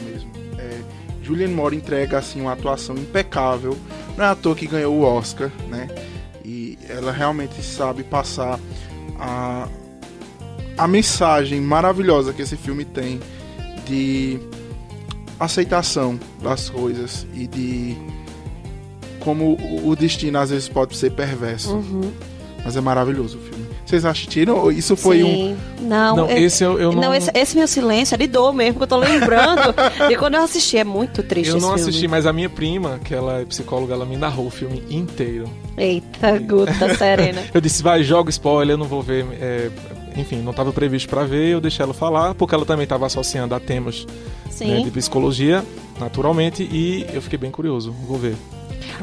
Julianne 1.29 1.53
Moore 1.53 1.77
entrega 1.77 2.17
assim 2.17 2.41
uma 2.41 2.55
atuação 2.55 2.97
impecável. 2.97 3.77
Não 4.17 4.25
é 4.25 4.29
à 4.29 4.35
toa 4.35 4.57
que 4.57 4.67
ganhou 4.67 4.95
o 4.95 5.03
Oscar, 5.03 5.53
né? 5.69 5.87
E 6.43 6.79
ela 6.89 7.13
realmente 7.13 7.63
sabe 7.63 8.03
passar 8.03 8.59
a, 9.21 9.69
a 10.79 10.89
mensagem 10.89 11.61
maravilhosa 11.61 12.33
que 12.33 12.41
esse 12.41 12.57
filme 12.57 12.83
tem 12.83 13.21
de 13.87 14.41
aceitação 15.39 16.19
das 16.43 16.71
coisas 16.71 17.27
e 17.35 17.47
de 17.47 17.95
como 19.21 19.59
o 19.85 19.95
destino 19.95 20.39
às 20.39 20.49
vezes 20.49 20.67
pode 20.67 20.97
ser 20.97 21.11
perverso. 21.11 21.75
Uhum. 21.75 22.11
Mas 22.65 22.75
é 22.75 22.81
maravilhoso 22.81 23.37
o 23.37 23.41
filme. 23.43 23.58
Vocês 23.89 24.05
assistiram? 24.05 24.71
Isso 24.71 24.95
foi 24.97 25.23
Sim. 25.23 25.57
um. 25.81 25.87
Não, 25.87 26.17
Não, 26.17 26.31
eu, 26.31 26.37
esse 26.37 26.63
eu, 26.63 26.79
eu 26.79 26.93
não. 26.93 27.01
não 27.05 27.15
esse, 27.15 27.31
esse 27.33 27.57
meu 27.57 27.67
silêncio 27.67 28.15
é 28.15 28.19
de 28.19 28.27
dor 28.27 28.53
mesmo, 28.53 28.75
porque 28.75 28.85
eu 28.85 28.99
tô 28.99 28.99
lembrando. 28.99 29.75
e 30.11 30.17
quando 30.17 30.35
eu 30.35 30.43
assisti, 30.43 30.77
é 30.77 30.85
muito 30.85 31.23
triste 31.23 31.49
Eu 31.53 31.57
esse 31.57 31.67
não 31.67 31.75
filme. 31.75 31.89
assisti, 31.89 32.07
mas 32.07 32.27
a 32.27 32.33
minha 32.33 32.51
prima, 32.51 33.01
que 33.03 33.15
ela 33.15 33.41
é 33.41 33.47
psicóloga, 33.47 33.95
ela 33.95 34.05
me 34.05 34.17
narrou 34.19 34.47
o 34.49 34.51
filme 34.51 34.85
inteiro. 34.91 35.49
Eita, 35.75 36.39
Guta 36.39 36.95
Serena. 36.97 37.41
Eu 37.55 37.63
disse, 37.63 37.83
vai, 37.83 38.03
joga 38.03 38.29
spoiler, 38.29 38.75
eu 38.75 38.79
não 38.79 38.85
vou 38.87 39.01
ver. 39.01 39.25
é, 39.41 39.71
enfim, 40.17 40.43
não 40.43 40.51
estava 40.51 40.71
previsto 40.73 41.09
para 41.09 41.25
ver, 41.25 41.49
eu 41.49 41.61
deixei 41.61 41.83
ela 41.83 41.95
falar, 41.95 42.35
porque 42.35 42.55
ela 42.55 42.67
também 42.67 42.83
estava 42.85 43.07
associando 43.07 43.55
a 43.55 43.61
temas 43.61 44.05
né, 44.61 44.83
de 44.83 44.91
psicologia, 44.91 45.65
naturalmente, 45.99 46.63
e 46.63 47.07
eu 47.13 47.23
fiquei 47.23 47.39
bem 47.39 47.51
curioso, 47.51 47.93
vou 48.07 48.19
ver. 48.19 48.35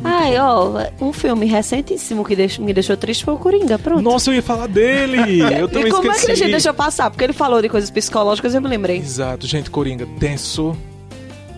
Ai, 0.04 0.32
bom. 0.38 0.82
ó, 1.02 1.06
um 1.06 1.14
filme 1.14 1.46
recentíssimo 1.46 2.24
que 2.24 2.36
deix- 2.36 2.58
me 2.58 2.74
deixou 2.74 2.96
triste 2.98 3.24
foi 3.26 3.34
o 3.34 3.38
Coringa, 3.38 3.78
pronto. 3.80 4.02
Nossa, 4.02 4.30
eu 4.30 4.36
ia 4.36 4.42
falar 4.44 4.68
dele! 4.68 5.42
Eu 5.60 5.68
também 5.70 5.88
e 5.88 5.92
como 5.92 6.12
esqueci. 6.12 6.24
é 6.24 6.26
que 6.28 6.32
a 6.32 6.36
gente 6.36 6.52
deixou 6.52 6.74
passar? 6.74 7.10
Porque 7.10 7.24
ele 7.24 7.34
falou 7.34 7.62
de 7.62 7.70
coisas 7.70 7.90
psicológicas 7.90 8.54
e 8.54 8.58
eu 8.58 8.62
me 8.62 8.68
lembrei. 8.68 8.98
Exato, 8.98 9.48
gente, 9.48 9.70
Coringa, 9.70 10.08
tenso. 10.20 10.76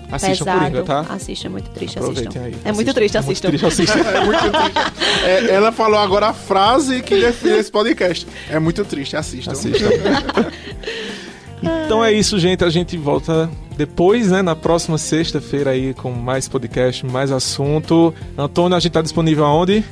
Assistam 0.10 0.46
Pesado. 0.46 0.60
Coringa, 0.62 0.84
tá? 0.84 1.00
Assista, 1.14 1.48
é 1.48 1.50
muito 1.50 1.70
triste, 1.72 2.00
assistam. 2.00 2.42
aí. 2.42 2.56
É 2.64 2.72
muito 2.72 2.94
triste, 2.94 3.18
É 3.18 3.22
muito 3.22 3.42
triste, 3.42 3.66
assistam. 3.66 4.00
É 4.08 4.24
muito 4.24 4.40
triste. 4.40 5.26
É, 5.26 5.52
ela 5.54 5.70
falou 5.74 6.00
agora 6.00 6.28
a 6.28 6.34
frase 6.34 7.02
que 7.02 7.20
define 7.20 7.58
esse 7.58 7.70
podcast. 7.70 8.26
É 8.50 8.58
muito 8.58 8.86
triste, 8.86 9.18
assistam. 9.18 9.52
Assistam. 9.52 9.90
Então 11.62 12.04
é 12.04 12.12
isso, 12.12 12.38
gente. 12.38 12.64
A 12.64 12.70
gente 12.70 12.98
volta 12.98 13.50
depois, 13.76 14.32
né? 14.32 14.42
Na 14.42 14.56
próxima 14.56 14.98
sexta-feira 14.98 15.72
aí 15.72 15.94
com 15.94 16.12
mais 16.12 16.48
podcast, 16.48 17.06
mais 17.06 17.32
assunto. 17.32 18.14
Antônio, 18.38 18.76
a 18.76 18.80
gente 18.80 18.92
tá 18.92 19.02
disponível 19.02 19.46
aonde? 19.46 19.84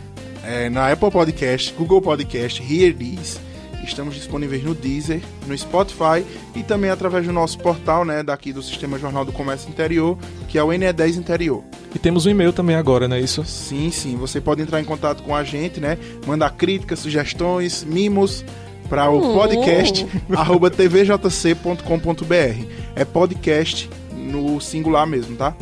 É, 0.43 0.69
na 0.69 0.91
Apple 0.91 1.09
Podcast, 1.09 1.73
Google 1.73 2.01
Podcast, 2.01 2.61
Hear 2.61 2.93
This. 2.95 3.39
Estamos 3.83 4.15
disponíveis 4.15 4.63
no 4.63 4.73
Deezer, 4.73 5.21
no 5.45 5.55
Spotify 5.55 6.25
e 6.55 6.63
também 6.63 6.89
através 6.89 7.25
do 7.25 7.31
nosso 7.31 7.59
portal, 7.59 8.03
né, 8.03 8.23
daqui 8.23 8.51
do 8.51 8.61
Sistema 8.63 8.97
Jornal 8.97 9.23
do 9.23 9.31
Comércio 9.31 9.69
Interior, 9.69 10.17
que 10.47 10.57
é 10.57 10.63
o 10.63 10.69
NE10 10.69 11.17
Interior. 11.17 11.63
E 11.93 11.99
temos 11.99 12.25
um 12.25 12.31
e-mail 12.31 12.51
também 12.51 12.75
agora, 12.75 13.07
não 13.07 13.15
é 13.15 13.21
isso? 13.21 13.45
Sim, 13.45 13.91
sim, 13.91 14.17
você 14.17 14.41
pode 14.41 14.61
entrar 14.61 14.81
em 14.81 14.83
contato 14.83 15.21
com 15.21 15.35
a 15.35 15.43
gente, 15.43 15.79
né? 15.79 15.99
Mandar 16.25 16.51
críticas, 16.51 16.99
sugestões, 16.99 17.83
mimos 17.83 18.43
para 18.89 19.09
o 19.09 19.17
Hum. 19.19 19.33
podcast 19.33 20.05
arroba 20.35 20.69
tvjc.com.br. 20.69 22.65
É 22.95 23.05
podcast 23.05 23.89
no 24.15 24.59
singular 24.61 25.05
mesmo, 25.07 25.35
tá? 25.35 25.55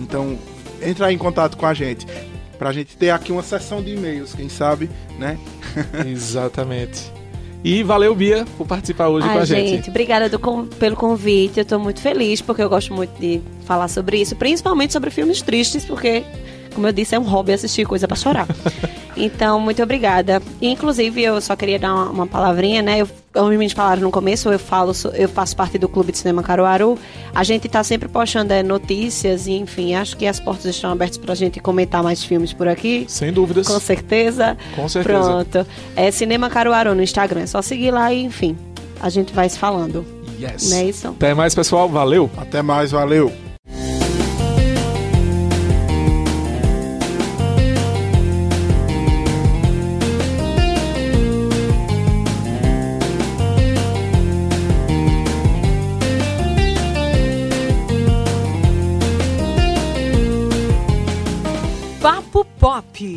Então, 0.00 0.38
entrar 0.82 1.12
em 1.12 1.18
contato 1.18 1.56
com 1.56 1.66
a 1.66 1.74
gente. 1.74 2.06
Pra 2.58 2.72
gente 2.72 2.96
ter 2.96 3.10
aqui 3.10 3.30
uma 3.30 3.42
sessão 3.42 3.80
de 3.82 3.94
e-mails, 3.94 4.34
quem 4.34 4.48
sabe, 4.48 4.90
né? 5.18 5.38
Exatamente. 6.06 7.12
E 7.62 7.82
valeu, 7.82 8.14
Bia, 8.14 8.44
por 8.56 8.66
participar 8.66 9.08
hoje 9.08 9.26
com 9.26 9.32
Ai, 9.34 9.40
a 9.40 9.44
gente, 9.44 9.68
gente. 9.70 9.90
obrigada 9.90 10.28
do 10.28 10.38
pelo 10.78 10.94
convite. 10.96 11.58
Eu 11.58 11.64
tô 11.64 11.78
muito 11.78 12.00
feliz 12.00 12.40
porque 12.40 12.62
eu 12.62 12.68
gosto 12.68 12.94
muito 12.94 13.10
de 13.20 13.40
falar 13.64 13.88
sobre 13.88 14.20
isso, 14.20 14.36
principalmente 14.36 14.92
sobre 14.92 15.10
filmes 15.10 15.42
tristes, 15.42 15.84
porque, 15.84 16.22
como 16.78 16.86
eu 16.86 16.92
disse, 16.92 17.12
é 17.16 17.18
um 17.18 17.24
hobby 17.24 17.52
assistir 17.52 17.84
coisa 17.84 18.06
pra 18.06 18.16
chorar. 18.16 18.46
então, 19.16 19.58
muito 19.58 19.82
obrigada. 19.82 20.40
E, 20.60 20.68
inclusive, 20.68 21.20
eu 21.20 21.40
só 21.40 21.56
queria 21.56 21.76
dar 21.76 21.92
uma, 21.92 22.10
uma 22.10 22.26
palavrinha, 22.26 22.80
né? 22.80 23.00
Eu, 23.00 23.08
como 23.32 23.48
me 23.48 23.68
falaram 23.68 24.02
no 24.02 24.12
começo, 24.12 24.48
eu 24.48 24.60
falo, 24.60 24.92
eu 25.14 25.28
faço 25.28 25.56
parte 25.56 25.76
do 25.76 25.88
Clube 25.88 26.12
de 26.12 26.18
Cinema 26.18 26.40
Caruaru. 26.40 26.96
A 27.34 27.42
gente 27.42 27.68
tá 27.68 27.82
sempre 27.82 28.08
postando 28.08 28.52
é, 28.52 28.62
notícias 28.62 29.48
e, 29.48 29.54
enfim, 29.54 29.96
acho 29.96 30.16
que 30.16 30.24
as 30.24 30.38
portas 30.38 30.66
estão 30.66 30.92
abertas 30.92 31.18
pra 31.18 31.34
gente 31.34 31.58
comentar 31.58 32.00
mais 32.00 32.22
filmes 32.22 32.52
por 32.52 32.68
aqui. 32.68 33.06
Sem 33.08 33.32
dúvidas. 33.32 33.66
Com 33.66 33.80
certeza. 33.80 34.56
Com 34.76 34.88
certeza. 34.88 35.18
Pronto. 35.18 35.66
É 35.96 36.12
Cinema 36.12 36.48
Caruaru 36.48 36.94
no 36.94 37.02
Instagram. 37.02 37.40
É 37.40 37.46
só 37.46 37.60
seguir 37.60 37.90
lá 37.90 38.12
e, 38.12 38.22
enfim, 38.22 38.56
a 39.00 39.08
gente 39.08 39.32
vai 39.32 39.48
se 39.48 39.58
falando. 39.58 40.06
Yes. 40.40 40.70
Não 40.70 40.76
é 40.78 40.84
isso? 40.84 41.08
Até 41.08 41.34
mais, 41.34 41.56
pessoal. 41.56 41.88
Valeu! 41.88 42.30
Até 42.36 42.62
mais, 42.62 42.92
valeu! 42.92 43.32
P. 62.98 63.16